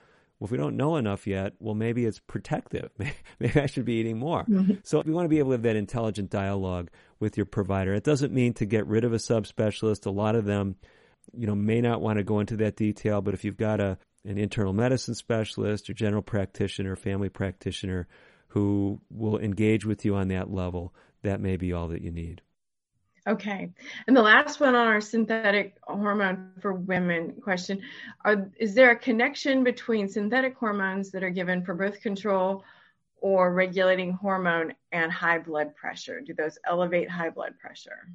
if 0.42 0.52
we 0.52 0.58
don't 0.58 0.76
know 0.76 0.98
enough 0.98 1.26
yet, 1.26 1.54
well, 1.60 1.74
maybe 1.74 2.06
it's 2.06 2.20
protective. 2.20 2.92
maybe 3.40 3.60
I 3.60 3.66
should 3.66 3.86
be 3.86 3.96
eating 3.96 4.20
more. 4.20 4.44
Mm-hmm. 4.44 4.74
So 4.84 5.02
we 5.06 5.14
want 5.14 5.26
to 5.26 5.30
be 5.30 5.40
able 5.40 5.50
to 5.50 5.54
have 5.54 5.64
that 5.64 5.78
intelligent 5.78 6.30
dialogue 6.30 6.90
with 7.20 7.38
your 7.38 7.46
provider. 7.46 7.94
It 7.94 8.04
doesn't 8.04 8.34
mean 8.34 8.54
to 8.56 8.66
get 8.66 8.88
rid 8.88 9.06
of 9.06 9.14
a 9.14 9.18
subspecialist. 9.18 10.06
A 10.06 10.12
lot 10.12 10.36
of 10.36 10.44
them, 10.44 10.76
you 11.34 11.48
know, 11.48 11.56
may 11.56 11.80
not 11.80 12.02
want 12.02 12.18
to 12.18 12.24
go 12.24 12.42
into 12.42 12.58
that 12.58 12.76
detail, 12.76 13.22
but 13.22 13.34
if 13.34 13.46
you've 13.46 13.58
got 13.58 13.80
a 13.80 13.98
an 14.26 14.38
internal 14.38 14.74
medicine 14.74 15.16
specialist 15.16 15.90
or 15.90 15.94
general 15.94 16.22
practitioner, 16.22 16.98
family 16.98 17.30
practitioner 17.30 18.06
who 18.50 19.00
will 19.10 19.40
engage 19.40 19.86
with 19.86 20.06
you 20.06 20.16
on 20.16 20.28
that 20.30 20.52
level, 20.52 20.94
that 21.24 21.40
may 21.40 21.58
be 21.58 21.74
all 21.74 21.88
that 21.90 22.02
you 22.02 22.12
need. 22.12 22.42
Okay. 23.28 23.72
And 24.08 24.16
the 24.16 24.22
last 24.22 24.60
one 24.60 24.76
on 24.76 24.88
our 24.88 25.02
synthetic 25.02 25.76
hormone 25.84 26.52
for 26.62 26.74
women 26.74 27.36
question 27.42 27.82
are, 28.26 28.50
Is 28.60 28.74
there 28.74 28.92
a 28.92 28.96
connection 28.96 29.64
between 29.64 30.08
synthetic 30.08 30.56
hormones 30.56 31.12
that 31.12 31.24
are 31.24 31.30
given 31.30 31.64
for 31.64 31.76
birth 31.76 32.02
control 32.02 32.64
or 33.22 33.54
regulating 33.54 34.14
hormone 34.14 34.74
and 34.92 35.12
high 35.12 35.38
blood 35.38 35.76
pressure? 35.76 36.22
Do 36.22 36.34
those 36.34 36.58
elevate 36.66 37.10
high 37.10 37.30
blood 37.30 37.54
pressure? 37.60 38.10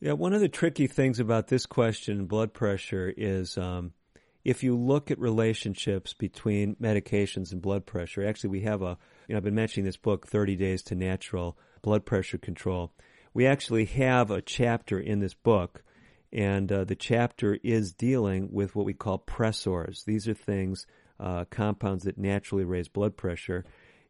Yeah, 0.00 0.12
one 0.12 0.32
of 0.32 0.40
the 0.40 0.48
tricky 0.48 0.86
things 0.86 1.20
about 1.20 1.48
this 1.48 1.64
question, 1.64 2.26
blood 2.26 2.52
pressure, 2.52 3.12
is 3.16 3.56
um, 3.56 3.92
if 4.46 4.62
you 4.62 4.76
look 4.76 5.10
at 5.10 5.18
relationships 5.18 6.14
between 6.14 6.76
medications 6.76 7.52
and 7.52 7.60
blood 7.60 7.84
pressure. 7.84 8.24
Actually, 8.24 8.50
we 8.50 8.60
have 8.60 8.82
a, 8.82 8.96
you 9.26 9.34
know, 9.34 9.38
I've 9.38 9.44
been 9.44 9.54
mentioning 9.54 9.84
this 9.84 9.96
book, 9.96 10.26
30 10.26 10.56
Days 10.56 10.82
to 10.84 10.94
Natural 10.94 11.58
Blood 11.82 12.06
Pressure 12.06 12.38
Control 12.38 12.92
we 13.36 13.46
actually 13.46 13.84
have 13.84 14.30
a 14.30 14.40
chapter 14.40 14.98
in 14.98 15.20
this 15.20 15.34
book, 15.34 15.82
and 16.32 16.72
uh, 16.72 16.84
the 16.84 16.94
chapter 16.94 17.58
is 17.62 17.92
dealing 17.92 18.48
with 18.50 18.74
what 18.74 18.86
we 18.86 18.94
call 18.94 19.18
pressors. 19.18 20.06
These 20.06 20.26
are 20.26 20.32
things, 20.32 20.86
uh, 21.20 21.44
compounds 21.50 22.04
that 22.04 22.16
naturally 22.16 22.64
raise 22.64 22.88
blood 22.88 23.18
pressure, 23.18 23.66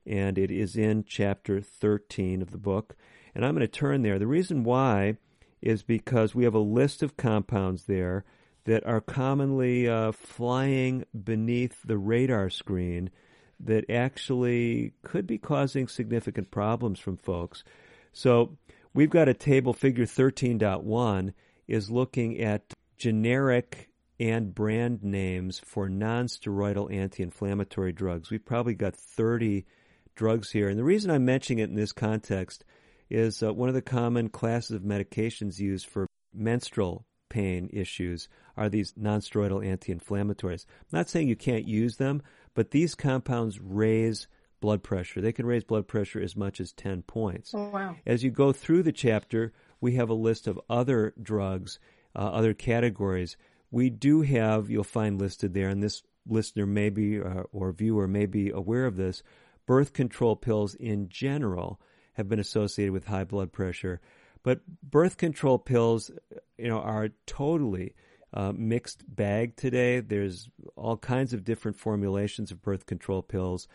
and 0.06 0.38
it 0.38 0.52
is 0.52 0.76
in 0.76 1.02
chapter 1.08 1.60
13 1.60 2.40
of 2.40 2.52
the 2.52 2.56
book. 2.56 2.94
And 3.34 3.44
I'm 3.44 3.56
going 3.56 3.66
to 3.66 3.66
turn 3.66 4.02
there. 4.02 4.20
The 4.20 4.28
reason 4.28 4.62
why 4.62 5.16
is 5.60 5.82
because 5.82 6.36
we 6.36 6.44
have 6.44 6.54
a 6.54 6.60
list 6.60 7.02
of 7.02 7.16
compounds 7.16 7.86
there 7.86 8.24
that 8.66 8.86
are 8.86 9.00
commonly 9.00 9.88
uh, 9.88 10.12
flying 10.12 11.04
beneath 11.24 11.82
the 11.82 11.98
radar 11.98 12.50
screen 12.50 13.10
that 13.58 13.90
actually 13.90 14.92
could 15.02 15.26
be 15.26 15.38
causing 15.38 15.88
significant 15.88 16.50
problems 16.50 17.00
from 17.00 17.16
folks. 17.16 17.64
So 18.12 18.56
We've 18.96 19.10
got 19.10 19.28
a 19.28 19.34
table, 19.34 19.74
figure 19.74 20.06
13.1 20.06 21.34
is 21.68 21.90
looking 21.90 22.40
at 22.40 22.72
generic 22.96 23.90
and 24.18 24.54
brand 24.54 25.04
names 25.04 25.58
for 25.58 25.90
non-steroidal 25.90 26.90
anti-inflammatory 26.90 27.92
drugs. 27.92 28.30
We've 28.30 28.42
probably 28.42 28.72
got 28.72 28.96
30 28.96 29.66
drugs 30.14 30.50
here. 30.50 30.70
And 30.70 30.78
the 30.78 30.84
reason 30.84 31.10
I'm 31.10 31.26
mentioning 31.26 31.58
it 31.62 31.68
in 31.68 31.76
this 31.76 31.92
context 31.92 32.64
is 33.10 33.42
uh, 33.42 33.52
one 33.52 33.68
of 33.68 33.74
the 33.74 33.82
common 33.82 34.30
classes 34.30 34.70
of 34.70 34.80
medications 34.80 35.58
used 35.58 35.84
for 35.84 36.06
menstrual 36.32 37.04
pain 37.28 37.68
issues 37.72 38.28
are 38.56 38.68
these 38.68 38.94
non-steroidal 38.96 39.64
anti-inflammatories. 39.64 40.66
I'm 40.80 40.98
not 40.98 41.08
saying 41.08 41.28
you 41.28 41.36
can't 41.36 41.66
use 41.66 41.96
them, 41.96 42.22
but 42.54 42.70
these 42.70 42.94
compounds 42.94 43.60
raise 43.60 44.28
blood 44.60 44.82
pressure. 44.82 45.20
They 45.20 45.32
can 45.32 45.46
raise 45.46 45.64
blood 45.64 45.86
pressure 45.86 46.20
as 46.20 46.36
much 46.36 46.60
as 46.60 46.72
10 46.72 47.02
points. 47.02 47.52
Oh, 47.54 47.68
wow. 47.68 47.96
As 48.06 48.24
you 48.24 48.30
go 48.30 48.52
through 48.52 48.82
the 48.82 48.92
chapter, 48.92 49.52
we 49.80 49.96
have 49.96 50.10
a 50.10 50.14
list 50.14 50.46
of 50.46 50.60
other 50.68 51.14
drugs, 51.20 51.78
uh, 52.14 52.20
other 52.20 52.54
categories. 52.54 53.36
We 53.70 53.90
do 53.90 54.22
have, 54.22 54.70
you'll 54.70 54.84
find 54.84 55.20
listed 55.20 55.52
there, 55.54 55.68
and 55.68 55.82
this 55.82 56.02
listener 56.26 56.66
may 56.66 56.90
be, 56.90 57.20
uh, 57.20 57.44
or 57.52 57.72
viewer 57.72 58.08
may 58.08 58.26
be 58.26 58.50
aware 58.50 58.86
of 58.86 58.96
this, 58.96 59.22
birth 59.66 59.92
control 59.92 60.36
pills 60.36 60.74
in 60.74 61.08
general 61.08 61.80
have 62.14 62.28
been 62.28 62.40
associated 62.40 62.92
with 62.92 63.06
high 63.06 63.24
blood 63.24 63.52
pressure. 63.52 64.00
But 64.46 64.60
birth 64.80 65.16
control 65.16 65.58
pills, 65.58 66.08
you 66.56 66.68
know, 66.68 66.78
are 66.78 67.08
totally 67.26 67.96
uh, 68.32 68.52
mixed 68.54 69.02
bag 69.08 69.56
today. 69.56 69.98
There's 69.98 70.48
all 70.76 70.96
kinds 70.96 71.32
of 71.32 71.42
different 71.42 71.76
formulations 71.76 72.52
of 72.52 72.62
birth 72.62 72.86
control 72.86 73.22
pills. 73.22 73.66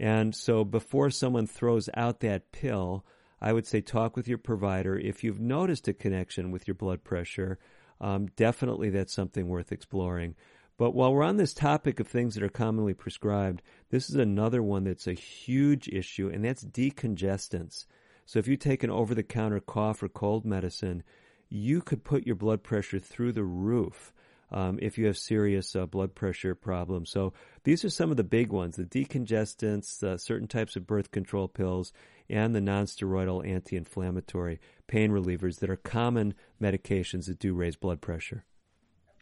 And 0.00 0.34
so 0.34 0.64
before 0.64 1.10
someone 1.10 1.46
throws 1.46 1.90
out 1.92 2.20
that 2.20 2.52
pill, 2.52 3.04
I 3.38 3.52
would 3.52 3.66
say 3.66 3.82
talk 3.82 4.16
with 4.16 4.26
your 4.26 4.38
provider. 4.38 4.98
If 4.98 5.24
you've 5.24 5.40
noticed 5.40 5.88
a 5.88 5.92
connection 5.92 6.50
with 6.50 6.66
your 6.66 6.74
blood 6.74 7.04
pressure, 7.04 7.58
um, 8.00 8.28
definitely 8.34 8.88
that's 8.88 9.12
something 9.12 9.46
worth 9.46 9.72
exploring. 9.72 10.36
But 10.78 10.94
while 10.94 11.12
we're 11.12 11.22
on 11.22 11.36
this 11.36 11.52
topic 11.52 12.00
of 12.00 12.08
things 12.08 12.34
that 12.34 12.42
are 12.42 12.48
commonly 12.48 12.94
prescribed, 12.94 13.60
this 13.90 14.08
is 14.08 14.16
another 14.16 14.62
one 14.62 14.84
that's 14.84 15.06
a 15.06 15.12
huge 15.12 15.86
issue, 15.86 16.30
and 16.32 16.42
that's 16.42 16.64
decongestants. 16.64 17.84
So 18.26 18.38
if 18.38 18.48
you 18.48 18.56
take 18.56 18.82
an 18.82 18.90
over 18.90 19.14
the 19.14 19.22
counter 19.22 19.60
cough 19.60 20.02
or 20.02 20.08
cold 20.08 20.44
medicine, 20.44 21.02
you 21.48 21.82
could 21.82 22.04
put 22.04 22.26
your 22.26 22.36
blood 22.36 22.62
pressure 22.62 22.98
through 22.98 23.32
the 23.32 23.44
roof 23.44 24.12
um, 24.50 24.78
if 24.80 24.98
you 24.98 25.06
have 25.06 25.18
serious 25.18 25.74
uh, 25.74 25.86
blood 25.86 26.14
pressure 26.14 26.54
problems. 26.54 27.10
So 27.10 27.32
these 27.64 27.84
are 27.84 27.90
some 27.90 28.10
of 28.10 28.16
the 28.16 28.24
big 28.24 28.50
ones: 28.52 28.76
the 28.76 28.84
decongestants, 28.84 30.02
uh, 30.02 30.16
certain 30.16 30.48
types 30.48 30.76
of 30.76 30.86
birth 30.86 31.10
control 31.10 31.48
pills, 31.48 31.92
and 32.30 32.54
the 32.54 32.60
nonsteroidal 32.60 33.46
anti-inflammatory 33.46 34.60
pain 34.86 35.10
relievers 35.10 35.58
that 35.58 35.70
are 35.70 35.76
common 35.76 36.34
medications 36.60 37.26
that 37.26 37.38
do 37.38 37.54
raise 37.54 37.76
blood 37.76 38.00
pressure. 38.00 38.44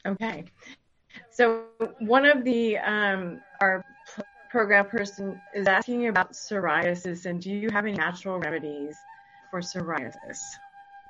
Okay. 0.07 0.45
So 1.31 1.65
one 2.01 2.25
of 2.25 2.45
the 2.45 2.79
um, 2.79 3.41
our 3.61 3.85
program 4.53 4.85
person 4.85 5.41
is 5.55 5.67
asking 5.67 6.07
about 6.09 6.33
psoriasis, 6.33 7.25
and 7.25 7.41
do 7.41 7.51
you 7.51 7.71
have 7.71 7.87
any 7.87 7.97
natural 7.97 8.39
remedies 8.39 8.95
for 9.51 9.61
psoriasis? 9.61 10.41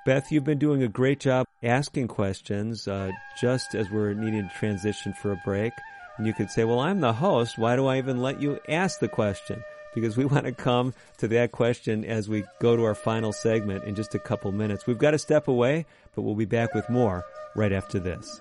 Beth, 0.07 0.31
you've 0.31 0.45
been 0.45 0.61
doing 0.61 0.85
a 0.85 0.89
great 0.89 1.19
job 1.19 1.49
asking 1.61 2.07
questions 2.07 2.87
uh, 2.87 3.11
just 3.41 3.75
as 3.75 3.91
we're 3.91 4.15
needing 4.15 4.49
to 4.49 4.55
transition 4.55 5.13
for 5.13 5.33
a 5.33 5.43
break. 5.45 5.73
And 6.17 6.27
you 6.27 6.33
could 6.33 6.51
say, 6.51 6.63
well, 6.63 6.79
I'm 6.79 7.01
the 7.01 7.13
host. 7.13 7.59
Why 7.59 7.75
do 7.75 7.87
I 7.87 7.99
even 7.99 8.23
let 8.23 8.41
you 8.41 8.61
ask 8.69 9.01
the 9.01 9.09
question? 9.09 9.61
Because 9.93 10.17
we 10.17 10.25
want 10.33 10.45
to 10.45 10.53
come 10.53 10.95
to 11.19 11.27
that 11.29 11.51
question 11.51 12.05
as 12.05 12.29
we 12.29 12.45
go 12.61 12.77
to 12.77 12.85
our 12.85 12.95
final 12.95 13.33
segment 13.33 13.85
in 13.85 13.97
just 13.97 14.15
a 14.15 14.21
couple 14.21 14.53
minutes. 14.53 14.87
We've 14.87 14.99
got 14.99 15.13
to 15.13 15.19
step 15.19 15.49
away, 15.49 15.85
but 16.15 16.23
we'll 16.23 16.37
be 16.37 16.45
back 16.45 16.75
with 16.75 16.89
more 16.89 17.25
right 17.57 17.73
after 17.73 17.99
this. 17.99 18.41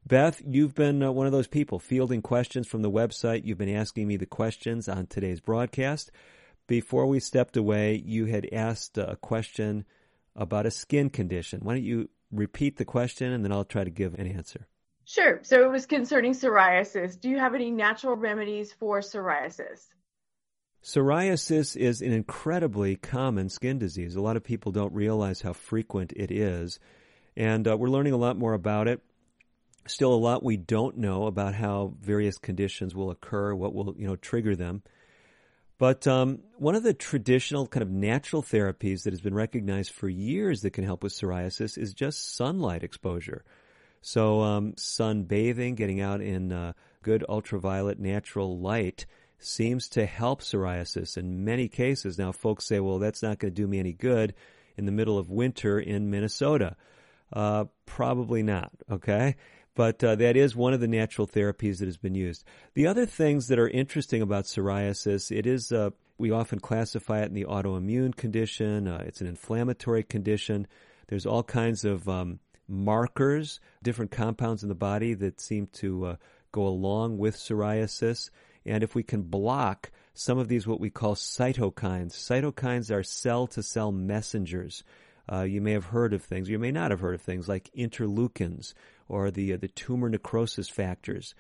Beth, 0.07 0.41
you've 0.47 0.73
been 0.73 1.03
uh, 1.03 1.11
one 1.11 1.25
of 1.25 1.33
those 1.33 1.47
people 1.47 1.77
fielding 1.77 2.21
questions 2.21 2.67
from 2.67 2.83
the 2.83 2.89
website. 2.89 3.43
You've 3.43 3.57
been 3.57 3.75
asking 3.75 4.07
me 4.07 4.15
the 4.15 4.25
questions 4.25 4.87
on 4.87 5.07
today's 5.07 5.41
broadcast. 5.41 6.09
Before 6.67 7.05
we 7.05 7.19
stepped 7.19 7.57
away, 7.57 8.01
you 8.05 8.27
had 8.27 8.47
asked 8.53 8.97
a 8.97 9.17
question 9.21 9.83
about 10.41 10.65
a 10.65 10.71
skin 10.71 11.09
condition. 11.09 11.59
Why 11.61 11.75
don't 11.75 11.83
you 11.83 12.09
repeat 12.31 12.77
the 12.77 12.85
question 12.85 13.31
and 13.31 13.43
then 13.43 13.51
I'll 13.51 13.63
try 13.63 13.83
to 13.83 13.91
give 13.91 14.15
an 14.15 14.27
answer. 14.27 14.67
Sure. 15.05 15.39
So 15.43 15.63
it 15.63 15.71
was 15.71 15.85
concerning 15.85 16.33
psoriasis. 16.33 17.19
Do 17.19 17.29
you 17.29 17.37
have 17.37 17.53
any 17.53 17.69
natural 17.69 18.15
remedies 18.15 18.73
for 18.73 19.01
psoriasis? 19.01 19.87
Psoriasis 20.83 21.77
is 21.77 22.01
an 22.01 22.11
incredibly 22.11 22.95
common 22.95 23.49
skin 23.49 23.77
disease. 23.77 24.15
A 24.15 24.21
lot 24.21 24.35
of 24.35 24.43
people 24.43 24.71
don't 24.71 24.93
realize 24.93 25.41
how 25.41 25.53
frequent 25.53 26.11
it 26.15 26.31
is. 26.31 26.79
And 27.37 27.67
uh, 27.67 27.77
we're 27.77 27.89
learning 27.89 28.13
a 28.13 28.17
lot 28.17 28.37
more 28.37 28.53
about 28.53 28.87
it. 28.87 29.01
Still 29.87 30.13
a 30.13 30.15
lot 30.15 30.43
we 30.43 30.57
don't 30.57 30.97
know 30.97 31.27
about 31.27 31.53
how 31.53 31.93
various 31.99 32.37
conditions 32.37 32.95
will 32.95 33.11
occur, 33.11 33.53
what 33.53 33.73
will, 33.73 33.95
you 33.97 34.07
know, 34.07 34.15
trigger 34.15 34.55
them. 34.55 34.81
But 35.81 36.05
um, 36.05 36.41
one 36.59 36.75
of 36.75 36.83
the 36.83 36.93
traditional 36.93 37.65
kind 37.65 37.81
of 37.81 37.89
natural 37.89 38.43
therapies 38.43 39.01
that 39.01 39.13
has 39.13 39.19
been 39.19 39.33
recognized 39.33 39.91
for 39.93 40.07
years 40.07 40.61
that 40.61 40.73
can 40.73 40.83
help 40.83 41.01
with 41.01 41.11
psoriasis 41.11 41.75
is 41.75 41.95
just 41.95 42.35
sunlight 42.35 42.83
exposure. 42.83 43.43
So 44.03 44.41
um, 44.41 44.73
sunbathing, 44.73 45.75
getting 45.75 45.99
out 45.99 46.21
in 46.21 46.51
uh, 46.51 46.73
good 47.01 47.25
ultraviolet 47.27 47.97
natural 47.97 48.59
light 48.59 49.07
seems 49.39 49.89
to 49.89 50.05
help 50.05 50.41
psoriasis 50.41 51.17
in 51.17 51.45
many 51.45 51.67
cases. 51.67 52.19
Now, 52.19 52.31
folks 52.31 52.65
say, 52.65 52.79
well, 52.79 52.99
that's 52.99 53.23
not 53.23 53.39
going 53.39 53.51
to 53.51 53.61
do 53.61 53.67
me 53.67 53.79
any 53.79 53.93
good 53.93 54.35
in 54.77 54.85
the 54.85 54.91
middle 54.91 55.17
of 55.17 55.31
winter 55.31 55.79
in 55.79 56.11
Minnesota. 56.11 56.75
Uh, 57.33 57.65
probably 57.87 58.43
not, 58.43 58.71
okay? 58.91 59.35
But 59.75 60.03
uh, 60.03 60.15
that 60.15 60.35
is 60.35 60.55
one 60.55 60.73
of 60.73 60.81
the 60.81 60.87
natural 60.87 61.27
therapies 61.27 61.79
that 61.79 61.85
has 61.85 61.97
been 61.97 62.15
used. 62.15 62.43
The 62.73 62.87
other 62.87 63.05
things 63.05 63.47
that 63.47 63.59
are 63.59 63.69
interesting 63.69 64.21
about 64.21 64.45
psoriasis, 64.45 65.35
it 65.35 65.47
is, 65.47 65.71
uh, 65.71 65.91
we 66.17 66.31
often 66.31 66.59
classify 66.59 67.21
it 67.21 67.29
in 67.29 67.33
the 67.33 67.45
autoimmune 67.45 68.15
condition. 68.15 68.87
Uh, 68.87 69.03
it's 69.05 69.21
an 69.21 69.27
inflammatory 69.27 70.03
condition. 70.03 70.67
There's 71.07 71.25
all 71.25 71.43
kinds 71.43 71.85
of 71.85 72.07
um, 72.09 72.39
markers, 72.67 73.59
different 73.81 74.11
compounds 74.11 74.63
in 74.63 74.69
the 74.69 74.75
body 74.75 75.13
that 75.13 75.39
seem 75.39 75.67
to 75.73 76.05
uh, 76.05 76.15
go 76.51 76.67
along 76.67 77.17
with 77.17 77.37
psoriasis. 77.37 78.29
And 78.65 78.83
if 78.83 78.93
we 78.93 79.03
can 79.03 79.23
block 79.23 79.91
some 80.13 80.37
of 80.37 80.47
these, 80.47 80.67
what 80.67 80.79
we 80.79 80.89
call 80.89 81.15
cytokines, 81.15 82.11
cytokines 82.11 82.91
are 82.91 83.03
cell 83.03 83.47
to 83.47 83.63
cell 83.63 83.91
messengers. 83.91 84.83
Uh, 85.31 85.43
you 85.43 85.61
may 85.61 85.71
have 85.71 85.85
heard 85.85 86.13
of 86.13 86.23
things, 86.23 86.49
you 86.49 86.59
may 86.59 86.71
not 86.71 86.91
have 86.91 86.99
heard 86.99 87.15
of 87.15 87.21
things 87.21 87.47
like 87.47 87.71
interleukins 87.77 88.73
or 89.11 89.29
the 89.29 89.53
uh, 89.53 89.57
the 89.57 89.67
tumor 89.67 90.09
necrosis 90.09 90.69
factors. 90.69 91.35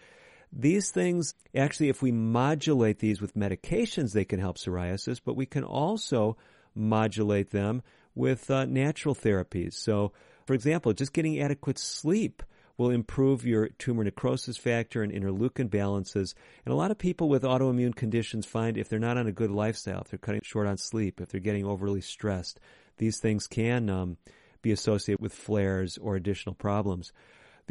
These 0.53 0.91
things, 0.91 1.33
actually, 1.55 1.89
if 1.89 2.01
we 2.01 2.11
modulate 2.11 2.99
these 2.99 3.21
with 3.21 3.35
medications, 3.35 4.11
they 4.11 4.25
can 4.25 4.39
help 4.39 4.57
psoriasis, 4.57 5.21
but 5.23 5.37
we 5.37 5.45
can 5.45 5.63
also 5.63 6.35
modulate 6.75 7.51
them 7.51 7.83
with 8.15 8.51
uh, 8.51 8.65
natural 8.65 9.15
therapies. 9.15 9.73
So, 9.73 10.11
for 10.45 10.53
example, 10.53 10.91
just 10.91 11.13
getting 11.13 11.39
adequate 11.39 11.79
sleep 11.79 12.43
will 12.77 12.89
improve 12.89 13.45
your 13.45 13.69
tumor 13.69 14.03
necrosis 14.03 14.57
factor 14.57 15.03
and 15.03 15.13
interleukin 15.13 15.69
balances. 15.69 16.35
And 16.65 16.73
a 16.73 16.75
lot 16.75 16.91
of 16.91 16.97
people 16.97 17.29
with 17.29 17.43
autoimmune 17.43 17.95
conditions 17.95 18.45
find 18.45 18.77
if 18.77 18.89
they're 18.89 18.99
not 18.99 19.17
on 19.17 19.27
a 19.27 19.31
good 19.31 19.51
lifestyle, 19.51 20.01
if 20.01 20.09
they're 20.09 20.17
cutting 20.17 20.41
short 20.43 20.67
on 20.67 20.77
sleep, 20.77 21.21
if 21.21 21.29
they're 21.29 21.39
getting 21.39 21.65
overly 21.65 22.01
stressed, 22.01 22.59
these 22.97 23.19
things 23.19 23.47
can 23.47 23.89
um, 23.89 24.17
be 24.61 24.71
associated 24.71 25.21
with 25.21 25.33
flares 25.33 25.97
or 25.97 26.15
additional 26.15 26.55
problems. 26.55 27.13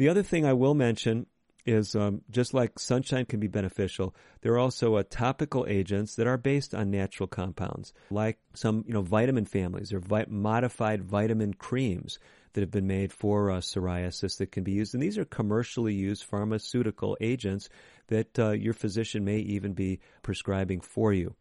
The 0.01 0.09
other 0.09 0.23
thing 0.23 0.47
I 0.47 0.53
will 0.53 0.73
mention 0.73 1.27
is 1.63 1.95
um, 1.95 2.23
just 2.31 2.55
like 2.55 2.79
sunshine 2.79 3.25
can 3.25 3.39
be 3.39 3.45
beneficial, 3.45 4.15
there 4.41 4.53
are 4.53 4.57
also 4.57 4.95
uh, 4.95 5.03
topical 5.07 5.67
agents 5.69 6.15
that 6.15 6.25
are 6.25 6.39
based 6.39 6.73
on 6.73 6.89
natural 6.89 7.27
compounds, 7.27 7.93
like 8.09 8.39
some 8.55 8.83
you 8.87 8.95
know 8.95 9.03
vitamin 9.03 9.45
families 9.45 9.93
or 9.93 9.99
vi- 9.99 10.25
modified 10.27 11.03
vitamin 11.03 11.53
creams 11.53 12.17
that 12.53 12.61
have 12.61 12.71
been 12.71 12.87
made 12.87 13.13
for 13.13 13.51
uh, 13.51 13.57
psoriasis 13.57 14.39
that 14.39 14.51
can 14.51 14.63
be 14.63 14.71
used. 14.71 14.95
And 14.95 15.03
these 15.03 15.19
are 15.19 15.23
commercially 15.23 15.93
used 15.93 16.23
pharmaceutical 16.23 17.15
agents 17.21 17.69
that 18.07 18.39
uh, 18.39 18.49
your 18.53 18.73
physician 18.73 19.23
may 19.23 19.37
even 19.37 19.73
be 19.73 19.99
prescribing 20.23 20.81
for 20.81 21.13
you. 21.13 21.35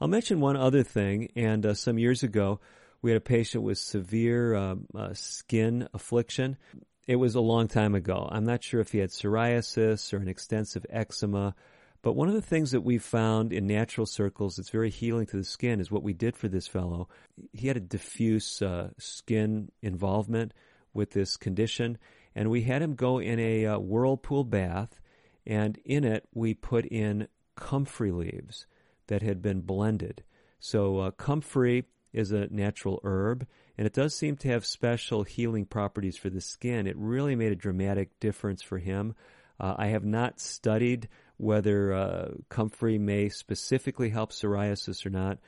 I'll 0.00 0.06
mention 0.06 0.38
one 0.38 0.56
other 0.56 0.84
thing, 0.84 1.32
and 1.34 1.66
uh, 1.66 1.74
some 1.74 1.98
years 1.98 2.22
ago, 2.22 2.60
we 3.02 3.10
had 3.10 3.18
a 3.18 3.20
patient 3.20 3.64
with 3.64 3.78
severe 3.78 4.54
um, 4.54 4.86
uh, 4.94 5.14
skin 5.14 5.88
affliction. 5.92 6.58
It 7.06 7.16
was 7.16 7.34
a 7.34 7.40
long 7.40 7.68
time 7.68 7.94
ago. 7.94 8.28
I'm 8.30 8.46
not 8.46 8.62
sure 8.64 8.80
if 8.80 8.92
he 8.92 8.98
had 8.98 9.10
psoriasis 9.10 10.12
or 10.12 10.16
an 10.16 10.28
extensive 10.28 10.86
eczema. 10.88 11.54
But 12.00 12.16
one 12.16 12.28
of 12.28 12.34
the 12.34 12.42
things 12.42 12.70
that 12.72 12.82
we 12.82 12.98
found 12.98 13.52
in 13.52 13.66
natural 13.66 14.06
circles 14.06 14.56
that's 14.56 14.70
very 14.70 14.90
healing 14.90 15.26
to 15.26 15.36
the 15.38 15.44
skin 15.44 15.80
is 15.80 15.90
what 15.90 16.02
we 16.02 16.12
did 16.12 16.36
for 16.36 16.48
this 16.48 16.66
fellow. 16.66 17.08
He 17.52 17.68
had 17.68 17.76
a 17.78 17.80
diffuse 17.80 18.60
uh, 18.60 18.90
skin 18.98 19.70
involvement 19.82 20.52
with 20.92 21.10
this 21.10 21.36
condition, 21.36 21.98
and 22.34 22.50
we 22.50 22.62
had 22.62 22.82
him 22.82 22.94
go 22.94 23.18
in 23.18 23.38
a 23.38 23.66
uh, 23.66 23.78
whirlpool 23.78 24.44
bath, 24.44 25.00
and 25.46 25.78
in 25.84 26.04
it 26.04 26.26
we 26.34 26.52
put 26.52 26.84
in 26.86 27.28
comfrey 27.56 28.12
leaves 28.12 28.66
that 29.06 29.22
had 29.22 29.40
been 29.40 29.60
blended. 29.62 30.22
So 30.60 30.98
uh, 30.98 31.10
comfrey 31.12 31.84
is 32.14 32.32
a 32.32 32.46
natural 32.50 33.00
herb, 33.04 33.46
and 33.76 33.86
it 33.86 33.92
does 33.92 34.14
seem 34.14 34.36
to 34.36 34.48
have 34.48 34.64
special 34.64 35.24
healing 35.24 35.66
properties 35.66 36.16
for 36.16 36.30
the 36.30 36.40
skin. 36.40 36.86
It 36.86 36.96
really 36.96 37.34
made 37.34 37.52
a 37.52 37.56
dramatic 37.56 38.18
difference 38.20 38.62
for 38.62 38.78
him. 38.78 39.14
Uh, 39.58 39.74
I 39.76 39.88
have 39.88 40.04
not 40.04 40.40
studied 40.40 41.08
whether 41.36 41.92
uh, 41.92 42.28
comfrey 42.48 42.98
may 42.98 43.28
specifically 43.28 44.10
help 44.10 44.32
psoriasis 44.32 45.04
or 45.04 45.10
not, 45.10 45.38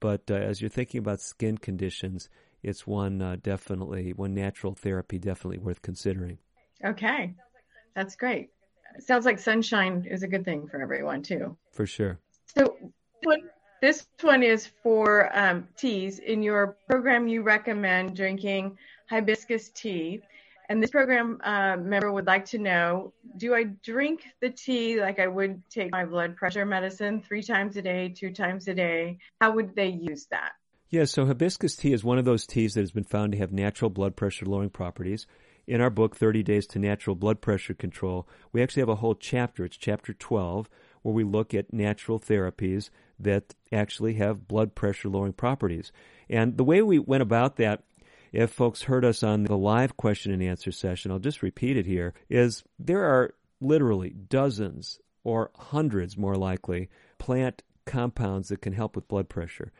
but 0.00 0.22
uh, 0.30 0.34
as 0.34 0.60
you're 0.60 0.70
thinking 0.70 0.98
about 0.98 1.20
skin 1.20 1.58
conditions, 1.58 2.28
it's 2.62 2.86
one 2.86 3.20
uh, 3.20 3.36
definitely, 3.42 4.12
one 4.12 4.34
natural 4.34 4.74
therapy 4.74 5.18
definitely 5.18 5.58
worth 5.58 5.82
considering. 5.82 6.38
Okay, 6.82 7.34
that's 7.94 8.16
great. 8.16 8.50
sounds 8.98 9.24
like 9.26 9.38
sunshine 9.38 10.06
is 10.10 10.22
a 10.22 10.28
good 10.28 10.44
thing 10.44 10.66
for 10.68 10.80
everyone 10.80 11.22
too. 11.22 11.56
For 11.72 11.86
sure. 11.86 12.18
So, 12.54 12.76
this 13.84 14.06
one 14.22 14.42
is 14.42 14.66
for 14.82 15.30
um, 15.38 15.68
teas. 15.76 16.18
In 16.18 16.42
your 16.42 16.78
program, 16.88 17.28
you 17.28 17.42
recommend 17.42 18.16
drinking 18.16 18.78
hibiscus 19.10 19.68
tea. 19.68 20.22
And 20.70 20.82
this 20.82 20.90
program 20.90 21.38
uh, 21.44 21.76
member 21.76 22.10
would 22.10 22.26
like 22.26 22.46
to 22.46 22.58
know 22.58 23.12
do 23.36 23.54
I 23.54 23.64
drink 23.64 24.24
the 24.40 24.48
tea 24.48 24.98
like 24.98 25.18
I 25.18 25.26
would 25.26 25.62
take 25.68 25.92
my 25.92 26.06
blood 26.06 26.34
pressure 26.34 26.64
medicine 26.64 27.20
three 27.20 27.42
times 27.42 27.76
a 27.76 27.82
day, 27.82 28.08
two 28.08 28.32
times 28.32 28.68
a 28.68 28.74
day? 28.74 29.18
How 29.42 29.52
would 29.52 29.76
they 29.76 29.88
use 29.88 30.24
that? 30.30 30.52
Yeah, 30.88 31.04
so 31.04 31.26
hibiscus 31.26 31.76
tea 31.76 31.92
is 31.92 32.02
one 32.02 32.16
of 32.16 32.24
those 32.24 32.46
teas 32.46 32.72
that 32.74 32.80
has 32.80 32.92
been 32.92 33.04
found 33.04 33.32
to 33.32 33.38
have 33.38 33.52
natural 33.52 33.90
blood 33.90 34.16
pressure 34.16 34.46
lowering 34.46 34.70
properties. 34.70 35.26
In 35.66 35.82
our 35.82 35.90
book, 35.90 36.16
30 36.16 36.42
Days 36.42 36.66
to 36.68 36.78
Natural 36.78 37.16
Blood 37.16 37.40
Pressure 37.40 37.74
Control, 37.74 38.28
we 38.52 38.62
actually 38.62 38.82
have 38.82 38.88
a 38.88 38.96
whole 38.96 39.14
chapter. 39.14 39.64
It's 39.64 39.76
chapter 39.76 40.12
12, 40.12 40.68
where 41.04 41.14
we 41.14 41.22
look 41.22 41.52
at 41.54 41.72
natural 41.72 42.18
therapies 42.18 42.88
that 43.20 43.54
actually 43.70 44.14
have 44.14 44.48
blood 44.48 44.74
pressure 44.74 45.08
lowering 45.08 45.34
properties. 45.34 45.92
And 46.28 46.56
the 46.56 46.64
way 46.64 46.80
we 46.82 46.98
went 46.98 47.22
about 47.22 47.56
that, 47.56 47.84
if 48.32 48.50
folks 48.50 48.82
heard 48.82 49.04
us 49.04 49.22
on 49.22 49.44
the 49.44 49.56
live 49.56 49.96
question 49.98 50.32
and 50.32 50.42
answer 50.42 50.72
session, 50.72 51.12
I'll 51.12 51.18
just 51.18 51.42
repeat 51.42 51.76
it 51.76 51.86
here, 51.86 52.14
is 52.28 52.64
there 52.78 53.04
are 53.04 53.34
literally 53.60 54.10
dozens 54.10 54.98
or 55.22 55.50
hundreds 55.54 56.16
more 56.16 56.36
likely 56.36 56.88
plant 57.18 57.62
compounds 57.84 58.48
that 58.48 58.62
can 58.62 58.72
help 58.72 58.96
with 58.96 59.06
blood 59.06 59.28
pressure. 59.28 59.72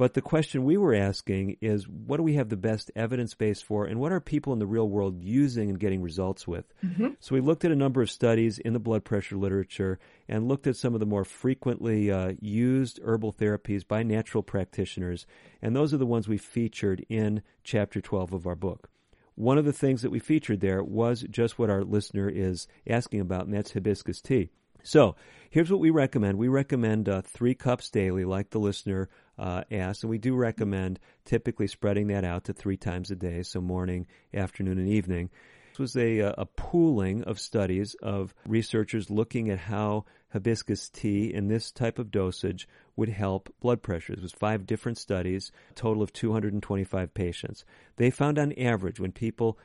But 0.00 0.14
the 0.14 0.22
question 0.22 0.64
we 0.64 0.78
were 0.78 0.94
asking 0.94 1.58
is 1.60 1.86
what 1.86 2.16
do 2.16 2.22
we 2.22 2.36
have 2.36 2.48
the 2.48 2.56
best 2.56 2.90
evidence 2.96 3.34
base 3.34 3.60
for, 3.60 3.84
and 3.84 4.00
what 4.00 4.12
are 4.12 4.18
people 4.18 4.54
in 4.54 4.58
the 4.58 4.66
real 4.66 4.88
world 4.88 5.22
using 5.22 5.68
and 5.68 5.78
getting 5.78 6.00
results 6.00 6.48
with? 6.48 6.64
Mm-hmm. 6.82 7.08
So 7.20 7.34
we 7.34 7.42
looked 7.42 7.66
at 7.66 7.70
a 7.70 7.76
number 7.76 8.00
of 8.00 8.10
studies 8.10 8.58
in 8.58 8.72
the 8.72 8.78
blood 8.78 9.04
pressure 9.04 9.36
literature 9.36 9.98
and 10.26 10.48
looked 10.48 10.66
at 10.66 10.76
some 10.76 10.94
of 10.94 11.00
the 11.00 11.06
more 11.06 11.26
frequently 11.26 12.10
uh, 12.10 12.32
used 12.40 12.98
herbal 13.04 13.34
therapies 13.34 13.86
by 13.86 14.02
natural 14.02 14.42
practitioners, 14.42 15.26
and 15.60 15.76
those 15.76 15.92
are 15.92 15.98
the 15.98 16.06
ones 16.06 16.26
we 16.26 16.38
featured 16.38 17.04
in 17.10 17.42
chapter 17.62 18.00
12 18.00 18.32
of 18.32 18.46
our 18.46 18.56
book. 18.56 18.88
One 19.34 19.58
of 19.58 19.66
the 19.66 19.72
things 19.74 20.00
that 20.00 20.10
we 20.10 20.18
featured 20.18 20.60
there 20.60 20.82
was 20.82 21.26
just 21.28 21.58
what 21.58 21.68
our 21.68 21.84
listener 21.84 22.30
is 22.30 22.66
asking 22.88 23.20
about, 23.20 23.44
and 23.44 23.52
that's 23.52 23.72
hibiscus 23.72 24.22
tea. 24.22 24.48
So 24.82 25.16
here's 25.50 25.70
what 25.70 25.80
we 25.80 25.90
recommend. 25.90 26.38
We 26.38 26.48
recommend 26.48 27.08
uh, 27.08 27.22
three 27.22 27.54
cups 27.54 27.90
daily, 27.90 28.24
like 28.24 28.50
the 28.50 28.60
listener 28.60 29.08
uh, 29.40 29.64
asked, 29.70 30.04
and 30.04 30.10
we 30.10 30.18
do 30.18 30.34
recommend 30.36 31.00
typically 31.24 31.66
spreading 31.66 32.08
that 32.08 32.24
out 32.24 32.44
to 32.44 32.52
three 32.52 32.76
times 32.76 33.10
a 33.10 33.16
day, 33.16 33.42
so 33.42 33.60
morning, 33.60 34.06
afternoon, 34.32 34.78
and 34.78 34.88
evening. 34.88 35.30
This 35.70 35.78
was 35.78 35.96
a, 35.96 36.20
uh, 36.20 36.34
a 36.38 36.46
pooling 36.46 37.24
of 37.24 37.40
studies 37.40 37.96
of 38.02 38.34
researchers 38.46 39.10
looking 39.10 39.50
at 39.50 39.58
how 39.58 40.04
hibiscus 40.32 40.88
tea 40.90 41.32
in 41.34 41.48
this 41.48 41.72
type 41.72 41.98
of 41.98 42.10
dosage 42.10 42.68
would 42.94 43.08
help 43.08 43.52
blood 43.60 43.82
pressure. 43.82 44.12
It 44.12 44.22
was 44.22 44.32
five 44.32 44.66
different 44.66 44.98
studies, 44.98 45.50
total 45.74 46.02
of 46.02 46.12
225 46.12 47.14
patients. 47.14 47.64
They 47.96 48.10
found 48.10 48.38
on 48.38 48.52
average 48.52 49.00
when 49.00 49.12
people 49.12 49.58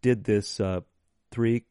did 0.00 0.24
this 0.24 0.60
uh, 0.60 0.80
three 1.30 1.64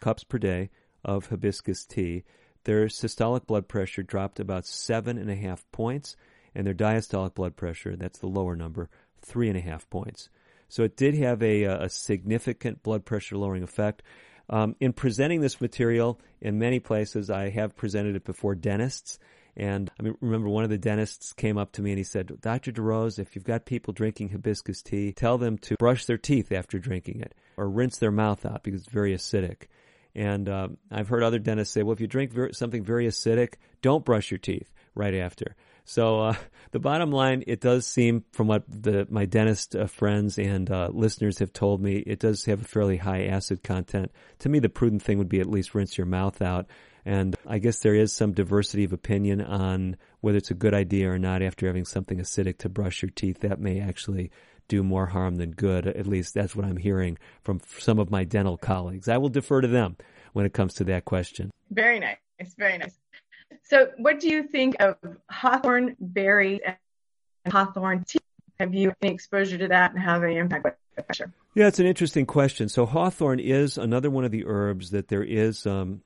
cups 0.00 0.24
per 0.24 0.38
day, 0.38 0.68
of 1.06 1.28
hibiscus 1.28 1.86
tea, 1.86 2.24
their 2.64 2.86
systolic 2.86 3.46
blood 3.46 3.68
pressure 3.68 4.02
dropped 4.02 4.40
about 4.40 4.66
seven 4.66 5.16
and 5.16 5.30
a 5.30 5.36
half 5.36 5.64
points, 5.70 6.16
and 6.56 6.66
their 6.66 6.74
diastolic 6.74 7.34
blood 7.34 7.54
pressure, 7.54 7.94
that's 7.94 8.18
the 8.18 8.26
lower 8.26 8.56
number, 8.56 8.88
three 9.20 9.48
and 9.48 9.58
a 9.58 9.60
half 9.60 9.88
points. 9.90 10.30
So 10.68 10.82
it 10.82 10.96
did 10.96 11.14
have 11.14 11.42
a, 11.42 11.64
a 11.64 11.88
significant 11.88 12.82
blood 12.82 13.04
pressure 13.04 13.36
lowering 13.36 13.62
effect. 13.62 14.02
Um, 14.48 14.74
in 14.80 14.92
presenting 14.92 15.40
this 15.40 15.60
material 15.60 16.20
in 16.40 16.58
many 16.58 16.80
places, 16.80 17.30
I 17.30 17.50
have 17.50 17.76
presented 17.76 18.16
it 18.16 18.24
before 18.24 18.54
dentists, 18.54 19.18
And 19.54 19.90
I 19.98 20.02
mean, 20.02 20.16
remember 20.20 20.48
one 20.48 20.64
of 20.64 20.70
the 20.70 20.78
dentists 20.78 21.32
came 21.32 21.58
up 21.58 21.72
to 21.72 21.82
me 21.82 21.90
and 21.90 21.98
he 21.98 22.04
said, 22.04 22.40
Dr. 22.40 22.72
DeRose, 22.72 23.18
if 23.18 23.34
you've 23.34 23.44
got 23.44 23.66
people 23.66 23.92
drinking 23.92 24.30
hibiscus 24.30 24.82
tea, 24.82 25.12
tell 25.12 25.38
them 25.38 25.58
to 25.58 25.76
brush 25.78 26.06
their 26.06 26.18
teeth 26.18 26.52
after 26.52 26.78
drinking 26.78 27.20
it 27.20 27.34
or 27.56 27.68
rinse 27.68 27.98
their 27.98 28.10
mouth 28.10 28.46
out 28.46 28.62
because 28.62 28.82
it's 28.82 28.92
very 28.92 29.14
acidic. 29.14 29.64
And 30.14 30.48
um, 30.48 30.78
I've 30.90 31.08
heard 31.08 31.22
other 31.22 31.38
dentists 31.38 31.74
say, 31.74 31.82
well, 31.82 31.92
if 31.92 32.00
you 32.00 32.06
drink 32.06 32.32
something 32.52 32.82
very 32.82 33.06
acidic, 33.06 33.54
don't 33.82 34.04
brush 34.04 34.30
your 34.30 34.38
teeth 34.38 34.72
right 34.94 35.14
after. 35.14 35.54
So 35.86 36.20
uh, 36.20 36.34
the 36.72 36.78
bottom 36.78 37.10
line, 37.10 37.44
it 37.46 37.60
does 37.60 37.86
seem, 37.86 38.24
from 38.32 38.48
what 38.48 38.64
the, 38.68 39.06
my 39.08 39.24
dentist 39.24 39.74
uh, 39.74 39.86
friends 39.86 40.38
and 40.38 40.70
uh, 40.70 40.90
listeners 40.92 41.38
have 41.38 41.52
told 41.52 41.80
me, 41.80 41.96
it 41.96 42.18
does 42.18 42.44
have 42.44 42.60
a 42.60 42.64
fairly 42.64 42.98
high 42.98 43.24
acid 43.24 43.62
content. 43.62 44.12
To 44.40 44.50
me, 44.50 44.58
the 44.58 44.68
prudent 44.68 45.02
thing 45.02 45.16
would 45.16 45.30
be 45.30 45.40
at 45.40 45.48
least 45.48 45.74
rinse 45.74 45.96
your 45.96 46.06
mouth 46.06 46.42
out. 46.42 46.66
And 47.06 47.36
I 47.46 47.58
guess 47.58 47.78
there 47.80 47.94
is 47.94 48.12
some 48.12 48.32
diversity 48.32 48.82
of 48.82 48.92
opinion 48.92 49.40
on 49.40 49.96
whether 50.20 50.38
it's 50.38 50.50
a 50.50 50.54
good 50.54 50.74
idea 50.74 51.08
or 51.08 51.18
not 51.18 51.40
after 51.40 51.68
having 51.68 51.84
something 51.84 52.18
acidic 52.18 52.58
to 52.58 52.68
brush 52.68 53.00
your 53.00 53.10
teeth. 53.14 53.40
That 53.40 53.60
may 53.60 53.80
actually 53.80 54.32
do 54.66 54.82
more 54.82 55.06
harm 55.06 55.36
than 55.36 55.52
good. 55.52 55.86
At 55.86 56.08
least 56.08 56.34
that's 56.34 56.56
what 56.56 56.66
I'm 56.66 56.76
hearing 56.76 57.16
from 57.44 57.60
some 57.78 58.00
of 58.00 58.10
my 58.10 58.24
dental 58.24 58.56
colleagues. 58.56 59.08
I 59.08 59.18
will 59.18 59.28
defer 59.28 59.60
to 59.60 59.68
them 59.68 59.96
when 60.32 60.46
it 60.46 60.52
comes 60.52 60.74
to 60.74 60.84
that 60.84 61.04
question. 61.04 61.52
Very 61.70 62.00
nice. 62.00 62.16
Very 62.58 62.76
nice. 62.76 62.98
So, 63.64 63.90
what 63.96 64.20
do 64.20 64.28
you 64.28 64.44
think 64.44 64.76
of 64.80 64.96
hawthorn 65.28 65.96
berries 65.98 66.60
and 66.64 67.52
hawthorn 67.52 68.04
tea? 68.04 68.18
Have 68.58 68.74
you 68.74 68.92
any 69.02 69.12
exposure 69.12 69.58
to 69.58 69.68
that 69.68 69.92
and 69.92 70.00
how 70.00 70.18
they 70.18 70.36
impact 70.36 70.62
blood 70.62 71.06
pressure? 71.06 71.32
Yeah, 71.54 71.66
it's 71.66 71.78
an 71.78 71.86
interesting 71.86 72.26
question. 72.26 72.68
So, 72.68 72.86
hawthorn 72.86 73.40
is 73.40 73.76
another 73.76 74.10
one 74.10 74.24
of 74.24 74.30
the 74.30 74.44
herbs 74.46 74.90
that 74.90 75.08
there 75.08 75.22
is 75.22 75.66
um, 75.66 76.02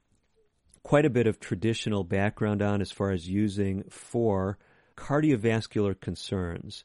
quite 0.82 1.04
a 1.04 1.10
bit 1.10 1.26
of 1.26 1.38
traditional 1.38 2.02
background 2.02 2.62
on 2.62 2.80
as 2.80 2.90
far 2.90 3.10
as 3.10 3.28
using 3.28 3.84
for 3.90 4.58
cardiovascular 4.96 5.98
concerns. 6.00 6.84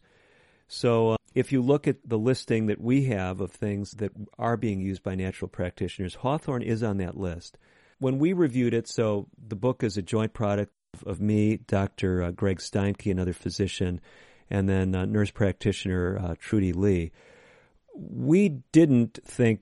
So, 0.68 1.12
uh, 1.12 1.18
if 1.34 1.52
you 1.52 1.62
look 1.62 1.88
at 1.88 1.98
the 2.08 2.18
listing 2.18 2.68
that 2.68 2.82
we 2.82 3.06
have 3.06 3.42
of 3.42 3.52
things 3.52 3.92
that 3.92 4.12
are 4.38 4.58
being 4.58 4.82
used 4.82 5.04
by 5.04 5.16
natural 5.16 5.50
practitioners, 5.50 6.16
hawthorn 6.16 6.62
is 6.62 6.84
on 6.84 6.98
that 6.98 7.18
list 7.18 7.58
when 8.06 8.20
we 8.20 8.34
reviewed 8.34 8.76
it, 8.76 8.88
so 8.88 9.28
the 9.48 9.56
book 9.56 9.84
is 9.84 9.98
a 9.98 10.02
joint 10.04 10.32
product 10.32 10.72
of 11.08 11.20
me, 11.20 11.58
Dr. 11.58 12.22
Uh, 12.22 12.30
Greg 12.30 12.60
Steinke, 12.60 13.10
another 13.10 13.34
physician, 13.34 14.00
and 14.48 14.70
then 14.70 14.94
uh, 14.94 15.06
nurse 15.06 15.32
practitioner 15.32 16.20
uh, 16.20 16.36
Trudy 16.38 16.72
Lee. 16.72 17.12
We 17.96 18.62
didn't 18.72 19.18
think 19.26 19.62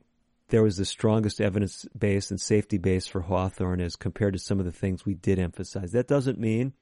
there 0.49 0.61
was 0.61 0.75
the 0.75 0.83
strongest 0.83 1.39
evidence 1.39 1.85
base 1.97 2.31
and 2.31 2.41
safety 2.41 2.77
base 2.77 3.07
for 3.07 3.21
Hawthorn 3.21 3.79
as 3.79 3.95
compared 3.95 4.33
to 4.33 4.39
some 4.39 4.59
of 4.59 4.65
the 4.65 4.73
things 4.73 5.05
we 5.05 5.13
did 5.13 5.39
emphasize. 5.39 5.93
That 5.93 6.09
doesn't 6.09 6.37
mean 6.37 6.73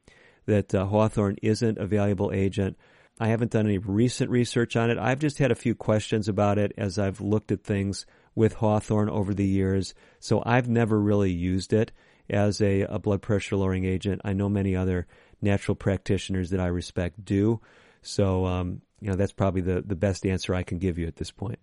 that 0.47 0.73
uh, 0.73 0.87
Hawthorn 0.87 1.35
isn't 1.43 1.77
a 1.77 1.85
valuable 1.85 2.31
agent. 2.33 2.75
I 3.19 3.27
haven't 3.27 3.51
done 3.51 3.67
any 3.67 3.77
recent 3.77 4.31
research 4.31 4.75
on 4.75 4.89
it. 4.89 4.97
I've 4.97 5.19
just 5.19 5.37
had 5.37 5.51
a 5.51 5.55
few 5.55 5.75
questions 5.75 6.27
about 6.27 6.57
it 6.57 6.73
as 6.75 6.97
I've 6.97 7.21
looked 7.21 7.51
at 7.51 7.63
things 7.63 8.07
with 8.35 8.53
Hawthorn 8.55 9.09
over 9.09 9.33
the 9.33 9.45
years, 9.45 9.93
so 10.19 10.41
I've 10.45 10.69
never 10.69 10.99
really 10.99 11.31
used 11.31 11.73
it 11.73 11.91
as 12.29 12.61
a, 12.61 12.81
a 12.81 12.99
blood 12.99 13.21
pressure 13.21 13.57
lowering 13.57 13.85
agent. 13.85 14.21
I 14.23 14.33
know 14.33 14.49
many 14.49 14.75
other 14.75 15.07
natural 15.41 15.75
practitioners 15.75 16.49
that 16.51 16.59
I 16.59 16.67
respect 16.67 17.23
do. 17.25 17.59
So, 18.01 18.45
um, 18.45 18.81
you 18.99 19.09
know, 19.09 19.15
that's 19.15 19.33
probably 19.33 19.61
the, 19.61 19.81
the 19.81 19.95
best 19.95 20.25
answer 20.25 20.55
I 20.55 20.63
can 20.63 20.77
give 20.77 20.97
you 20.97 21.07
at 21.07 21.17
this 21.17 21.31
point. 21.31 21.59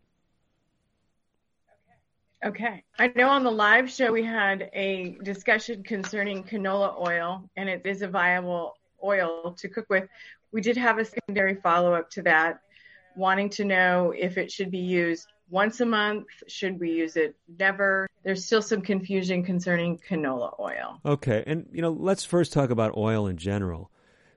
Okay. 2.45 2.85
I 2.99 3.13
know 3.17 3.29
on 3.31 3.43
the 3.43 3.51
live 3.51 3.91
show 3.91 4.13
we 4.13 4.23
had 4.23 4.71
a 4.73 5.17
discussion 5.25 5.83
concerning 5.83 6.45
canola 6.45 7.01
oil, 7.01 7.51
and 7.57 7.69
it 7.69 7.83
is 7.85 8.03
a 8.03 8.09
viable 8.09 8.75
oil 9.03 9.55
to 9.59 9.69
cook 9.69 9.87
with. 9.89 10.05
We 10.53 10.61
did 10.61 10.77
have 10.77 10.99
a 10.99 11.05
secondary 11.05 11.57
follow 11.57 11.95
up 11.95 12.11
to 12.11 12.23
that, 12.23 12.61
wanting 13.17 13.51
to 13.51 13.65
know 13.65 14.15
if 14.17 14.39
it 14.39 14.53
should 14.53 14.71
be 14.71 14.79
used 14.79 15.27
once 15.51 15.81
a 15.81 15.87
month? 15.87 16.27
Should 16.47 16.81
we 16.81 16.91
use 16.91 17.17
it 17.17 17.37
never? 17.59 18.09
There's 18.25 18.45
still 18.45 18.63
some 18.63 18.83
confusion 18.83 19.45
concerning 19.45 19.99
canola 19.99 20.59
oil. 20.59 21.01
Okay, 21.05 21.45
and 21.47 21.67
you 21.73 21.83
know, 21.83 21.93
let's 21.93 22.25
first 22.25 22.53
talk 22.53 22.71
about 22.71 22.97
oil 22.97 23.27
in 23.27 23.37
general. 23.37 23.91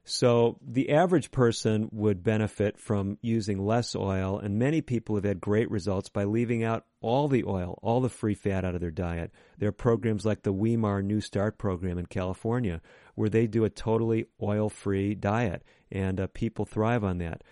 So, 0.04 0.58
the 0.68 0.92
average 0.92 1.30
person 1.30 1.88
would 1.92 2.24
benefit 2.24 2.80
from 2.80 3.20
using 3.22 3.64
less 3.64 3.96
oil, 3.96 4.40
and 4.40 4.58
many 4.58 4.82
people 4.82 5.16
have 5.16 5.24
had 5.24 5.40
great 5.40 5.70
results 5.70 6.10
by 6.10 6.24
leaving 6.24 6.64
out 6.64 6.86
all 7.02 7.28
the 7.28 7.44
oil, 7.44 7.78
all 7.84 8.02
the 8.02 8.10
free 8.10 8.34
fat 8.34 8.66
out 8.66 8.74
of 8.74 8.82
their 8.82 8.90
diet. 8.90 9.32
There 9.60 9.70
are 9.70 9.74
programs 9.74 10.26
like 10.26 10.42
the 10.42 10.54
Weimar 10.54 11.04
New 11.04 11.22
Start 11.22 11.60
program 11.60 12.00
in 12.00 12.08
California, 12.08 12.82
where 13.14 13.30
they 13.30 13.46
do 13.46 13.64
a 13.64 13.70
totally 13.70 14.26
oil 14.42 14.70
free 14.70 15.14
diet, 15.14 15.64
and 15.92 16.20
uh, 16.20 16.28
people 16.34 16.66
thrive 16.66 17.04
on 17.04 17.20
that. 17.20 17.44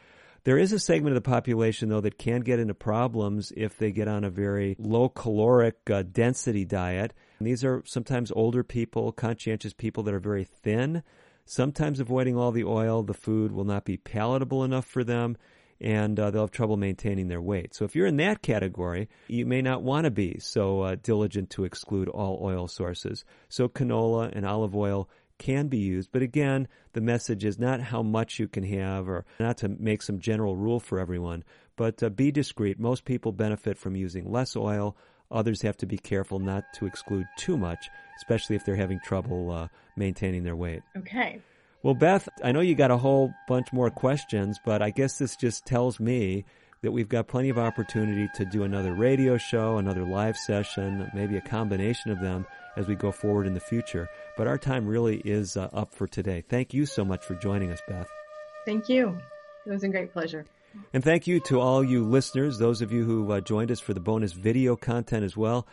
There 0.49 0.57
is 0.57 0.73
a 0.73 0.79
segment 0.79 1.15
of 1.15 1.23
the 1.23 1.29
population, 1.29 1.89
though, 1.89 2.01
that 2.01 2.17
can 2.17 2.41
get 2.41 2.57
into 2.57 2.73
problems 2.73 3.53
if 3.55 3.77
they 3.77 3.91
get 3.91 4.07
on 4.07 4.23
a 4.23 4.31
very 4.31 4.75
low 4.79 5.07
caloric 5.07 5.77
uh, 5.91 6.01
density 6.01 6.65
diet. 6.65 7.13
And 7.37 7.47
these 7.47 7.63
are 7.63 7.83
sometimes 7.85 8.31
older 8.31 8.63
people, 8.63 9.11
conscientious 9.11 9.73
people 9.73 10.01
that 10.01 10.13
are 10.15 10.19
very 10.19 10.45
thin. 10.45 11.03
Sometimes 11.45 11.99
avoiding 11.99 12.35
all 12.35 12.51
the 12.51 12.63
oil, 12.63 13.03
the 13.03 13.13
food 13.13 13.51
will 13.51 13.63
not 13.63 13.85
be 13.85 13.97
palatable 13.97 14.63
enough 14.63 14.85
for 14.85 15.03
them 15.03 15.37
and 15.81 16.19
uh, 16.19 16.29
they'll 16.29 16.43
have 16.43 16.51
trouble 16.51 16.77
maintaining 16.77 17.27
their 17.27 17.41
weight. 17.41 17.73
So 17.73 17.85
if 17.85 17.95
you're 17.95 18.07
in 18.07 18.17
that 18.17 18.41
category, 18.41 19.07
you 19.27 19.45
may 19.45 19.61
not 19.61 19.81
want 19.81 20.05
to 20.05 20.11
be 20.11 20.39
so 20.39 20.81
uh, 20.81 20.95
diligent 21.01 21.51
to 21.51 21.63
exclude 21.63 22.09
all 22.09 22.39
oil 22.41 22.67
sources. 22.67 23.23
So 23.47 23.69
canola 23.69 24.35
and 24.35 24.45
olive 24.45 24.75
oil 24.75 25.09
can 25.39 25.67
be 25.67 25.77
used. 25.79 26.11
But 26.11 26.21
again, 26.21 26.67
the 26.93 27.01
message 27.01 27.43
is 27.43 27.57
not 27.57 27.81
how 27.81 28.03
much 28.03 28.37
you 28.37 28.47
can 28.47 28.63
have 28.63 29.09
or 29.09 29.25
not 29.39 29.57
to 29.59 29.69
make 29.69 30.03
some 30.03 30.19
general 30.19 30.55
rule 30.55 30.79
for 30.79 30.99
everyone, 30.99 31.43
but 31.75 32.03
uh, 32.03 32.09
be 32.09 32.31
discreet. 32.31 32.79
Most 32.79 33.05
people 33.05 33.31
benefit 33.31 33.77
from 33.77 33.95
using 33.95 34.31
less 34.31 34.55
oil. 34.55 34.95
Others 35.31 35.63
have 35.63 35.77
to 35.77 35.85
be 35.85 35.97
careful 35.97 36.39
not 36.39 36.63
to 36.75 36.85
exclude 36.85 37.25
too 37.37 37.57
much, 37.57 37.89
especially 38.17 38.55
if 38.55 38.65
they're 38.65 38.75
having 38.75 38.99
trouble 38.99 39.51
uh, 39.51 39.67
maintaining 39.95 40.43
their 40.43 40.55
weight. 40.55 40.83
Okay. 40.97 41.39
Well, 41.81 41.93
Beth, 41.93 42.27
I 42.43 42.51
know 42.51 42.59
you 42.59 42.75
got 42.75 42.91
a 42.91 42.97
whole 42.97 43.33
bunch 43.47 43.71
more 43.71 43.89
questions, 43.89 44.59
but 44.65 44.81
I 44.81 44.89
guess 44.89 45.17
this 45.17 45.35
just 45.35 45.65
tells 45.65 45.99
me 45.99 46.45
that 46.81 46.91
we've 46.91 47.09
got 47.09 47.27
plenty 47.27 47.49
of 47.49 47.57
opportunity 47.57 48.27
to 48.35 48.45
do 48.45 48.63
another 48.63 48.93
radio 48.93 49.37
show, 49.37 49.77
another 49.77 50.03
live 50.03 50.37
session, 50.37 51.09
maybe 51.13 51.37
a 51.37 51.41
combination 51.41 52.11
of 52.11 52.19
them 52.19 52.45
as 52.75 52.87
we 52.87 52.95
go 52.95 53.11
forward 53.11 53.47
in 53.47 53.53
the 53.53 53.59
future. 53.59 54.09
But 54.37 54.47
our 54.47 54.57
time 54.57 54.87
really 54.87 55.17
is 55.25 55.57
uh, 55.57 55.69
up 55.73 55.93
for 55.93 56.07
today. 56.07 56.43
Thank 56.47 56.73
you 56.73 56.85
so 56.85 57.03
much 57.03 57.25
for 57.25 57.35
joining 57.35 57.71
us, 57.71 57.81
Beth. 57.87 58.09
Thank 58.65 58.89
you. 58.89 59.17
It 59.65 59.71
was 59.71 59.83
a 59.83 59.89
great 59.89 60.13
pleasure. 60.13 60.45
And 60.93 61.03
thank 61.03 61.27
you 61.27 61.39
to 61.41 61.59
all 61.59 61.83
you 61.83 62.05
listeners, 62.05 62.57
those 62.57 62.81
of 62.81 62.91
you 62.91 63.03
who 63.03 63.31
uh, 63.31 63.41
joined 63.41 63.71
us 63.71 63.79
for 63.79 63.93
the 63.93 63.99
bonus 63.99 64.33
video 64.33 64.75
content 64.75 65.23
as 65.23 65.35
well. 65.35 65.67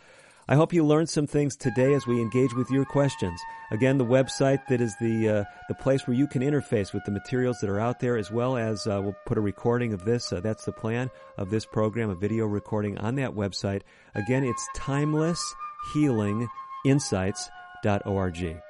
I 0.49 0.55
hope 0.55 0.71
you 0.71 0.85
learned 0.85 1.09
some 1.09 1.27
things 1.27 1.57
today 1.57 1.93
as 1.93 2.07
we 2.07 2.21
engage 2.21 2.53
with 2.53 2.71
your 2.71 2.85
questions. 2.85 3.37
Again, 3.69 3.97
the 3.97 4.05
website 4.05 4.65
that 4.69 4.79
is 4.79 4.95
the 5.01 5.29
uh, 5.29 5.43
the 5.67 5.75
place 5.75 6.07
where 6.07 6.15
you 6.15 6.25
can 6.25 6.41
interface 6.41 6.93
with 6.93 7.03
the 7.03 7.11
materials 7.11 7.57
that 7.59 7.69
are 7.69 7.81
out 7.81 7.99
there, 7.99 8.17
as 8.17 8.31
well 8.31 8.55
as 8.55 8.87
uh, 8.87 9.01
we'll 9.03 9.15
put 9.25 9.37
a 9.37 9.41
recording 9.41 9.91
of 9.91 10.05
this. 10.05 10.31
Uh, 10.31 10.39
that's 10.39 10.63
the 10.63 10.71
plan 10.71 11.11
of 11.37 11.49
this 11.49 11.65
program, 11.65 12.09
a 12.09 12.15
video 12.15 12.45
recording 12.45 12.97
on 12.97 13.15
that 13.15 13.31
website. 13.31 13.81
Again, 14.15 14.45
it's 14.45 14.65
timeless 14.73 15.53
healing 15.93 16.47
insights.org. 16.87 18.61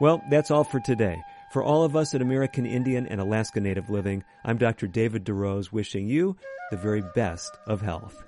Well, 0.00 0.22
that's 0.30 0.50
all 0.50 0.64
for 0.64 0.80
today. 0.80 1.22
For 1.52 1.62
all 1.62 1.82
of 1.82 1.96
us 1.96 2.14
at 2.14 2.22
American 2.22 2.66
Indian 2.66 3.06
and 3.06 3.20
Alaska 3.20 3.60
Native 3.60 3.88
Living, 3.88 4.22
I'm 4.44 4.58
Dr. 4.58 4.86
David 4.86 5.24
DeRose 5.24 5.72
wishing 5.72 6.06
you 6.06 6.36
the 6.70 6.76
very 6.76 7.02
best 7.14 7.56
of 7.66 7.80
health. 7.80 8.22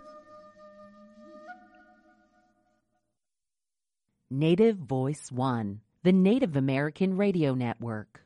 Native 4.30 4.76
Voice 4.76 5.30
One, 5.30 5.80
the 6.02 6.12
Native 6.12 6.56
American 6.56 7.16
Radio 7.16 7.54
Network. 7.54 8.22